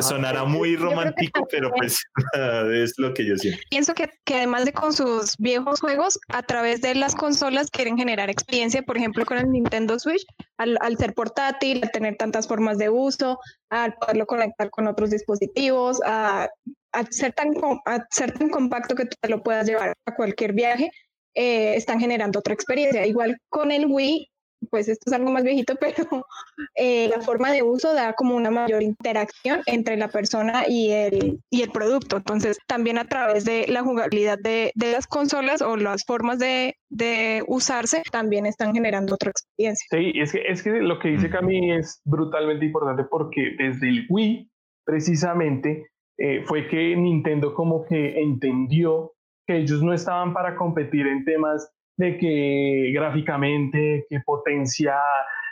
Sonará 0.00 0.44
muy 0.44 0.76
romántico, 0.76 1.46
pero 1.50 1.70
pues 1.70 2.02
es 2.72 2.94
lo 2.98 3.14
que 3.14 3.26
yo 3.26 3.36
siento. 3.36 3.60
Pienso 3.70 3.94
que, 3.94 4.10
que, 4.24 4.34
además 4.34 4.64
de 4.64 4.72
con 4.72 4.92
sus 4.92 5.36
viejos 5.38 5.80
juegos, 5.80 6.18
a 6.28 6.42
través 6.42 6.80
de 6.82 6.94
las 6.94 7.14
consolas 7.14 7.70
quieren 7.70 7.96
generar 7.96 8.30
experiencia, 8.30 8.82
por 8.82 8.96
ejemplo, 8.96 9.24
con 9.24 9.38
el 9.38 9.50
Nintendo 9.50 9.98
Switch, 9.98 10.24
al, 10.58 10.76
al 10.80 10.96
ser 10.96 11.14
portátil, 11.14 11.80
al 11.82 11.90
tener 11.90 12.16
tantas 12.16 12.48
formas 12.48 12.78
de 12.78 12.90
uso, 12.90 13.38
al 13.70 13.94
poderlo 13.94 14.26
conectar 14.26 14.70
con 14.70 14.86
otros 14.86 15.10
dispositivos, 15.10 16.00
a, 16.04 16.48
a 16.92 17.06
ser, 17.10 17.32
tan, 17.32 17.52
a 17.84 18.06
ser 18.10 18.32
tan 18.32 18.48
compacto 18.48 18.94
que 18.94 19.04
tú 19.04 19.16
te 19.20 19.28
lo 19.28 19.42
puedas 19.42 19.66
llevar 19.66 19.94
a 20.06 20.14
cualquier 20.14 20.52
viaje, 20.52 20.90
eh, 21.34 21.74
están 21.76 22.00
generando 22.00 22.38
otra 22.38 22.54
experiencia. 22.54 23.06
Igual 23.06 23.38
con 23.48 23.70
el 23.70 23.86
Wii, 23.86 24.30
pues 24.70 24.88
esto 24.88 25.04
es 25.06 25.12
algo 25.12 25.30
más 25.30 25.44
viejito, 25.44 25.74
pero 25.80 26.26
eh, 26.74 27.08
la 27.08 27.20
forma 27.20 27.50
de 27.50 27.62
uso 27.62 27.94
da 27.94 28.12
como 28.14 28.34
una 28.34 28.50
mayor 28.50 28.82
interacción 28.82 29.60
entre 29.66 29.96
la 29.96 30.08
persona 30.08 30.64
y 30.68 30.90
el, 30.90 31.40
y 31.50 31.62
el 31.62 31.70
producto. 31.70 32.16
Entonces, 32.16 32.58
también 32.66 32.98
a 32.98 33.04
través 33.04 33.44
de 33.44 33.66
la 33.68 33.82
jugabilidad 33.82 34.38
de, 34.38 34.72
de 34.74 34.92
las 34.92 35.06
consolas 35.06 35.62
o 35.62 35.76
las 35.76 36.04
formas 36.04 36.38
de, 36.38 36.76
de, 36.88 37.42
usarse, 37.46 38.02
también 38.10 38.46
están 38.46 38.74
generando 38.74 39.14
otra 39.14 39.30
experiencia. 39.30 39.86
Sí, 39.90 40.12
es 40.14 40.32
que, 40.32 40.42
es 40.46 40.62
que 40.62 40.70
lo 40.70 40.98
que 40.98 41.08
dice 41.08 41.30
Cami 41.30 41.72
es 41.72 42.00
brutalmente 42.04 42.66
importante 42.66 43.04
porque 43.04 43.54
desde 43.58 43.88
el 43.88 44.06
Wii, 44.08 44.50
precisamente, 44.84 45.86
eh, 46.18 46.42
fue 46.44 46.66
que 46.68 46.96
Nintendo 46.96 47.54
como 47.54 47.84
que 47.84 48.20
entendió 48.20 49.12
que 49.46 49.58
ellos 49.58 49.82
no 49.82 49.92
estaban 49.92 50.32
para 50.32 50.56
competir 50.56 51.06
en 51.06 51.24
temas 51.24 51.72
de 51.96 52.18
que 52.18 52.92
gráficamente, 52.94 54.06
qué 54.08 54.20
potencia, 54.24 54.96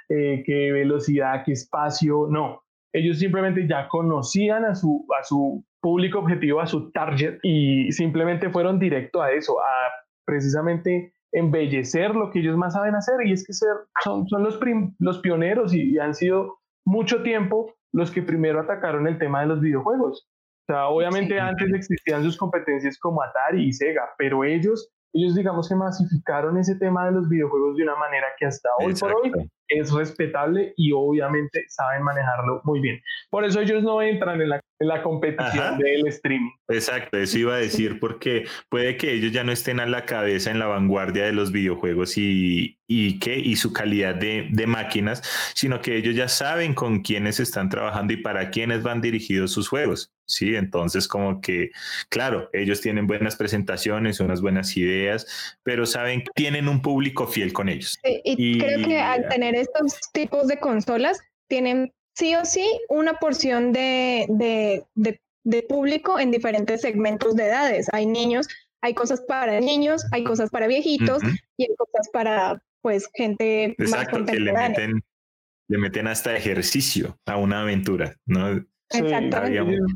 eh, 0.08 0.42
qué 0.44 0.72
velocidad, 0.72 1.42
qué 1.44 1.52
espacio, 1.52 2.26
no. 2.28 2.62
Ellos 2.92 3.18
simplemente 3.18 3.66
ya 3.66 3.88
conocían 3.88 4.64
a 4.64 4.74
su, 4.74 5.06
a 5.18 5.24
su 5.24 5.64
público 5.80 6.18
objetivo, 6.20 6.60
a 6.60 6.66
su 6.66 6.90
target 6.92 7.38
y 7.42 7.90
simplemente 7.92 8.50
fueron 8.50 8.78
directo 8.78 9.20
a 9.20 9.32
eso, 9.32 9.60
a 9.60 9.90
precisamente 10.24 11.12
embellecer 11.32 12.14
lo 12.14 12.30
que 12.30 12.38
ellos 12.38 12.56
más 12.56 12.74
saben 12.74 12.94
hacer 12.94 13.16
y 13.26 13.32
es 13.32 13.44
que 13.44 13.52
ser, 13.52 13.74
son, 14.04 14.28
son 14.28 14.44
los, 14.44 14.58
los 15.00 15.18
pioneros 15.18 15.74
y, 15.74 15.98
han 15.98 16.14
sido 16.14 16.58
mucho 16.86 17.22
tiempo 17.22 17.74
los 17.92 18.10
que 18.10 18.22
primero 18.22 18.60
atacaron 18.60 19.06
el 19.08 19.18
tema 19.18 19.40
de 19.40 19.46
los 19.46 19.60
videojuegos. 19.60 20.28
O 20.66 20.72
sea, 20.72 20.86
obviamente 20.86 21.38
antes 21.40 21.72
existían 21.74 22.22
sus 22.22 22.38
competencias 22.38 22.98
como 22.98 23.22
Atari 23.22 23.66
y 23.66 23.72
Sega, 23.72 24.08
pero 24.16 24.44
ellos 24.44 24.93
ellos 25.14 25.34
digamos 25.34 25.68
que 25.68 25.76
masificaron 25.76 26.58
ese 26.58 26.74
tema 26.74 27.06
de 27.06 27.12
los 27.12 27.28
videojuegos 27.28 27.76
de 27.76 27.84
una 27.84 27.94
manera 27.94 28.26
que 28.36 28.46
hasta 28.46 28.68
hoy 28.80 28.94
por 28.94 29.14
hoy 29.14 29.32
es 29.68 29.92
respetable 29.92 30.74
y 30.76 30.92
obviamente 30.92 31.64
saben 31.68 32.02
manejarlo 32.02 32.60
muy 32.64 32.80
bien. 32.80 33.00
Por 33.30 33.44
eso 33.44 33.60
ellos 33.60 33.82
no 33.82 34.02
entran 34.02 34.40
en 34.40 34.50
la, 34.50 34.60
en 34.80 34.88
la 34.88 35.02
competición 35.02 35.78
del 35.78 36.06
streaming. 36.08 36.50
Exacto, 36.68 37.16
eso 37.16 37.38
iba 37.38 37.54
a 37.54 37.58
decir 37.58 38.00
porque 38.00 38.44
puede 38.68 38.96
que 38.96 39.12
ellos 39.12 39.32
ya 39.32 39.44
no 39.44 39.52
estén 39.52 39.80
a 39.80 39.86
la 39.86 40.04
cabeza 40.04 40.50
en 40.50 40.58
la 40.58 40.66
vanguardia 40.66 41.24
de 41.24 41.32
los 41.32 41.52
videojuegos 41.52 42.18
y, 42.18 42.76
y, 42.86 43.18
¿qué? 43.18 43.38
y 43.38 43.56
su 43.56 43.72
calidad 43.72 44.14
de, 44.14 44.48
de 44.50 44.66
máquinas, 44.66 45.22
sino 45.54 45.80
que 45.80 45.96
ellos 45.96 46.14
ya 46.14 46.28
saben 46.28 46.74
con 46.74 47.02
quiénes 47.02 47.40
están 47.40 47.68
trabajando 47.68 48.12
y 48.12 48.18
para 48.18 48.50
quiénes 48.50 48.82
van 48.82 49.00
dirigidos 49.00 49.52
sus 49.52 49.68
juegos. 49.68 50.10
Sí, 50.26 50.56
entonces 50.56 51.06
como 51.06 51.40
que, 51.40 51.70
claro, 52.08 52.48
ellos 52.54 52.80
tienen 52.80 53.06
buenas 53.06 53.36
presentaciones, 53.36 54.20
unas 54.20 54.40
buenas 54.40 54.74
ideas, 54.76 55.26
pero 55.62 55.84
saben 55.84 56.22
que 56.22 56.30
tienen 56.34 56.68
un 56.68 56.80
público 56.80 57.26
fiel 57.26 57.52
con 57.52 57.68
ellos. 57.68 57.98
y, 58.02 58.58
creo 58.58 58.86
que 58.86 58.98
al 58.98 59.28
tener 59.28 59.54
estos 59.54 60.00
tipos 60.12 60.46
de 60.46 60.58
consolas, 60.58 61.20
tienen 61.46 61.92
sí 62.14 62.34
o 62.36 62.44
sí 62.44 62.66
una 62.88 63.14
porción 63.18 63.72
de, 63.72 64.26
de, 64.28 64.84
de, 65.44 65.62
público 65.62 66.18
en 66.18 66.30
diferentes 66.30 66.80
segmentos 66.80 67.36
de 67.36 67.46
edades. 67.46 67.88
Hay 67.92 68.06
niños, 68.06 68.48
hay 68.80 68.94
cosas 68.94 69.20
para 69.20 69.60
niños, 69.60 70.06
hay 70.12 70.24
cosas 70.24 70.50
para 70.50 70.66
viejitos 70.66 71.22
y 71.56 71.64
hay 71.64 71.76
cosas 71.76 72.08
para 72.12 72.62
pues 72.84 73.08
gente 73.14 73.74
Exacto, 73.78 74.18
más 74.18 74.30
que 74.30 74.38
le 74.38 74.52
meten, 74.52 75.02
le 75.70 75.78
meten 75.78 76.06
hasta 76.06 76.36
ejercicio 76.36 77.18
a 77.24 77.38
una 77.38 77.62
aventura, 77.62 78.14
¿no? 78.26 78.62
Exactamente. 78.90 79.88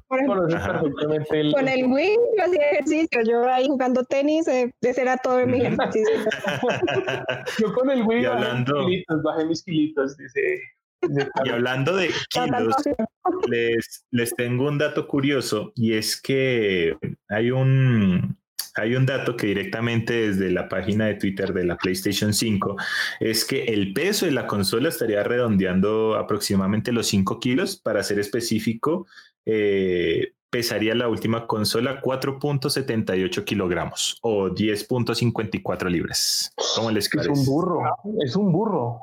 con 1.52 1.68
el 1.68 1.84
Wii 1.84 2.16
yo 2.38 2.44
hacía 2.44 2.70
ejercicio, 2.70 3.20
yo 3.28 3.46
ahí 3.46 3.66
jugando 3.66 4.02
tenis, 4.04 4.48
eh, 4.48 4.72
ese 4.80 5.02
era 5.02 5.18
todo 5.18 5.46
mi 5.46 5.60
ejercicio. 5.60 6.14
yo 7.58 7.74
con 7.74 7.90
el 7.90 8.02
Wii 8.02 8.24
bajé 9.22 9.44
mis 9.44 9.62
kilitos, 9.62 10.16
dice. 10.16 10.62
Y 11.44 11.50
hablando 11.50 11.94
de 11.94 12.08
kilos, 12.30 12.74
les, 13.50 14.06
les 14.10 14.34
tengo 14.34 14.66
un 14.66 14.78
dato 14.78 15.06
curioso 15.06 15.72
y 15.76 15.92
es 15.92 16.20
que 16.20 16.96
hay 17.28 17.50
un, 17.50 18.37
hay 18.78 18.94
un 18.94 19.06
dato 19.06 19.36
que 19.36 19.48
directamente 19.48 20.28
desde 20.28 20.50
la 20.50 20.68
página 20.68 21.06
de 21.06 21.14
Twitter 21.14 21.52
de 21.52 21.64
la 21.64 21.76
PlayStation 21.76 22.32
5 22.32 22.76
es 23.20 23.44
que 23.44 23.64
el 23.64 23.92
peso 23.92 24.26
de 24.26 24.32
la 24.32 24.46
consola 24.46 24.88
estaría 24.88 25.22
redondeando 25.22 26.16
aproximadamente 26.16 26.92
los 26.92 27.06
5 27.08 27.40
kilos. 27.40 27.76
Para 27.76 28.02
ser 28.02 28.18
específico, 28.18 29.06
eh, 29.44 30.32
pesaría 30.50 30.94
la 30.94 31.08
última 31.08 31.46
consola 31.46 32.00
4.78 32.00 33.44
kilogramos 33.44 34.18
o 34.22 34.48
10.54 34.48 35.90
libras. 35.90 36.52
¿Cómo 36.76 36.90
les 36.90 37.12
Es 37.12 37.26
un 37.26 37.44
burro, 37.44 37.82
es 38.24 38.36
un 38.36 38.52
burro. 38.52 39.02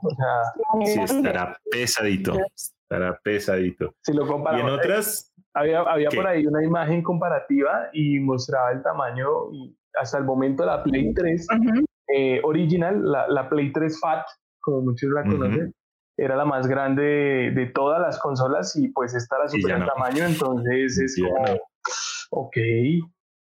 sí, 0.86 1.00
estará 1.00 1.60
pesadito, 1.70 2.38
estará 2.56 3.20
pesadito. 3.24 3.96
Si 4.02 4.14
lo 4.14 4.26
comparamos. 4.28 4.66
Y 4.66 4.74
en 4.74 4.80
otras 4.80 5.32
había, 5.56 5.82
había 5.82 6.10
por 6.10 6.28
ahí 6.28 6.46
una 6.46 6.64
imagen 6.64 7.02
comparativa 7.02 7.90
y 7.94 8.20
mostraba 8.20 8.72
el 8.72 8.84
tamaño 8.84 9.52
y 9.52 9.76
hasta 10.00 10.18
el 10.18 10.26
momento 10.26 10.66
la 10.66 10.84
Play 10.84 11.14
3 11.14 11.48
eh, 12.14 12.42
original, 12.44 13.02
la, 13.04 13.28
la, 13.30 13.50
Play 13.50 13.72
3 13.72 14.00
Fat, 14.00 14.26
como 14.60 14.82
muchos 14.82 15.10
la 15.12 15.24
conocen, 15.24 15.74
era 16.18 16.36
la 16.36 16.46
más 16.46 16.68
grande 16.68 17.52
de, 17.56 17.66
todas 17.74 18.02
las 18.02 18.20
consolas 18.20 18.76
y 18.76 18.90
pues 18.90 19.16
esta 19.16 19.40
la 19.40 19.48
supera 19.48 19.78
en 19.78 19.86
tamaño, 19.86 20.26
entonces 20.26 20.98
es 21.00 21.22
como, 21.22 21.60
ok, 22.32 22.58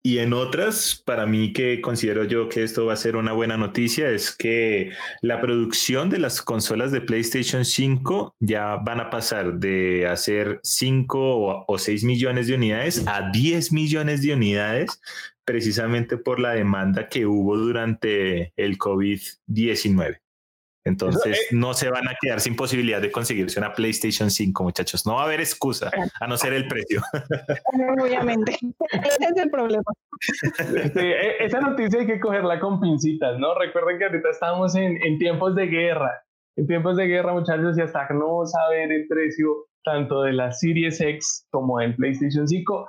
y 0.06 0.20
en 0.20 0.34
otras, 0.34 1.02
para 1.06 1.26
mí 1.26 1.54
que 1.54 1.80
considero 1.80 2.26
yo 2.26 2.50
que 2.50 2.62
esto 2.64 2.86
va 2.86 2.94
a 2.94 2.98
ser 2.98 3.16
una 3.16 3.32
buena 3.32 3.56
noticia, 3.56 4.10
es 4.10 4.36
que 4.36 4.92
la 5.22 5.40
producción 5.40 6.10
de 6.10 6.20
las 6.20 6.42
consolas 6.42 6.92
de 6.92 7.00
PlayStation 7.00 7.64
5 7.64 8.36
ya 8.42 8.76
van 8.76 9.00
a 9.00 9.10
pasar 9.10 9.60
de 9.60 10.06
hacer 10.06 10.60
5 10.62 11.66
o, 11.66 11.78
6 11.78 12.04
millones 12.04 12.48
de 12.48 12.56
unidades 12.56 13.08
a 13.08 13.32
10 13.32 13.72
millones 13.72 14.22
de 14.22 14.34
unidades, 14.34 15.00
precisamente 15.46 16.18
por 16.18 16.42
la 16.42 16.52
demanda 16.52 17.08
que 17.08 17.26
hubo 17.26 17.58
durante 17.58 18.52
el 18.58 18.78
COVID-19. 18.78 20.23
Entonces 20.86 21.38
eh, 21.38 21.56
no 21.56 21.74
se 21.74 21.90
van 21.90 22.08
a 22.08 22.16
quedar 22.20 22.42
sin 22.42 22.56
posibilidad 22.56 23.02
de 23.02 23.12
conseguirse 23.12 23.60
una 23.60 23.74
PlayStation 23.74 24.30
5, 24.30 24.64
muchachos. 24.64 25.06
No 25.06 25.16
va 25.16 25.22
a 25.22 25.26
haber 25.26 25.40
excusa, 25.40 25.92
a 26.20 26.28
no 26.28 26.38
ser 26.38 26.54
el 26.54 26.68
precio. 26.68 27.02
Obviamente, 28.02 28.54
ese 28.54 29.26
es 29.32 29.38
el 29.38 29.50
problema. 29.50 29.84
E, 30.96 31.38
esa 31.40 31.60
noticia 31.62 32.02
hay 32.02 32.08
que 32.08 32.20
cogerla 32.20 32.60
con 32.60 32.80
pincitas, 32.80 33.40
¿no? 33.40 33.58
Recuerden 33.58 33.98
que 33.98 34.06
ahorita 34.06 34.30
estamos 34.30 34.76
en, 34.76 35.02
en 35.02 35.18
tiempos 35.18 35.56
de 35.56 35.68
guerra 35.68 36.24
en 36.56 36.68
tiempos 36.68 36.98
de 36.98 37.08
guerra, 37.08 37.34
muchachos, 37.34 37.78
y 37.78 37.82
hasta 37.82 38.08
no 38.14 38.46
saber 38.46 38.92
el 38.92 39.08
precio 39.08 39.68
tanto 39.84 40.24
de 40.24 40.34
la 40.34 40.52
Series 40.52 41.02
X 41.02 41.48
como 41.52 41.80
del 41.80 41.96
PlayStation 41.96 42.48
5, 42.48 42.88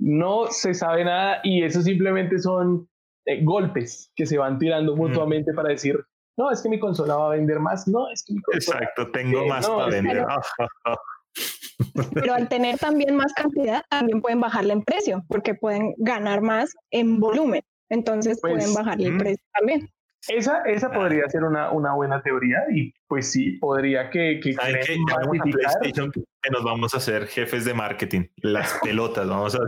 no 0.00 0.46
se 0.50 0.74
sabe 0.74 1.04
nada 1.04 1.40
y 1.42 1.62
eso 1.62 1.80
simplemente 1.80 2.38
son 2.38 2.88
eh, 3.26 3.42
golpes 3.42 4.12
que 4.16 4.26
se 4.26 4.36
van 4.36 4.58
tirando 4.58 4.96
mutuamente 4.96 5.52
para 5.54 5.70
decir, 5.70 6.04
no, 6.36 6.50
es 6.50 6.62
que 6.62 6.68
mi 6.68 6.78
consola 6.78 7.16
va 7.16 7.26
a 7.26 7.36
vender 7.36 7.60
más, 7.60 7.86
no, 7.86 8.10
es 8.10 8.24
que 8.24 8.34
mi 8.34 8.40
consola... 8.42 8.78
Exacto, 8.78 9.10
tengo 9.12 9.46
más 9.46 9.68
para 9.68 9.88
vender. 9.88 10.24
Pero 12.14 12.34
al 12.34 12.48
tener 12.48 12.78
también 12.78 13.16
más 13.16 13.32
cantidad, 13.32 13.84
también 13.88 14.20
pueden 14.20 14.40
bajarle 14.40 14.72
en 14.72 14.82
precio, 14.82 15.24
porque 15.28 15.54
pueden 15.54 15.94
ganar 15.98 16.40
más 16.40 16.74
en 16.90 17.18
volumen. 17.18 17.62
Entonces 17.88 18.40
pueden 18.40 18.58
pues, 18.58 18.74
bajarle 18.74 19.08
el 19.08 19.18
precio 19.18 19.44
también. 19.52 19.90
Esa, 20.28 20.62
esa 20.62 20.90
podría 20.90 21.28
ser 21.28 21.44
una, 21.44 21.70
una 21.70 21.94
buena 21.94 22.22
teoría 22.22 22.58
y 22.72 22.92
pues 23.06 23.30
sí, 23.30 23.58
podría 23.58 24.10
que... 24.10 24.40
que, 24.42 24.54
que 24.54 25.50
PlayStation 25.52 26.12
que 26.44 26.50
nos 26.50 26.62
vamos 26.62 26.92
a 26.92 26.98
hacer 26.98 27.26
jefes 27.26 27.64
de 27.64 27.72
marketing, 27.72 28.26
las 28.36 28.78
pelotas, 28.82 29.26
vamos 29.26 29.54
a, 29.54 29.60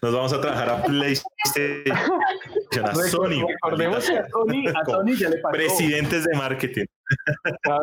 nos 0.00 0.14
vamos 0.14 0.32
a 0.32 0.40
trabajar 0.40 0.70
a 0.70 0.82
PlayStation, 0.82 1.96
a 2.84 2.94
Sony. 2.94 3.44
Recordemos 3.46 4.08
que 4.08 4.18
a 4.18 4.28
Sony, 4.28 4.68
a 4.68 4.84
Sony 4.84 5.16
ya 5.18 5.30
le 5.30 5.38
pasó. 5.38 5.52
Presidentes 5.52 6.24
de 6.24 6.36
marketing. 6.36 6.84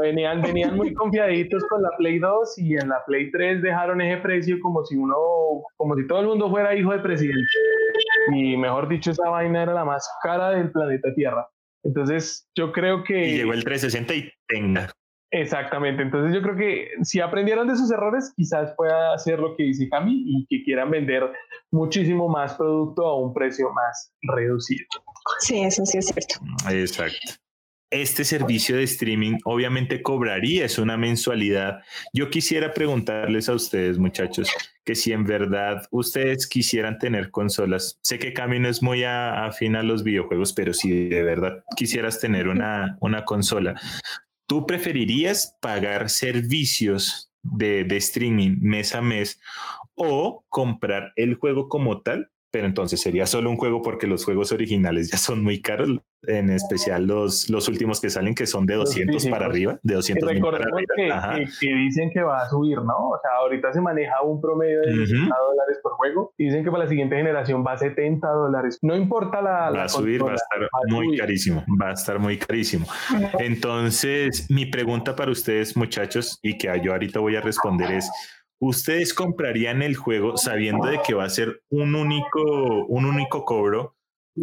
venían, 0.02 0.42
venían 0.42 0.76
muy 0.76 0.94
confiaditos 0.94 1.66
con 1.66 1.84
la 1.84 1.90
Play 1.98 2.20
2 2.20 2.58
y 2.60 2.78
en 2.78 2.90
la 2.90 3.04
Play 3.06 3.30
3 3.30 3.62
dejaron 3.62 4.00
ese 4.02 4.22
precio 4.22 4.58
como 4.62 4.86
si 4.86 4.96
uno, 4.96 5.16
como 5.76 5.96
si 5.96 6.08
todo 6.08 6.22
el 6.22 6.28
mundo 6.28 6.50
fuera 6.50 6.74
hijo 6.76 6.94
de 6.94 7.00
presidente. 7.00 7.42
Y 8.34 8.56
mejor 8.56 8.88
dicho, 8.88 9.12
esa 9.12 9.30
vaina 9.30 9.64
era 9.64 9.74
la 9.74 9.84
más 9.84 10.10
cara 10.24 10.52
del 10.52 10.72
planeta 10.72 11.14
Tierra. 11.14 11.48
Entonces, 11.84 12.48
yo 12.56 12.72
creo 12.72 13.04
que... 13.04 13.28
Y 13.28 13.38
llegó 13.38 13.54
el 13.54 13.64
360 13.64 14.14
y 14.16 14.32
tenga. 14.48 14.92
Exactamente, 15.32 16.02
entonces 16.02 16.34
yo 16.34 16.42
creo 16.42 16.56
que 16.56 16.90
si 17.04 17.20
aprendieron 17.20 17.68
de 17.68 17.76
sus 17.76 17.92
errores, 17.92 18.34
quizás 18.36 18.74
pueda 18.76 19.14
hacer 19.14 19.38
lo 19.38 19.56
que 19.56 19.64
dice 19.64 19.88
Cami 19.88 20.24
y 20.26 20.48
que 20.50 20.64
quieran 20.64 20.90
vender 20.90 21.32
muchísimo 21.72 22.28
más 22.28 22.56
producto 22.56 23.06
a 23.06 23.22
un 23.22 23.32
precio 23.32 23.72
más 23.72 24.12
reducido. 24.24 24.88
Sí, 25.40 25.62
eso 25.62 25.86
sí 25.86 26.00
es 26.00 26.08
cierto. 26.08 26.36
Exacto 26.72 27.40
este 27.92 28.24
servicio 28.24 28.76
de 28.76 28.84
streaming 28.84 29.40
obviamente 29.46 30.02
cobraría 30.02 30.66
es 30.66 30.78
una 30.78 30.98
mensualidad. 30.98 31.82
Yo 32.14 32.30
quisiera 32.30 32.74
preguntarles 32.74 33.50
a 33.50 33.54
ustedes, 33.54 33.98
muchachos, 33.98 34.50
que 34.84 34.96
si 34.96 35.12
en 35.12 35.24
verdad 35.24 35.88
ustedes 35.92 36.48
quisieran 36.48 37.00
tener 37.00 37.32
consolas, 37.32 38.00
sé 38.02 38.20
que 38.20 38.34
Camino 38.34 38.70
es 38.70 38.84
muy 38.84 39.04
afín 39.04 39.76
a 39.76 39.84
los 39.84 40.04
videojuegos, 40.04 40.54
pero 40.54 40.74
si 40.74 41.10
de 41.10 41.24
verdad 41.24 41.64
quisieras 41.76 42.20
tener 42.20 42.48
una, 42.48 42.98
una 43.02 43.26
consola, 43.26 43.80
¿tú 44.46 44.66
preferirías 44.68 45.58
pagar 45.62 46.10
servicios 46.10 47.32
de, 47.42 47.86
de 47.86 47.98
streaming 47.98 48.58
mes 48.62 48.94
a 48.94 49.02
mes 49.02 49.40
o 49.96 50.46
comprar 50.50 51.14
el 51.16 51.36
juego 51.36 51.70
como 51.70 52.02
tal 52.02 52.30
pero 52.52 52.66
entonces 52.66 53.02
sería 53.02 53.26
solo 53.26 53.50
un 53.50 53.58
juego 53.58 53.82
porque 53.82 54.08
los 54.08 54.26
juegos 54.26 54.52
originales 54.52 55.12
ya 55.12 55.18
son 55.18 55.44
muy 55.44 55.62
caros, 55.62 56.00
en 56.24 56.50
especial 56.50 57.06
los, 57.06 57.50
los 57.50 57.68
últimos 57.70 58.02
que 58.02 58.10
salen 58.10 58.36
que 58.36 58.46
son 58.46 58.66
de 58.66 58.76
200 58.76 59.28
para 59.28 59.46
arriba, 59.46 59.80
de 59.84 59.96
200 59.96 60.30
Recordemos 60.30 60.82
que, 60.96 61.46
que, 61.60 61.74
dicen 61.76 62.10
que 62.12 62.22
va 62.22 62.42
a 62.42 62.50
subir, 62.50 62.78
¿no? 62.78 63.10
O 63.10 63.20
sea, 63.22 63.32
ahorita 63.42 63.72
se 63.72 63.82
maneja 63.82 64.22
un 64.24 64.42
promedio 64.42 64.82
de 64.82 64.94
60 65.06 65.36
dólares 65.36 65.80
por 65.82 65.94
juego 65.94 66.34
y 66.38 66.46
dicen 66.46 66.64
que 66.64 66.72
para 66.72 66.84
la 66.84 66.90
siguiente 66.90 67.16
generación 67.16 67.64
va 67.66 67.74
a 67.74 67.78
70 67.78 68.28
dólares. 68.28 68.80
No 68.82 68.96
importa 68.96 69.42
la... 69.42 69.72
Va 69.72 69.84
a 69.84 69.90
subir, 69.90 70.26
va 70.26 70.32
a 70.32 70.36
estar 70.36 70.68
muy 70.88 71.18
carísimo, 71.18 71.64
va 71.82 71.90
a 71.90 71.94
estar 71.94 72.20
muy 72.20 72.38
carísimo. 72.38 72.86
Entonces, 73.40 74.50
mi 74.50 74.66
pregunta 74.66 75.16
para 75.16 75.32
ustedes, 75.32 75.78
muchachos, 75.78 76.40
y 76.42 76.58
que 76.58 76.70
yo 76.84 76.94
ahorita 76.94 77.20
voy 77.20 77.36
a 77.36 77.42
responder 77.42 77.92
es... 77.92 78.10
¿Ustedes 78.62 79.14
comprarían 79.14 79.82
el 79.82 79.96
juego 79.96 80.36
sabiendo 80.38 80.88
de 80.88 81.00
que 81.02 81.14
va 81.14 81.24
a 81.24 81.30
ser 81.30 81.62
un 81.70 81.96
único, 81.96 82.86
un 82.88 83.06
único 83.06 83.46
cobro 83.46 83.96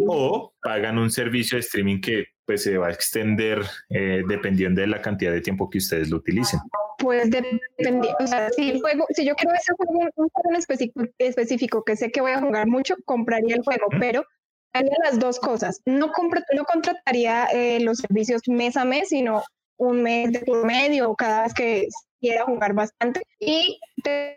o 0.07 0.55
pagan 0.63 0.99
un 0.99 1.11
servicio 1.11 1.57
de 1.57 1.61
streaming 1.61 2.01
que 2.01 2.27
pues 2.47 2.63
se 2.63 2.79
va 2.79 2.87
a 2.87 2.93
extender 2.93 3.63
eh, 3.91 4.23
dependiendo 4.27 4.81
de 4.81 4.87
la 4.87 5.03
cantidad 5.03 5.33
de 5.33 5.41
tiempo 5.41 5.69
que 5.69 5.79
ustedes 5.79 6.09
lo 6.11 6.19
utilicen? 6.19 6.61
Pues 6.99 7.31
dependiendo, 7.31 8.09
o 8.19 8.27
sea, 8.27 8.49
si, 8.51 8.71
el 8.71 8.81
juego, 8.81 9.05
si 9.11 9.27
yo 9.27 9.35
quiero 9.35 9.55
ese 9.55 9.73
juego, 9.77 10.11
un 10.17 10.29
juego 10.29 10.59
específico, 10.59 11.05
específico 11.19 11.85
que 11.85 11.97
sé 11.97 12.11
que 12.11 12.21
voy 12.21 12.33
a 12.33 12.41
jugar 12.41 12.69
mucho, 12.69 12.95
compraría 13.05 13.57
el 13.57 13.63
juego, 13.63 13.87
pero 13.99 14.25
haría 14.73 14.95
las 15.05 15.19
dos 15.19 15.41
cosas. 15.41 15.83
No, 15.85 16.11
no 16.55 16.65
contrataría 16.65 17.47
eh, 17.47 17.81
los 17.81 17.99
servicios 17.99 18.43
mes 18.47 18.77
a 18.77 18.85
mes, 18.85 19.11
sino 19.11 19.43
un 19.79 20.03
mes 20.03 20.33
de 20.33 20.41
por 20.41 20.65
medio 20.65 21.15
cada 21.17 21.43
vez 21.43 21.55
que 21.55 21.89
quiera 22.21 22.45
jugar 22.45 22.75
bastante 22.75 23.23
y 23.41 23.79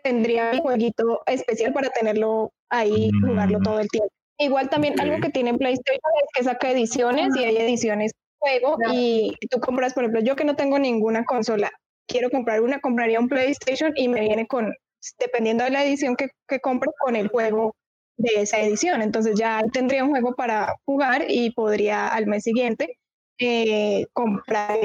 tendría 0.02 0.52
un 0.52 0.60
jueguito 0.60 1.22
especial 1.26 1.72
para 1.72 1.90
tenerlo 1.90 2.52
ahí, 2.68 3.10
jugarlo 3.22 3.60
mm. 3.60 3.62
todo 3.62 3.80
el 3.80 3.88
tiempo. 3.88 4.12
Igual 4.38 4.70
también 4.70 4.98
algo 5.00 5.20
que 5.20 5.30
tiene 5.30 5.56
PlayStation 5.56 6.12
es 6.22 6.28
que 6.34 6.44
saca 6.44 6.70
ediciones 6.70 7.36
y 7.36 7.44
hay 7.44 7.56
ediciones 7.58 8.12
juego 8.40 8.76
y 8.90 9.34
tú 9.50 9.60
compras, 9.60 9.94
por 9.94 10.04
ejemplo, 10.04 10.22
yo 10.22 10.34
que 10.34 10.44
no 10.44 10.56
tengo 10.56 10.78
ninguna 10.78 11.24
consola, 11.24 11.70
quiero 12.08 12.30
comprar 12.30 12.62
una, 12.62 12.80
compraría 12.80 13.20
un 13.20 13.28
PlayStation 13.28 13.92
y 13.94 14.08
me 14.08 14.20
viene 14.20 14.46
con, 14.46 14.74
dependiendo 15.18 15.64
de 15.64 15.70
la 15.70 15.84
edición 15.84 16.16
que, 16.16 16.28
que 16.48 16.60
compro, 16.60 16.92
con 16.98 17.16
el 17.16 17.28
juego 17.28 17.76
de 18.16 18.42
esa 18.42 18.60
edición. 18.60 19.02
Entonces 19.02 19.38
ya 19.38 19.62
tendría 19.72 20.04
un 20.04 20.10
juego 20.10 20.34
para 20.34 20.74
jugar 20.84 21.26
y 21.28 21.52
podría 21.52 22.08
al 22.08 22.26
mes 22.26 22.42
siguiente 22.42 22.98
eh, 23.40 24.06
comprar 24.12 24.78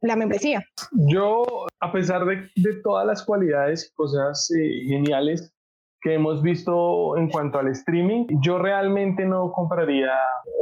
la 0.00 0.16
membresía. 0.16 0.64
Yo, 0.92 1.66
a 1.80 1.92
pesar 1.92 2.24
de, 2.24 2.48
todas 2.82 3.04
las 3.06 3.24
cualidades 3.24 3.90
y 3.90 3.94
cosas 3.94 4.48
eh, 4.52 4.84
geniales 4.86 5.52
que 6.00 6.14
hemos 6.14 6.42
visto 6.42 7.16
en 7.16 7.28
cuanto 7.28 7.58
al 7.58 7.68
streaming, 7.68 8.26
yo 8.42 8.58
realmente 8.58 9.26
no 9.26 9.50
compraría 9.50 10.12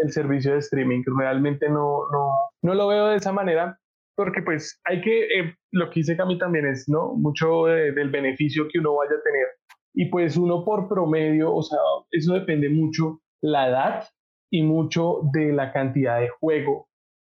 el 0.02 0.10
servicio 0.10 0.52
de 0.52 0.58
streaming, 0.60 1.02
realmente 1.18 1.68
no, 1.68 2.08
no, 2.10 2.30
no 2.62 2.74
lo 2.74 2.88
veo 2.88 3.08
de 3.08 3.16
esa 3.16 3.32
manera, 3.32 3.78
porque 4.16 4.40
pues 4.40 4.80
hay 4.84 5.02
que, 5.02 5.24
eh, 5.26 5.54
lo 5.72 5.90
que 5.90 6.00
dice 6.00 6.16
Cami 6.16 6.38
también 6.38 6.66
es, 6.66 6.88
¿no? 6.88 7.12
Mucho 7.14 7.66
del 7.66 8.10
beneficio 8.10 8.66
que 8.68 8.78
uno 8.78 8.94
vaya 8.96 9.12
a 9.12 9.22
tener. 9.22 9.46
Y 9.94 10.06
pues 10.06 10.36
uno 10.36 10.64
por 10.64 10.88
promedio, 10.88 11.54
o 11.54 11.62
sea, 11.62 11.78
eso 12.10 12.32
depende 12.32 12.70
mucho 12.70 13.20
la 13.42 13.68
edad 13.68 14.08
y 14.50 14.62
mucho 14.62 15.20
de 15.32 15.52
la 15.52 15.72
cantidad 15.72 16.20
de 16.20 16.28
juego 16.28 16.88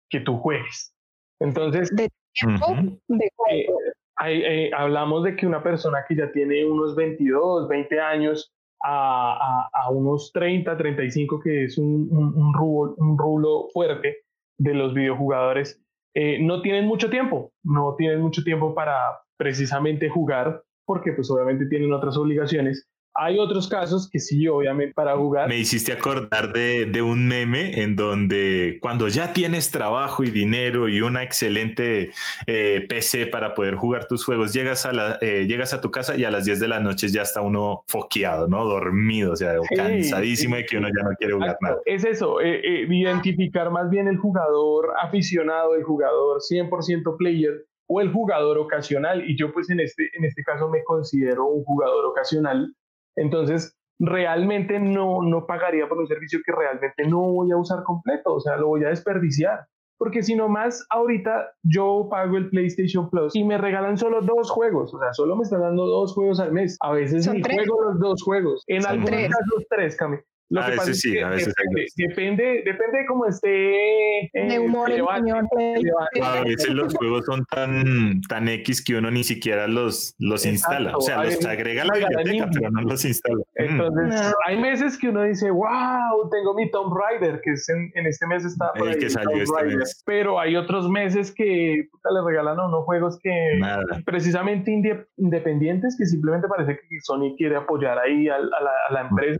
que 0.09 0.19
tú 0.19 0.37
juegues. 0.37 0.93
Entonces, 1.39 1.89
de 1.95 2.09
tiempo, 2.33 2.67
de 3.07 3.29
juego. 3.35 3.79
Eh, 4.25 4.65
eh, 4.67 4.71
hablamos 4.77 5.23
de 5.23 5.35
que 5.35 5.47
una 5.47 5.63
persona 5.63 6.05
que 6.07 6.15
ya 6.15 6.31
tiene 6.31 6.63
unos 6.65 6.95
22, 6.95 7.67
20 7.67 7.99
años 7.99 8.53
a, 8.83 9.67
a, 9.73 9.89
unos 9.89 10.31
30, 10.33 10.77
35, 10.77 11.39
que 11.39 11.65
es 11.65 11.77
un, 11.77 12.07
un, 12.11 12.53
rulo, 12.53 12.95
un 12.97 13.17
rulo 13.17 13.67
fuerte 13.73 14.17
de 14.59 14.73
los 14.73 14.93
videojugadores, 14.93 15.81
eh, 16.13 16.39
no 16.39 16.61
tienen 16.61 16.85
mucho 16.85 17.09
tiempo, 17.09 17.51
no 17.63 17.95
tienen 17.97 18.21
mucho 18.21 18.43
tiempo 18.43 18.75
para 18.75 19.21
precisamente 19.37 20.09
jugar, 20.09 20.63
porque 20.85 21.13
pues 21.13 21.31
obviamente 21.31 21.65
tienen 21.67 21.93
otras 21.93 22.17
obligaciones 22.17 22.87
hay 23.13 23.39
otros 23.39 23.67
casos 23.67 24.09
que 24.09 24.19
sí, 24.19 24.47
obviamente, 24.47 24.93
para 24.93 25.15
jugar. 25.17 25.49
Me 25.49 25.57
hiciste 25.57 25.91
acordar 25.91 26.53
de, 26.53 26.85
de, 26.85 27.01
un 27.01 27.27
meme 27.27 27.81
en 27.81 27.95
donde 27.95 28.77
cuando 28.81 29.07
ya 29.07 29.33
tienes 29.33 29.71
trabajo 29.71 30.23
y 30.23 30.31
dinero 30.31 30.87
y 30.87 31.01
una 31.01 31.23
excelente 31.23 32.11
eh, 32.47 32.85
PC 32.87 33.27
para 33.27 33.53
poder 33.53 33.75
jugar 33.75 34.07
tus 34.07 34.23
juegos, 34.23 34.53
llegas 34.53 34.85
a, 34.85 34.93
la, 34.93 35.17
eh, 35.21 35.45
llegas 35.47 35.73
a 35.73 35.81
tu 35.81 35.91
casa 35.91 36.15
y 36.15 36.23
a 36.23 36.31
las 36.31 36.45
10 36.45 36.59
de 36.59 36.67
la 36.67 36.79
noche 36.79 37.09
ya 37.09 37.23
está 37.23 37.41
uno 37.41 37.83
foqueado, 37.87 38.47
¿no? 38.47 38.63
Dormido, 38.65 39.33
o 39.33 39.35
sea, 39.35 39.55
cansadísimo 39.75 40.55
de 40.55 40.65
que 40.65 40.77
uno 40.77 40.87
ya 40.87 41.03
no 41.03 41.15
quiere 41.17 41.33
jugar 41.33 41.57
nada. 41.61 41.77
Es 41.85 42.05
eso, 42.05 42.39
eh, 42.41 42.85
identificar 42.89 43.71
más 43.71 43.89
bien 43.89 44.07
el 44.07 44.17
jugador 44.17 44.93
aficionado, 45.01 45.75
el 45.75 45.83
jugador 45.83 46.41
100% 46.41 47.17
player 47.17 47.65
o 47.87 47.99
el 47.99 48.11
jugador 48.11 48.57
ocasional. 48.57 49.29
Y 49.29 49.37
yo 49.37 49.51
pues 49.51 49.69
en 49.69 49.81
este, 49.81 50.09
en 50.13 50.23
este 50.23 50.43
caso 50.43 50.69
me 50.69 50.83
considero 50.83 51.45
un 51.47 51.63
jugador 51.63 52.05
ocasional 52.05 52.73
entonces, 53.15 53.77
realmente 53.99 54.79
no, 54.79 55.21
no 55.21 55.45
pagaría 55.45 55.87
por 55.87 55.99
un 55.99 56.07
servicio 56.07 56.39
que 56.45 56.51
realmente 56.51 57.07
no 57.07 57.19
voy 57.19 57.51
a 57.51 57.57
usar 57.57 57.83
completo, 57.83 58.33
o 58.33 58.39
sea, 58.39 58.57
lo 58.57 58.67
voy 58.67 58.83
a 58.83 58.89
desperdiciar. 58.89 59.67
Porque 59.97 60.23
si 60.23 60.33
no 60.33 60.49
más, 60.49 60.83
ahorita 60.89 61.51
yo 61.61 62.07
pago 62.09 62.35
el 62.35 62.49
PlayStation 62.49 63.07
Plus 63.11 63.35
y 63.35 63.43
me 63.43 63.59
regalan 63.59 63.99
solo 63.99 64.21
dos 64.21 64.49
juegos, 64.49 64.91
o 64.95 64.99
sea, 64.99 65.13
solo 65.13 65.35
me 65.35 65.43
están 65.43 65.61
dando 65.61 65.85
dos 65.85 66.15
juegos 66.15 66.39
al 66.39 66.51
mes. 66.51 66.75
A 66.81 66.91
veces 66.91 67.31
ni 67.31 67.43
juego 67.43 67.83
los 67.83 67.99
dos 67.99 68.23
juegos, 68.23 68.63
en 68.65 68.83
algunos 68.83 69.11
casos 69.11 69.65
tres, 69.69 69.95
Cami. 69.95 70.17
Lo 70.51 70.61
a 70.61 70.65
que 70.65 70.71
veces 70.71 70.99
sí, 70.99 71.17
a 71.17 71.29
veces 71.29 71.53
depende, 71.95 72.61
depende, 72.65 72.97
de 72.97 73.05
cómo 73.07 73.25
esté. 73.25 74.25
Eh, 74.25 74.29
de 74.33 74.59
humor 74.59 74.91
el 74.91 75.01
A 76.21 76.43
veces 76.43 76.69
los 76.71 76.93
juegos 76.97 77.23
son 77.25 77.45
tan, 77.45 78.19
tan 78.27 78.49
X 78.49 78.83
que 78.83 78.95
uno 78.95 79.09
ni 79.11 79.23
siquiera 79.23 79.67
los, 79.67 80.13
los 80.19 80.45
instala. 80.45 80.97
O 80.97 80.99
sea, 80.99 81.23
los 81.23 81.45
agrega 81.45 81.83
a 81.83 81.85
la 81.85 81.93
biblioteca, 81.93 82.49
pero 82.53 82.69
no 82.69 82.81
los 82.81 83.05
instala. 83.05 83.37
Mm. 83.37 83.63
Entonces, 83.63 84.33
hay 84.45 84.59
meses 84.59 84.97
que 84.97 85.07
uno 85.07 85.23
dice, 85.23 85.49
wow, 85.49 86.29
tengo 86.29 86.53
mi 86.53 86.69
Tomb 86.69 86.93
Raider, 86.97 87.39
que 87.41 87.51
es 87.53 87.69
en, 87.69 87.89
este 88.05 88.27
mes 88.27 88.43
está 88.43 88.73
por 88.73 88.89
el 88.89 88.97
que 88.97 89.09
salió 89.09 89.41
este 89.41 89.63
mes. 89.63 90.03
Pero 90.05 90.37
hay 90.37 90.57
otros 90.57 90.89
meses 90.89 91.33
que 91.33 91.87
puta, 91.89 92.09
le 92.11 92.27
regalan 92.27 92.59
a 92.59 92.67
unos 92.67 92.83
juegos 92.83 93.17
que 93.23 93.31
precisamente 94.05 94.69
independientes 95.15 95.95
que 95.97 96.05
simplemente 96.05 96.49
parece 96.49 96.75
que 96.75 96.99
Sony 97.03 97.35
quiere 97.37 97.55
apoyar 97.55 97.97
ahí 97.99 98.27
a, 98.27 98.37
la, 98.37 98.71
a 98.89 98.93
la 98.93 99.01
empresa 99.07 99.39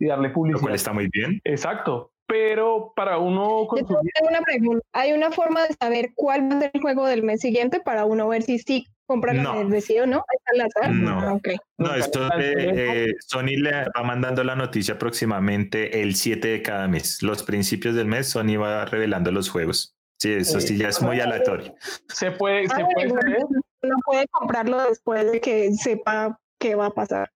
y 0.00 0.06
darle 0.06 0.30
publicidad. 0.30 0.60
Lo 0.60 0.62
cual 0.62 0.74
está 0.74 0.92
muy 0.92 1.08
bien. 1.12 1.40
Exacto. 1.44 2.12
Pero 2.26 2.92
para 2.96 3.18
uno 3.18 3.66
consumir... 3.68 4.12
Tengo 4.14 4.30
una 4.30 4.40
pregunta. 4.42 4.84
¿Hay 4.92 5.12
una 5.12 5.30
forma 5.30 5.66
de 5.66 5.74
saber 5.80 6.12
cuál 6.14 6.50
va 6.50 6.56
a 6.56 6.60
ser 6.60 6.70
el 6.74 6.80
juego 6.80 7.06
del 7.06 7.22
mes 7.22 7.40
siguiente 7.40 7.80
para 7.80 8.04
uno 8.04 8.28
ver 8.28 8.42
si 8.42 8.58
sí 8.58 8.86
compra 9.06 9.32
no. 9.32 9.60
el 9.60 9.66
o 9.66 10.06
no? 10.06 10.24
No, 10.92 11.20
ah, 11.20 11.34
okay. 11.34 11.56
no 11.78 11.94
esto 11.94 12.28
de, 12.28 13.08
eh, 13.08 13.14
Sony 13.26 13.56
le 13.60 13.72
va 13.72 14.02
mandando 14.04 14.44
la 14.44 14.54
noticia 14.54 14.94
aproximadamente 14.94 16.00
el 16.00 16.14
7 16.14 16.46
de 16.46 16.62
cada 16.62 16.86
mes. 16.86 17.20
Los 17.20 17.42
principios 17.42 17.96
del 17.96 18.06
mes 18.06 18.28
Sony 18.28 18.56
va 18.56 18.84
revelando 18.84 19.32
los 19.32 19.50
juegos. 19.50 19.96
Sí, 20.20 20.32
eso 20.34 20.60
sí 20.60 20.76
ya 20.76 20.88
es 20.88 21.02
muy 21.02 21.18
aleatorio. 21.18 21.74
Se 22.08 22.30
puede, 22.30 22.68
se 22.68 22.84
puede 22.94 23.08
No 23.82 23.96
puede 24.04 24.26
comprarlo 24.28 24.88
después 24.88 25.32
de 25.32 25.40
que 25.40 25.72
sepa 25.72 26.38
qué 26.60 26.76
va 26.76 26.86
a 26.86 26.90
pasar. 26.90 27.30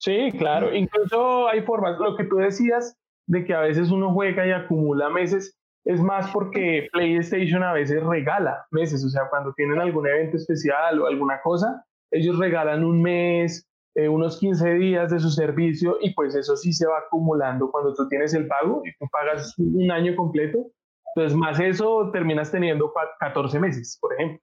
Sí, 0.00 0.32
claro. 0.38 0.74
Incluso 0.74 1.48
hay 1.48 1.62
formas, 1.62 1.98
lo 1.98 2.16
que 2.16 2.24
tú 2.24 2.36
decías 2.36 2.96
de 3.26 3.44
que 3.44 3.54
a 3.54 3.60
veces 3.60 3.90
uno 3.90 4.12
juega 4.12 4.46
y 4.46 4.50
acumula 4.50 5.10
meses, 5.10 5.56
es 5.84 6.00
más 6.00 6.30
porque 6.30 6.88
PlayStation 6.92 7.62
a 7.62 7.72
veces 7.72 8.02
regala 8.02 8.66
meses, 8.70 9.04
o 9.04 9.08
sea, 9.08 9.28
cuando 9.30 9.52
tienen 9.54 9.78
algún 9.78 10.06
evento 10.06 10.36
especial 10.36 11.00
o 11.00 11.06
alguna 11.06 11.40
cosa, 11.42 11.84
ellos 12.10 12.38
regalan 12.38 12.84
un 12.84 13.02
mes, 13.02 13.68
eh, 13.94 14.08
unos 14.08 14.38
15 14.38 14.74
días 14.74 15.10
de 15.10 15.20
su 15.20 15.30
servicio 15.30 15.98
y 16.00 16.14
pues 16.14 16.34
eso 16.34 16.56
sí 16.56 16.72
se 16.72 16.86
va 16.86 16.98
acumulando 16.98 17.70
cuando 17.70 17.94
tú 17.94 18.08
tienes 18.08 18.32
el 18.34 18.46
pago 18.46 18.82
y 18.84 18.92
tú 18.98 19.06
pagas 19.12 19.54
un 19.58 19.90
año 19.90 20.16
completo. 20.16 20.70
Entonces, 21.14 21.36
más 21.36 21.60
eso 21.60 22.10
terminas 22.12 22.50
teniendo 22.50 22.92
14 23.18 23.58
meses, 23.58 23.98
por 24.00 24.14
ejemplo. 24.14 24.40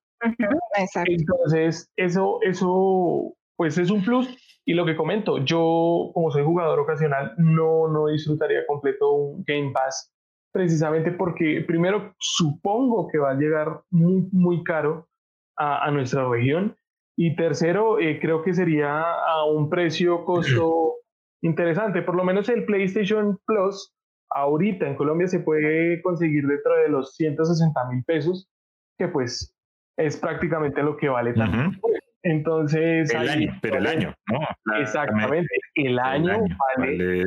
Exacto. 0.78 1.12
Entonces, 1.12 1.90
eso, 1.96 2.40
eso, 2.42 3.34
pues 3.56 3.78
es 3.78 3.90
un 3.90 4.04
plus 4.04 4.28
y 4.68 4.74
lo 4.74 4.86
que 4.86 4.98
comento, 4.98 5.38
yo 5.38 6.12
como 6.14 6.30
soy 6.30 6.44
jugador 6.44 6.78
ocasional, 6.82 7.34
no, 7.38 7.88
no 7.88 8.08
disfrutaría 8.08 8.68
completo 8.68 9.14
un 9.14 9.44
Game 9.48 9.72
Pass, 9.72 10.14
precisamente 10.52 11.12
porque 11.12 11.64
primero 11.66 12.14
supongo 12.20 13.08
que 13.08 13.18
va 13.18 13.32
a 13.32 13.36
llegar 13.36 13.82
muy, 13.92 14.28
muy 14.34 14.66
caro 14.66 15.08
a, 15.56 15.90
nuestra 15.92 16.28
región 16.28 16.76
y 17.18 17.38
tercero, 17.38 17.98
eh, 18.00 18.20
creo 18.20 18.44
que 18.44 18.54
sería 18.54 19.04
a 19.04 19.46
un 19.46 19.70
precio 19.70 20.26
costo 20.26 20.96
interesante. 21.42 22.02
Por 22.02 22.18
lo 22.18 22.26
menos 22.26 22.50
el 22.50 22.66
PlayStation 22.66 23.40
Plus 23.46 23.96
ahorita 24.32 24.86
en 24.86 24.96
Colombia 24.96 25.28
se 25.28 25.40
puede 25.40 26.02
conseguir 26.02 26.46
dentro 26.46 26.76
de 26.76 26.90
los 26.90 27.16
160 27.16 27.90
mil 27.90 28.04
pesos, 28.04 28.50
que 28.98 29.08
pues 29.08 29.56
es 29.98 30.18
prácticamente 30.18 30.84
lo 30.84 30.98
que 30.98 31.08
vale 31.08 31.34
también. 31.34 31.80
Entonces. 32.28 33.14
El 33.14 33.30
año, 33.30 33.58
pero 33.62 33.78
el 33.78 33.88
año, 33.88 34.14
¿no? 34.28 34.40
Exactamente, 34.80 35.48
el 35.76 35.98
año, 35.98 36.44
vale, 36.78 37.24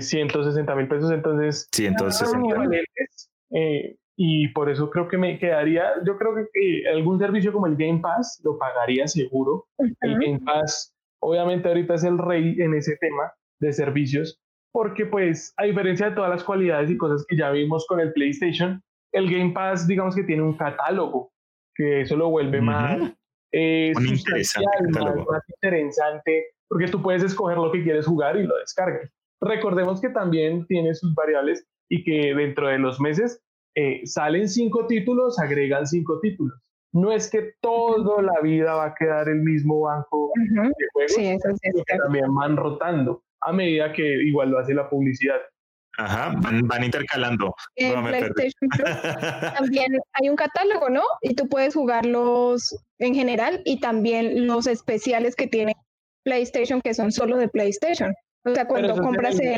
160 0.00 0.74
mil 0.74 0.88
pesos, 0.88 1.12
entonces. 1.12 1.68
160 1.72 2.38
eh, 3.54 3.96
y 4.16 4.48
por 4.48 4.70
eso 4.70 4.88
creo 4.88 5.08
que 5.08 5.18
me 5.18 5.38
quedaría, 5.38 5.84
yo 6.06 6.16
creo 6.16 6.34
que 6.34 6.88
algún 6.88 7.18
servicio 7.18 7.52
como 7.52 7.66
el 7.66 7.76
Game 7.76 8.00
Pass 8.00 8.40
lo 8.42 8.56
pagaría 8.58 9.06
seguro. 9.06 9.66
El 9.78 10.18
Game 10.18 10.40
Pass, 10.40 10.94
obviamente, 11.20 11.68
ahorita 11.68 11.94
es 11.94 12.04
el 12.04 12.16
rey 12.16 12.56
en 12.58 12.74
ese 12.74 12.96
tema 12.96 13.32
de 13.60 13.72
servicios, 13.72 14.40
porque, 14.72 15.04
pues, 15.04 15.52
a 15.58 15.64
diferencia 15.64 16.08
de 16.08 16.16
todas 16.16 16.30
las 16.30 16.44
cualidades 16.44 16.90
y 16.90 16.96
cosas 16.96 17.26
que 17.28 17.36
ya 17.36 17.50
vimos 17.50 17.86
con 17.86 18.00
el 18.00 18.14
PlayStation, 18.14 18.82
el 19.12 19.30
Game 19.30 19.52
Pass, 19.52 19.86
digamos 19.86 20.16
que 20.16 20.22
tiene 20.22 20.42
un 20.42 20.56
catálogo, 20.56 21.32
que 21.74 22.00
eso 22.00 22.16
lo 22.16 22.30
vuelve 22.30 22.62
más 22.62 23.12
es 23.52 23.94
más, 23.94 24.08
interesante, 25.48 26.46
porque 26.68 26.88
tú 26.88 27.02
puedes 27.02 27.22
escoger 27.22 27.58
lo 27.58 27.70
que 27.70 27.82
quieres 27.82 28.06
jugar 28.06 28.36
y 28.36 28.44
lo 28.44 28.56
descargas. 28.58 29.10
Recordemos 29.40 30.00
que 30.00 30.08
también 30.08 30.66
tiene 30.66 30.94
sus 30.94 31.14
variables 31.14 31.66
y 31.88 32.02
que 32.04 32.34
dentro 32.34 32.68
de 32.68 32.78
los 32.78 33.00
meses 33.00 33.42
eh, 33.74 34.00
salen 34.04 34.48
cinco 34.48 34.86
títulos, 34.86 35.38
agregan 35.38 35.86
cinco 35.86 36.20
títulos. 36.20 36.58
No 36.92 37.12
es 37.12 37.30
que 37.30 37.54
toda 37.60 38.22
la 38.22 38.40
vida 38.42 38.74
va 38.74 38.86
a 38.86 38.94
quedar 38.94 39.28
el 39.28 39.40
mismo 39.40 39.80
banco 39.80 40.30
de 40.36 40.86
juegos, 40.92 41.12
sino 41.12 41.54
que 41.86 41.96
también 41.98 42.34
van 42.34 42.56
rotando 42.56 43.22
a 43.40 43.52
medida 43.52 43.92
que 43.92 44.02
igual 44.02 44.50
lo 44.50 44.58
hace 44.58 44.74
la 44.74 44.88
publicidad. 44.88 45.40
Ajá, 45.98 46.32
van, 46.36 46.84
intercalando. 46.84 47.54
En 47.76 48.02
PlayStation 48.02 48.70
también 49.56 49.92
hay 50.14 50.28
un 50.28 50.36
catálogo, 50.36 50.88
¿no? 50.88 51.02
Y 51.20 51.34
tú 51.34 51.48
puedes 51.48 51.74
jugarlos 51.74 52.74
en 52.98 53.14
general 53.14 53.60
y 53.64 53.80
también 53.80 54.46
los 54.46 54.66
especiales 54.66 55.36
que 55.36 55.46
tiene 55.46 55.74
PlayStation 56.24 56.80
que 56.80 56.94
son 56.94 57.12
solo 57.12 57.36
de 57.36 57.48
PlayStation. 57.48 58.14
O 58.44 58.54
sea, 58.54 58.66
cuando 58.66 58.96
compras 58.96 59.38
el, 59.38 59.56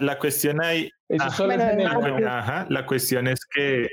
la, 0.00 0.18
cuestión 0.18 0.60
hay, 0.60 0.90
ajá, 1.20 2.66
la 2.68 2.86
cuestión 2.86 3.28
es 3.28 3.38
que 3.54 3.86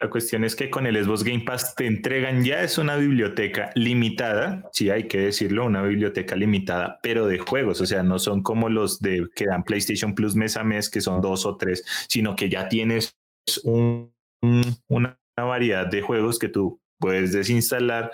la 0.00 0.10
cuestión 0.10 0.44
es 0.44 0.54
que 0.54 0.70
con 0.70 0.86
el 0.86 1.02
Xbox 1.02 1.24
Game 1.24 1.40
Pass 1.40 1.74
te 1.74 1.86
entregan 1.86 2.44
ya 2.44 2.62
es 2.62 2.78
una 2.78 2.96
biblioteca 2.96 3.72
limitada, 3.74 4.68
sí 4.72 4.90
hay 4.90 5.08
que 5.08 5.18
decirlo, 5.18 5.66
una 5.66 5.82
biblioteca 5.82 6.36
limitada, 6.36 7.00
pero 7.02 7.26
de 7.26 7.38
juegos, 7.38 7.80
o 7.80 7.86
sea, 7.86 8.02
no 8.04 8.18
son 8.20 8.42
como 8.42 8.68
los 8.68 9.00
de 9.00 9.28
que 9.34 9.46
dan 9.46 9.64
PlayStation 9.64 10.14
Plus 10.14 10.36
mes 10.36 10.56
a 10.56 10.62
mes, 10.62 10.88
que 10.88 11.00
son 11.00 11.20
dos 11.20 11.46
o 11.46 11.56
tres, 11.56 11.84
sino 12.08 12.36
que 12.36 12.48
ya 12.48 12.68
tienes 12.68 13.16
una 13.64 15.18
variedad 15.36 15.86
de 15.86 16.02
juegos 16.02 16.38
que 16.38 16.48
tú 16.48 16.80
puedes 17.00 17.32
desinstalar, 17.32 18.12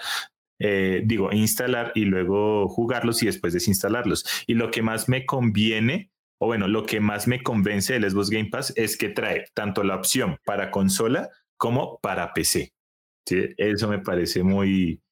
eh, 0.58 1.02
digo, 1.04 1.32
instalar 1.32 1.92
y 1.94 2.06
luego 2.06 2.66
jugarlos 2.68 3.22
y 3.22 3.26
después 3.26 3.52
desinstalarlos. 3.52 4.24
Y 4.46 4.54
lo 4.54 4.70
que 4.70 4.80
más 4.80 5.08
me 5.08 5.26
conviene, 5.26 6.10
o 6.38 6.46
bueno, 6.46 6.66
lo 6.66 6.86
que 6.86 7.00
más 7.00 7.26
me 7.26 7.42
convence 7.42 7.92
del 7.92 8.10
Xbox 8.10 8.30
Game 8.30 8.48
Pass 8.50 8.72
es 8.76 8.96
que 8.96 9.10
trae 9.10 9.46
tanto 9.52 9.82
la 9.84 9.96
opción 9.96 10.38
para 10.46 10.70
consola 10.70 11.28
como 11.56 11.98
para 12.00 12.32
PC. 12.32 12.70
Eso 13.56 13.88
me 13.88 13.98
parece 14.00 14.42
muy, 14.42 15.02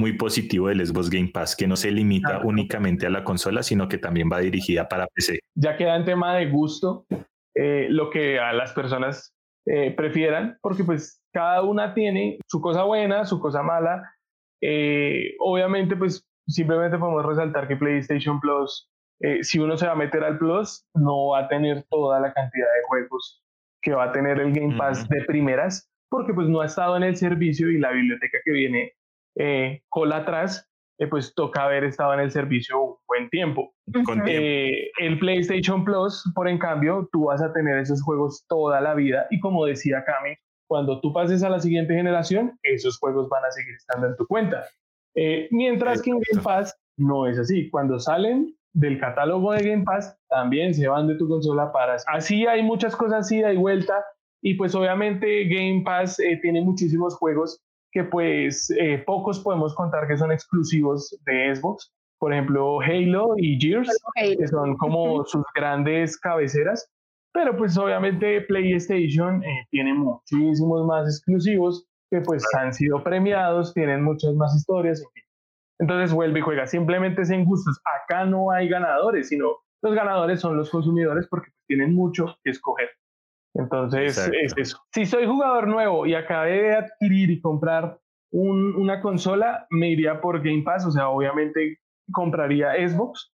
muy 0.00 0.14
positivo 0.14 0.68
del 0.68 0.84
Xbox 0.84 1.10
Game 1.10 1.30
Pass, 1.32 1.54
que 1.54 1.68
no 1.68 1.76
se 1.76 1.90
limita 1.90 2.40
únicamente 2.42 3.06
a 3.06 3.10
la 3.10 3.22
consola, 3.22 3.62
sino 3.62 3.88
que 3.88 3.98
también 3.98 4.28
va 4.32 4.40
dirigida 4.40 4.88
para 4.88 5.06
PC. 5.06 5.40
Ya 5.54 5.76
queda 5.76 5.96
en 5.96 6.04
tema 6.04 6.34
de 6.36 6.50
gusto 6.50 7.06
eh, 7.54 7.86
lo 7.90 8.10
que 8.10 8.40
a 8.40 8.52
las 8.52 8.72
personas 8.72 9.34
eh, 9.66 9.92
prefieran, 9.92 10.58
porque 10.62 10.84
pues 10.84 11.22
cada 11.32 11.62
una 11.62 11.94
tiene 11.94 12.38
su 12.48 12.60
cosa 12.60 12.84
buena, 12.84 13.24
su 13.26 13.38
cosa 13.40 13.62
mala. 13.62 14.10
Eh, 14.62 15.36
obviamente, 15.38 15.96
pues 15.96 16.24
simplemente 16.48 16.98
podemos 16.98 17.24
resaltar 17.24 17.68
que 17.68 17.76
PlayStation 17.76 18.40
Plus, 18.40 18.88
si 19.42 19.58
uno 19.58 19.76
se 19.76 19.86
va 19.86 19.92
a 19.92 19.96
meter 19.96 20.24
al 20.24 20.38
Plus, 20.38 20.86
no 20.94 21.28
va 21.28 21.40
a 21.40 21.48
tener 21.48 21.84
toda 21.90 22.18
la 22.20 22.32
cantidad 22.32 22.66
de 22.66 22.82
juegos 22.88 23.44
que 23.82 23.92
va 23.92 24.04
a 24.04 24.12
tener 24.12 24.40
el 24.40 24.52
Game 24.52 24.76
Pass 24.76 25.06
de 25.08 25.24
primeras, 25.24 25.89
porque 26.10 26.34
pues 26.34 26.48
no 26.48 26.60
ha 26.60 26.66
estado 26.66 26.96
en 26.96 27.04
el 27.04 27.16
servicio 27.16 27.70
y 27.70 27.78
la 27.78 27.92
biblioteca 27.92 28.38
que 28.44 28.52
viene 28.52 28.92
eh, 29.36 29.82
cola 29.88 30.18
atrás, 30.18 30.68
eh, 30.98 31.06
pues 31.06 31.34
toca 31.34 31.64
haber 31.64 31.84
estado 31.84 32.12
en 32.14 32.20
el 32.20 32.30
servicio 32.30 32.82
un 32.82 32.96
buen 33.06 33.30
tiempo. 33.30 33.72
Eh, 34.26 34.90
el 34.98 35.18
PlayStation 35.18 35.84
Plus, 35.84 36.30
por 36.34 36.48
en 36.48 36.58
cambio, 36.58 37.08
tú 37.12 37.26
vas 37.26 37.40
a 37.40 37.52
tener 37.52 37.78
esos 37.78 38.02
juegos 38.02 38.44
toda 38.48 38.80
la 38.80 38.94
vida 38.94 39.26
y 39.30 39.38
como 39.40 39.64
decía 39.64 40.04
Cami, 40.04 40.34
cuando 40.68 41.00
tú 41.00 41.12
pases 41.12 41.42
a 41.42 41.48
la 41.48 41.60
siguiente 41.60 41.94
generación, 41.94 42.58
esos 42.62 42.98
juegos 42.98 43.28
van 43.28 43.44
a 43.44 43.50
seguir 43.50 43.74
estando 43.74 44.08
en 44.08 44.16
tu 44.16 44.26
cuenta. 44.26 44.66
mientras 45.50 46.02
que 46.02 46.10
en 46.10 46.20
Game 46.20 46.42
Pass 46.42 46.76
no 46.96 47.26
es 47.26 47.38
así. 47.38 47.70
Cuando 47.70 47.98
salen 47.98 48.54
del 48.72 48.98
catálogo 49.00 49.52
de 49.52 49.68
Game 49.68 49.84
Pass, 49.84 50.16
también 50.28 50.74
se 50.74 50.86
van 50.86 51.08
de 51.08 51.16
tu 51.16 51.28
consola 51.28 51.72
para... 51.72 51.96
Así 52.06 52.46
hay 52.46 52.62
muchas 52.62 52.94
cosas 52.94 53.30
ida 53.32 53.52
y 53.52 53.56
vuelta 53.56 54.04
y 54.42 54.54
pues 54.54 54.74
obviamente 54.74 55.44
Game 55.44 55.82
Pass 55.84 56.18
eh, 56.20 56.38
tiene 56.40 56.62
muchísimos 56.62 57.16
juegos 57.16 57.62
que 57.92 58.04
pues 58.04 58.70
eh, 58.78 59.02
pocos 59.04 59.40
podemos 59.40 59.74
contar 59.74 60.06
que 60.06 60.16
son 60.16 60.32
exclusivos 60.32 61.16
de 61.26 61.54
Xbox. 61.54 61.92
Por 62.18 62.32
ejemplo, 62.32 62.80
Halo 62.80 63.34
y 63.36 63.58
Gears, 63.58 63.88
que 64.14 64.46
son 64.46 64.76
como 64.76 65.24
sus 65.24 65.42
grandes 65.54 66.18
cabeceras. 66.18 66.88
Pero 67.32 67.56
pues 67.56 67.76
obviamente 67.78 68.42
PlayStation 68.42 69.42
eh, 69.42 69.66
tiene 69.70 69.94
muchísimos 69.94 70.86
más 70.86 71.06
exclusivos 71.06 71.86
que 72.10 72.20
pues 72.20 72.44
han 72.58 72.74
sido 72.74 73.02
premiados, 73.02 73.72
tienen 73.72 74.02
muchas 74.02 74.34
más 74.34 74.54
historias. 74.54 75.02
Entonces 75.78 76.12
vuelve 76.12 76.40
y 76.40 76.42
juega. 76.42 76.66
Simplemente 76.66 77.22
es 77.22 77.30
en 77.30 77.44
gustos. 77.44 77.80
Acá 78.02 78.24
no 78.24 78.50
hay 78.50 78.68
ganadores, 78.68 79.28
sino 79.28 79.56
los 79.82 79.94
ganadores 79.94 80.40
son 80.40 80.56
los 80.56 80.70
consumidores 80.70 81.26
porque 81.28 81.50
tienen 81.66 81.94
mucho 81.94 82.36
que 82.44 82.50
escoger. 82.50 82.90
Entonces, 83.54 84.16
es 84.16 84.54
eso. 84.56 84.78
Si 84.92 85.06
soy 85.06 85.26
jugador 85.26 85.68
nuevo 85.68 86.06
y 86.06 86.14
acabé 86.14 86.62
de 86.62 86.76
adquirir 86.76 87.30
y 87.30 87.40
comprar 87.40 87.98
una 88.32 89.00
consola, 89.00 89.66
me 89.70 89.90
iría 89.90 90.20
por 90.20 90.42
Game 90.42 90.62
Pass, 90.62 90.86
o 90.86 90.90
sea, 90.90 91.08
obviamente 91.08 91.80
compraría 92.12 92.72
Xbox, 92.88 93.32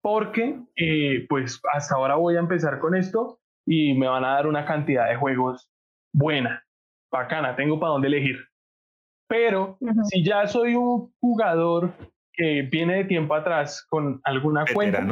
porque 0.00 0.60
eh, 0.76 1.26
pues 1.28 1.60
hasta 1.72 1.96
ahora 1.96 2.14
voy 2.14 2.36
a 2.36 2.40
empezar 2.40 2.78
con 2.78 2.94
esto 2.94 3.40
y 3.66 3.94
me 3.94 4.06
van 4.06 4.24
a 4.24 4.34
dar 4.34 4.46
una 4.46 4.64
cantidad 4.64 5.08
de 5.08 5.16
juegos 5.16 5.68
buena, 6.14 6.64
bacana, 7.10 7.56
tengo 7.56 7.80
para 7.80 7.92
dónde 7.92 8.08
elegir. 8.08 8.36
Pero 9.28 9.76
si 10.04 10.24
ya 10.24 10.46
soy 10.46 10.74
un 10.74 11.12
jugador 11.20 11.92
que 12.32 12.62
viene 12.62 12.96
de 12.98 13.04
tiempo 13.04 13.34
atrás 13.34 13.84
con 13.90 14.20
alguna 14.24 14.64
cuenta, 14.72 15.06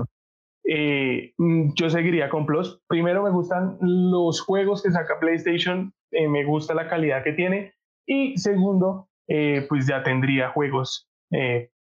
eh, 0.68 1.32
mm, 1.38 1.74
yo 1.74 1.90
seguiría 1.90 2.28
con 2.28 2.46
Plus. 2.46 2.80
Primero 2.88 3.22
me 3.22 3.30
gustan 3.30 3.76
los 3.80 4.40
juegos 4.40 4.82
que 4.82 4.90
saca 4.90 5.18
PlayStation, 5.20 5.92
eh, 6.12 6.28
me 6.28 6.44
gusta 6.44 6.74
la 6.74 6.88
calidad 6.88 7.22
que 7.24 7.32
tiene. 7.32 7.74
Y 8.06 8.36
segundo, 8.36 9.08
eh, 9.28 9.66
pues 9.68 9.86
ya 9.86 10.02
tendría 10.02 10.50
juegos 10.50 11.08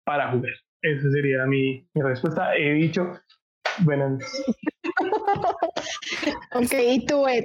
para 0.05 0.32
jugar. 0.32 0.53
Esa 0.82 1.11
sería 1.11 1.45
mi, 1.45 1.88
mi 1.93 2.01
respuesta. 2.01 2.55
He 2.55 2.74
dicho, 2.74 3.13
bueno. 3.80 4.17
Ok, 6.53 6.73
y 6.88 7.05
tú, 7.05 7.27
Ed, 7.27 7.43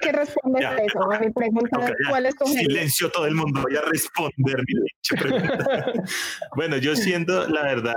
¿qué, 0.00 0.12
respondes 0.12 0.64
a 0.64 0.76
eso? 0.76 1.12
A 1.12 1.18
mi 1.18 1.30
pregunta, 1.30 1.92
¿cuál 2.08 2.26
es 2.26 2.36
tu 2.36 2.46
Silencio 2.46 3.10
todo 3.10 3.26
el 3.26 3.34
mundo, 3.34 3.62
voy 3.62 3.76
a 3.76 3.82
responder 3.82 4.56
mi 4.66 5.16
pregunta. 5.16 5.92
bueno, 6.56 6.76
yo 6.76 6.96
siendo, 6.96 7.48
la 7.48 7.62
verdad, 7.62 7.94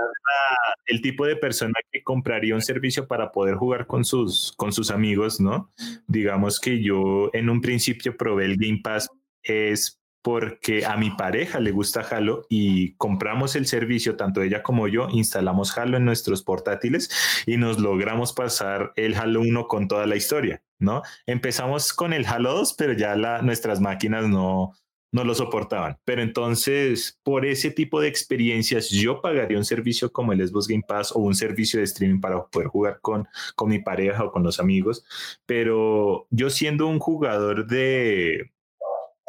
el 0.86 1.00
tipo 1.00 1.26
de 1.26 1.36
persona 1.36 1.74
que 1.90 2.02
compraría 2.02 2.54
un 2.54 2.62
servicio 2.62 3.06
para 3.06 3.32
poder 3.32 3.56
jugar 3.56 3.86
con 3.86 4.04
sus, 4.04 4.52
con 4.56 4.72
sus 4.72 4.90
amigos, 4.90 5.40
¿no? 5.40 5.70
Digamos 6.06 6.60
que 6.60 6.82
yo 6.82 7.30
en 7.32 7.50
un 7.50 7.60
principio 7.60 8.16
probé 8.16 8.46
el 8.46 8.56
Game 8.56 8.80
Pass 8.82 9.08
es 9.42 9.99
porque 10.22 10.84
a 10.84 10.96
mi 10.96 11.10
pareja 11.10 11.60
le 11.60 11.70
gusta 11.70 12.00
Halo 12.00 12.46
y 12.48 12.94
compramos 12.94 13.56
el 13.56 13.66
servicio, 13.66 14.16
tanto 14.16 14.42
ella 14.42 14.62
como 14.62 14.88
yo, 14.88 15.08
instalamos 15.10 15.76
Halo 15.76 15.96
en 15.96 16.04
nuestros 16.04 16.42
portátiles 16.42 17.10
y 17.46 17.56
nos 17.56 17.78
logramos 17.78 18.32
pasar 18.32 18.92
el 18.96 19.14
Halo 19.14 19.40
1 19.40 19.66
con 19.68 19.88
toda 19.88 20.06
la 20.06 20.16
historia, 20.16 20.62
¿no? 20.78 21.02
Empezamos 21.26 21.92
con 21.92 22.12
el 22.12 22.26
Halo 22.26 22.52
2, 22.54 22.74
pero 22.74 22.92
ya 22.92 23.16
nuestras 23.42 23.80
máquinas 23.80 24.28
no, 24.28 24.74
no 25.12 25.24
lo 25.24 25.34
soportaban. 25.34 25.98
Pero 26.04 26.22
entonces, 26.22 27.18
por 27.22 27.46
ese 27.46 27.70
tipo 27.70 28.00
de 28.00 28.08
experiencias, 28.08 28.90
yo 28.90 29.20
pagaría 29.20 29.58
un 29.58 29.64
servicio 29.64 30.12
como 30.12 30.32
el 30.32 30.46
Xbox 30.46 30.68
Game 30.68 30.84
Pass 30.86 31.12
o 31.12 31.20
un 31.20 31.34
servicio 31.34 31.78
de 31.78 31.84
streaming 31.84 32.20
para 32.20 32.46
poder 32.46 32.68
jugar 32.68 33.00
con, 33.00 33.26
con 33.56 33.68
mi 33.68 33.80
pareja 33.80 34.24
o 34.24 34.32
con 34.32 34.42
los 34.42 34.60
amigos. 34.60 35.04
Pero 35.46 36.26
yo 36.30 36.50
siendo 36.50 36.86
un 36.86 36.98
jugador 36.98 37.66
de, 37.66 38.52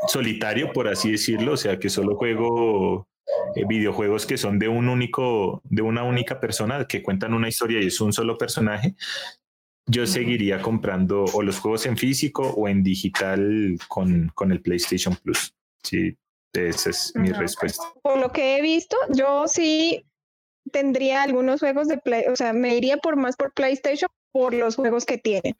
solitario, 0.07 0.71
por 0.73 0.87
así 0.87 1.11
decirlo, 1.11 1.53
o 1.53 1.57
sea, 1.57 1.79
que 1.79 1.89
solo 1.89 2.15
juego 2.15 3.07
eh, 3.55 3.65
videojuegos 3.67 4.25
que 4.25 4.37
son 4.37 4.59
de 4.59 4.67
un 4.67 4.89
único, 4.89 5.61
de 5.65 5.81
una 5.81 6.03
única 6.03 6.39
persona, 6.39 6.85
que 6.87 7.03
cuentan 7.03 7.33
una 7.33 7.47
historia 7.47 7.81
y 7.81 7.87
es 7.87 8.01
un 8.01 8.13
solo 8.13 8.37
personaje, 8.37 8.95
yo 9.87 10.05
seguiría 10.05 10.61
comprando 10.61 11.25
o 11.25 11.41
los 11.41 11.59
juegos 11.59 11.85
en 11.85 11.97
físico 11.97 12.43
o 12.43 12.67
en 12.67 12.83
digital 12.83 13.77
con, 13.87 14.31
con 14.35 14.51
el 14.51 14.61
PlayStation 14.61 15.15
Plus. 15.15 15.53
Sí, 15.83 16.17
esa 16.53 16.89
es 16.89 17.13
mi 17.15 17.31
respuesta. 17.31 17.83
Por 18.01 18.19
lo 18.19 18.31
que 18.31 18.57
he 18.57 18.61
visto, 18.61 18.95
yo 19.09 19.47
sí 19.47 20.05
tendría 20.71 21.23
algunos 21.23 21.59
juegos 21.59 21.87
de 21.87 21.97
Play, 21.97 22.25
o 22.31 22.35
sea, 22.35 22.53
me 22.53 22.75
iría 22.75 22.97
por 22.97 23.15
más 23.15 23.35
por 23.35 23.53
PlayStation 23.53 24.09
por 24.31 24.53
los 24.53 24.75
juegos 24.75 25.05
que 25.05 25.17
tienen. 25.17 25.55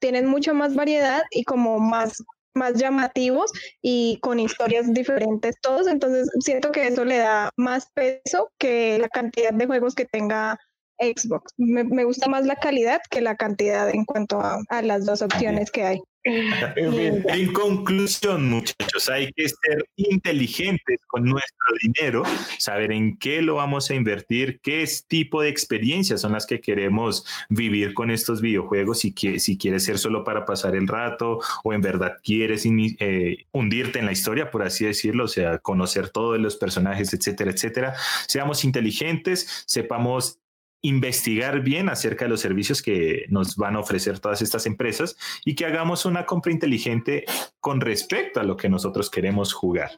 Tienen 0.00 0.26
mucho 0.26 0.54
más 0.54 0.74
variedad 0.74 1.22
y 1.30 1.44
como 1.44 1.78
más 1.78 2.24
más 2.54 2.74
llamativos 2.74 3.52
y 3.82 4.18
con 4.20 4.40
historias 4.40 4.92
diferentes 4.92 5.56
todos, 5.60 5.86
entonces 5.86 6.28
siento 6.40 6.72
que 6.72 6.88
eso 6.88 7.04
le 7.04 7.18
da 7.18 7.50
más 7.56 7.90
peso 7.92 8.50
que 8.58 8.98
la 8.98 9.08
cantidad 9.08 9.52
de 9.52 9.66
juegos 9.66 9.94
que 9.94 10.04
tenga 10.04 10.58
Xbox. 10.98 11.54
Me, 11.56 12.04
gusta 12.04 12.28
más 12.28 12.44
la 12.46 12.56
calidad 12.56 13.00
que 13.10 13.20
la 13.20 13.36
cantidad 13.36 13.88
en 13.88 14.04
cuanto 14.04 14.40
a 14.40 14.82
las 14.82 15.06
dos 15.06 15.22
opciones 15.22 15.70
que 15.70 15.84
hay. 15.84 16.00
En 16.76 17.52
conclusión, 17.52 18.50
muchachos, 18.50 19.08
hay 19.08 19.32
que 19.32 19.48
ser 19.48 19.88
inteligentes 19.96 20.98
con 21.06 21.24
nuestro 21.24 21.66
dinero, 21.82 22.22
saber 22.58 22.92
en 22.92 23.16
qué 23.16 23.40
lo 23.40 23.54
vamos 23.54 23.90
a 23.90 23.94
invertir, 23.94 24.60
qué 24.62 24.86
tipo 25.08 25.40
de 25.40 25.48
experiencias 25.48 26.20
son 26.20 26.32
las 26.32 26.46
que 26.46 26.60
queremos 26.60 27.24
vivir 27.48 27.94
con 27.94 28.10
estos 28.10 28.42
videojuegos 28.42 29.02
que, 29.16 29.38
si 29.40 29.56
quieres 29.56 29.84
ser 29.84 29.98
solo 29.98 30.24
para 30.24 30.44
pasar 30.44 30.76
el 30.76 30.88
rato 30.88 31.40
o 31.64 31.72
en 31.72 31.80
verdad 31.80 32.18
quieres 32.22 32.66
eh, 32.66 33.46
hundirte 33.52 33.98
en 33.98 34.06
la 34.06 34.12
historia, 34.12 34.50
por 34.50 34.62
así 34.62 34.84
decirlo, 34.84 35.24
o 35.24 35.28
sea, 35.28 35.58
conocer 35.58 36.10
todos 36.10 36.38
los 36.38 36.56
personajes, 36.56 37.14
etcétera, 37.14 37.50
etcétera. 37.50 37.94
Seamos 38.26 38.64
inteligentes, 38.64 39.64
sepamos 39.66 40.39
investigar 40.82 41.60
bien 41.60 41.88
acerca 41.88 42.24
de 42.24 42.30
los 42.30 42.40
servicios 42.40 42.82
que 42.82 43.26
nos 43.28 43.56
van 43.56 43.76
a 43.76 43.80
ofrecer 43.80 44.18
todas 44.18 44.40
estas 44.42 44.66
empresas 44.66 45.16
y 45.44 45.54
que 45.54 45.66
hagamos 45.66 46.06
una 46.06 46.24
compra 46.26 46.52
inteligente 46.52 47.24
con 47.60 47.80
respecto 47.80 48.40
a 48.40 48.44
lo 48.44 48.56
que 48.56 48.68
nosotros 48.68 49.10
queremos 49.10 49.52
jugar. 49.52 49.90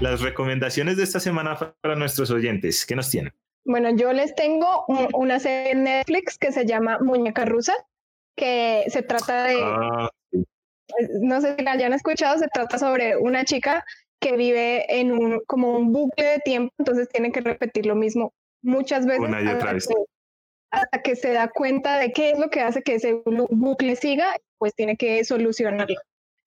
Las 0.00 0.20
recomendaciones 0.20 0.96
de 0.96 1.02
esta 1.02 1.18
semana 1.18 1.58
para 1.80 1.96
nuestros 1.96 2.30
oyentes, 2.30 2.86
¿qué 2.86 2.94
nos 2.94 3.10
tienen? 3.10 3.32
Bueno, 3.64 3.90
yo 3.96 4.12
les 4.12 4.34
tengo 4.34 4.84
una 5.12 5.40
serie 5.40 5.72
en 5.72 5.84
Netflix 5.84 6.38
que 6.38 6.52
se 6.52 6.64
llama 6.64 6.98
Muñeca 7.00 7.44
Rusa, 7.44 7.74
que 8.36 8.84
se 8.88 9.02
trata 9.02 9.44
de, 9.44 9.56
ah, 9.60 10.08
no 11.20 11.40
sé 11.40 11.56
si 11.56 11.64
la 11.64 11.72
hayan 11.72 11.92
escuchado, 11.92 12.38
se 12.38 12.48
trata 12.48 12.78
sobre 12.78 13.16
una 13.16 13.44
chica 13.44 13.84
que 14.20 14.36
vive 14.36 15.00
en 15.00 15.12
un 15.12 15.40
como 15.46 15.76
un 15.76 15.92
bucle 15.92 16.24
de 16.24 16.38
tiempo, 16.40 16.72
entonces 16.78 17.08
tiene 17.08 17.32
que 17.32 17.40
repetir 17.40 17.86
lo 17.86 17.94
mismo 17.94 18.32
muchas 18.62 19.06
veces. 19.06 19.28
Una 19.28 19.42
y 19.42 19.48
otra 19.48 19.72
vez. 19.72 19.88
hasta 20.70 21.02
que 21.02 21.16
se 21.16 21.32
da 21.32 21.48
cuenta 21.48 21.98
de 21.98 22.12
qué 22.12 22.30
es 22.30 22.38
lo 22.38 22.50
que 22.50 22.60
hace 22.60 22.82
que 22.82 22.96
ese 22.96 23.22
bucle 23.24 23.96
siga, 23.96 24.36
pues 24.58 24.74
tiene 24.74 24.96
que 24.96 25.24
solucionarlo. 25.24 25.96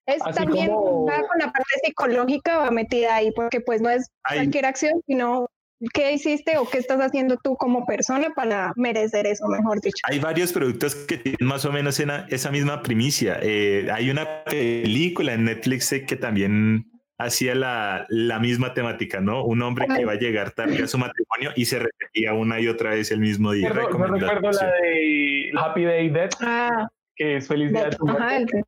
Es 0.06 0.22
también 0.34 0.70
con 0.70 1.06
la 1.06 1.52
parte 1.52 1.80
psicológica 1.84 2.58
va 2.58 2.70
metida 2.70 3.14
ahí, 3.14 3.30
porque 3.32 3.60
pues 3.60 3.80
no 3.80 3.88
es 3.88 4.10
cualquier 4.26 4.66
acción, 4.66 5.00
sino 5.06 5.48
qué 5.94 6.12
hiciste 6.12 6.58
o 6.58 6.68
qué 6.68 6.78
estás 6.78 7.00
haciendo 7.00 7.36
tú 7.36 7.56
como 7.56 7.86
persona 7.86 8.32
para 8.34 8.72
merecer 8.76 9.26
eso, 9.26 9.46
mejor 9.46 9.80
dicho. 9.80 10.02
Hay 10.08 10.18
varios 10.18 10.52
productos 10.52 10.94
que 10.94 11.18
tienen 11.18 11.46
más 11.46 11.64
o 11.64 11.72
menos 11.72 12.00
esa 12.00 12.50
misma 12.50 12.82
primicia. 12.82 13.38
Eh, 13.42 13.88
hay 13.92 14.10
una 14.10 14.44
película 14.44 15.34
en 15.34 15.44
Netflix 15.44 15.94
que 16.06 16.16
también 16.16 16.91
hacía 17.24 17.54
la, 17.54 18.06
la, 18.08 18.38
misma 18.38 18.74
temática, 18.74 19.20
¿no? 19.20 19.44
Un 19.44 19.62
hombre 19.62 19.86
que 19.86 20.04
va 20.04 20.12
a 20.12 20.18
llegar 20.18 20.52
tarde 20.52 20.82
a 20.82 20.86
su 20.86 20.98
matrimonio 20.98 21.50
y 21.56 21.64
se 21.64 21.78
repetía 21.78 22.34
una 22.34 22.60
y 22.60 22.68
otra 22.68 22.90
vez 22.90 23.10
el 23.10 23.20
mismo 23.20 23.52
día. 23.52 23.68
Yo 23.68 23.74
recuerdo 23.74 24.16
la 24.16 24.72
de 24.82 25.50
Happy 25.56 25.84
Day 25.84 26.08
Dead, 26.10 26.30
ah, 26.40 26.88
que 27.16 27.36
es 27.36 27.48
Feliz 27.48 27.72
Día 27.72 27.84
de 27.84 27.96
tu 27.96 28.06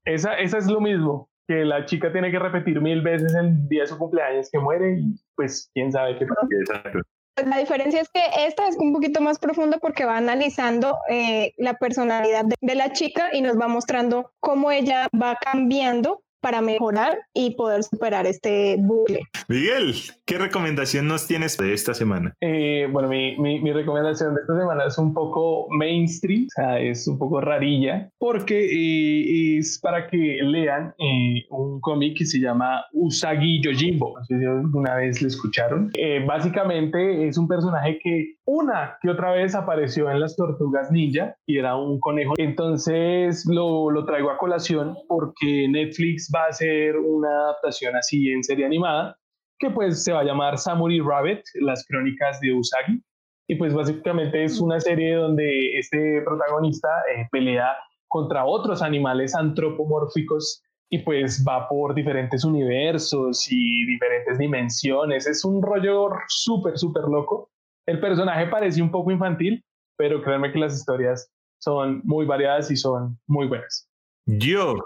esa, 0.05 0.35
esa 0.35 0.59
es 0.59 0.67
lo 0.67 0.81
mismo, 0.81 1.29
que 1.49 1.65
la 1.65 1.85
chica 1.87 2.13
tiene 2.13 2.31
que 2.31 2.39
repetir 2.39 2.81
mil 2.81 3.03
veces 3.03 3.35
el 3.35 3.69
día 3.69 3.83
de 3.83 3.89
su 3.89 3.99
cumpleaños 3.99 4.49
que 4.51 4.59
muere 4.59 4.99
y 4.99 5.15
pues 5.35 5.71
quién 5.75 5.93
sabe 5.93 6.19
qué 6.19 6.27
pasa. 6.27 7.05
La 7.45 7.59
diferencia 7.59 8.01
es 8.01 8.09
que 8.11 8.23
esta 8.47 8.69
es 8.69 8.77
un 8.77 8.93
poquito 8.93 9.21
más 9.21 9.41
profunda 9.41 9.79
porque 9.79 10.05
va 10.05 10.17
analizando 10.17 10.97
eh, 11.09 11.53
la 11.59 11.75
personalidad 11.75 12.45
de, 12.45 12.75
la 12.77 12.93
chica 12.93 13.31
y 13.33 13.43
nos 13.43 13.59
va 13.59 13.67
mostrando 13.67 14.31
cómo 14.39 14.71
ella 14.71 15.09
va 15.21 15.37
cambiando 15.41 16.23
para 16.45 16.61
mejorar 16.61 17.17
y 17.33 17.55
poder 17.55 17.83
superar 17.85 18.27
este 18.27 18.77
bucle. 18.79 19.23
Miguel, 19.49 19.95
¿qué 20.27 20.37
recomendación 20.37 21.09
nos 21.09 21.27
tienes 21.27 21.57
de 21.57 21.73
esta 21.73 21.95
semana? 21.95 22.35
Eh, 22.43 22.87
bueno, 22.93 23.09
mi, 23.09 23.39
mi, 23.39 23.73
recomendación 23.73 24.35
de 24.35 24.43
esta 24.43 24.55
semana 24.59 24.85
es 24.85 24.99
un 24.99 25.15
poco 25.15 25.69
mainstream, 25.71 26.45
o 26.45 26.51
sea, 26.55 26.79
es 26.81 27.09
un 27.09 27.17
poco 27.17 27.41
rarilla, 27.41 28.11
porque 28.19 28.59
eh, 28.59 29.59
es 29.59 29.79
para 29.81 30.07
que 30.07 30.39
lean 30.43 30.95
eh, 30.99 31.47
un 31.49 31.81
cómic 31.81 32.19
que 32.19 32.27
se 32.27 32.39
llama 32.39 32.85
Usagi 32.93 33.63
Yojimbo. 33.63 34.13
No 34.19 34.25
sé 34.27 34.39
si 34.39 34.45
alguna 34.45 34.97
vez 34.97 35.23
lo 35.23 35.29
escucharon. 35.29 35.93
básicamente 36.27 37.27
es 37.27 37.39
un 37.39 37.49
personaje 37.49 37.99
que 38.03 38.37
una 38.47 38.99
que 39.01 39.11
otra 39.11 39.33
vez 39.33 39.55
apareció 39.55 40.11
en 40.11 40.21
las 40.21 40.37
tortugas 40.37 40.91
ninja 40.91 41.37
y 41.47 41.59
era 41.59 41.77
un 41.77 41.99
conejo. 42.01 42.35
Entonces 42.37 43.45
lo, 43.47 43.91
lo 43.91 44.05
traigo 44.05 44.31
a 44.31 44.39
colación 44.39 44.97
porque 45.09 45.67
Netflix 45.69 46.31
va 46.35 46.45
a 46.45 46.49
hacer 46.49 46.97
una 46.97 47.29
adaptación 47.29 47.97
así 47.97 48.31
en 48.31 48.45
serie 48.45 48.67
animada 48.67 49.17
que 49.59 49.71
pues 49.71 50.05
se 50.05 50.13
va 50.13 50.21
a 50.21 50.25
llamar 50.25 50.59
Samurai 50.59 51.01
Rabbit, 51.01 51.41
las 51.61 51.85
crónicas 51.87 52.41
de 52.41 52.53
Usagi. 52.53 53.03
Y 53.47 53.57
pues 53.57 53.75
básicamente 53.75 54.45
es 54.45 54.59
una 54.61 54.81
serie 54.81 55.17
donde 55.17 55.79
este 55.79 56.23
protagonista 56.23 56.89
eh, 57.15 57.29
pelea 57.31 57.77
contra 58.09 58.47
otros 58.47 58.81
animales 58.81 59.35
antropomórficos 59.35 60.63
y 60.89 60.99
pues 60.99 61.45
va 61.47 61.69
por 61.69 61.95
diferentes 61.95 62.45
universos 62.45 63.47
y 63.51 63.85
diferentes 63.85 64.39
dimensiones. 64.39 65.27
Es 65.27 65.45
un 65.45 65.61
rollo 65.63 66.11
súper, 66.29 66.79
súper 66.79 67.05
loco. 67.05 67.51
El 67.87 68.01
personaje 68.01 68.47
parece 68.47 68.83
un 68.83 68.91
poco 68.91 69.11
infantil, 69.11 69.65
pero 69.97 70.23
créanme 70.23 70.53
que 70.53 70.59
las 70.59 70.75
historias 70.75 71.31
son 71.61 72.01
muy 72.05 72.27
variadas 72.27 72.71
y 72.71 72.77
son 72.77 73.19
muy 73.27 73.47
buenas. 73.47 73.89
Yo, 74.27 74.77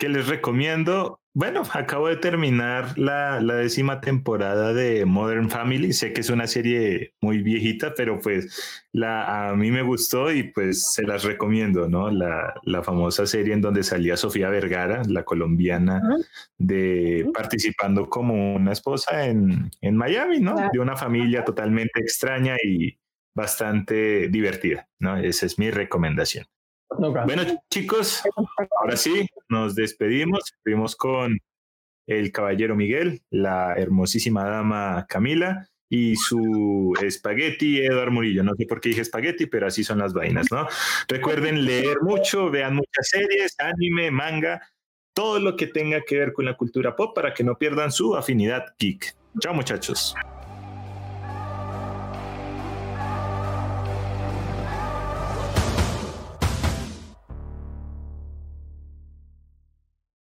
que 0.00 0.08
les 0.08 0.26
recomiendo, 0.28 1.20
bueno, 1.34 1.62
acabo 1.74 2.08
de 2.08 2.16
terminar 2.16 2.98
la, 2.98 3.38
décima 3.38 4.00
temporada 4.00 4.72
de 4.72 5.04
Modern 5.04 5.50
Family. 5.50 5.92
Sé 5.92 6.14
que 6.14 6.22
es 6.22 6.30
una 6.30 6.46
serie 6.46 7.12
muy 7.20 7.42
viejita, 7.42 7.92
pero 7.94 8.18
pues 8.18 8.88
la, 8.92 9.50
a 9.50 9.54
mí 9.54 9.70
me 9.70 9.82
gustó 9.82 10.32
y 10.32 10.44
pues 10.44 10.94
se 10.94 11.02
las 11.02 11.22
recomiendo, 11.22 11.86
¿no? 11.86 12.10
La, 12.10 12.82
famosa 12.82 13.26
serie 13.26 13.52
en 13.52 13.60
donde 13.60 13.82
salía 13.82 14.16
Sofía 14.16 14.48
Vergara, 14.48 15.02
la 15.06 15.22
colombiana, 15.22 16.00
de 16.56 17.30
participando 17.34 18.08
como 18.08 18.54
una 18.54 18.72
esposa 18.72 19.26
en, 19.26 19.70
en 19.82 19.96
Miami, 19.96 20.40
¿no? 20.40 20.56
De 20.72 20.78
una 20.78 20.96
familia 20.96 21.44
totalmente 21.44 22.00
extraña 22.00 22.56
y 22.64 22.98
bastante 23.34 24.28
divertida, 24.28 24.88
¿no? 24.98 25.18
Esa 25.18 25.44
es 25.44 25.58
mi 25.58 25.70
recomendación. 25.70 26.46
Bueno, 26.98 27.42
chicos, 27.70 28.22
ahora 28.80 28.96
sí, 28.96 29.26
nos 29.48 29.74
despedimos. 29.74 30.52
Estuvimos 30.56 30.96
con 30.96 31.38
el 32.06 32.32
caballero 32.32 32.74
Miguel, 32.74 33.22
la 33.30 33.74
hermosísima 33.76 34.44
dama 34.44 35.06
Camila 35.08 35.68
y 35.88 36.16
su 36.16 36.92
espagueti 37.02 37.80
Eduardo 37.80 38.12
Murillo. 38.12 38.42
No 38.42 38.54
sé 38.54 38.66
por 38.66 38.80
qué 38.80 38.90
dije 38.90 39.02
espagueti, 39.02 39.46
pero 39.46 39.66
así 39.66 39.84
son 39.84 39.98
las 39.98 40.12
vainas, 40.12 40.46
¿no? 40.50 40.66
Recuerden 41.08 41.64
leer 41.64 42.00
mucho, 42.02 42.50
vean 42.50 42.76
muchas 42.76 43.08
series, 43.08 43.54
anime, 43.58 44.10
manga, 44.10 44.60
todo 45.14 45.38
lo 45.40 45.56
que 45.56 45.66
tenga 45.66 46.02
que 46.02 46.18
ver 46.18 46.32
con 46.32 46.44
la 46.44 46.56
cultura 46.56 46.96
pop 46.96 47.14
para 47.14 47.34
que 47.34 47.44
no 47.44 47.56
pierdan 47.56 47.92
su 47.92 48.16
afinidad 48.16 48.74
geek. 48.78 49.14
Chao, 49.40 49.54
muchachos. 49.54 50.14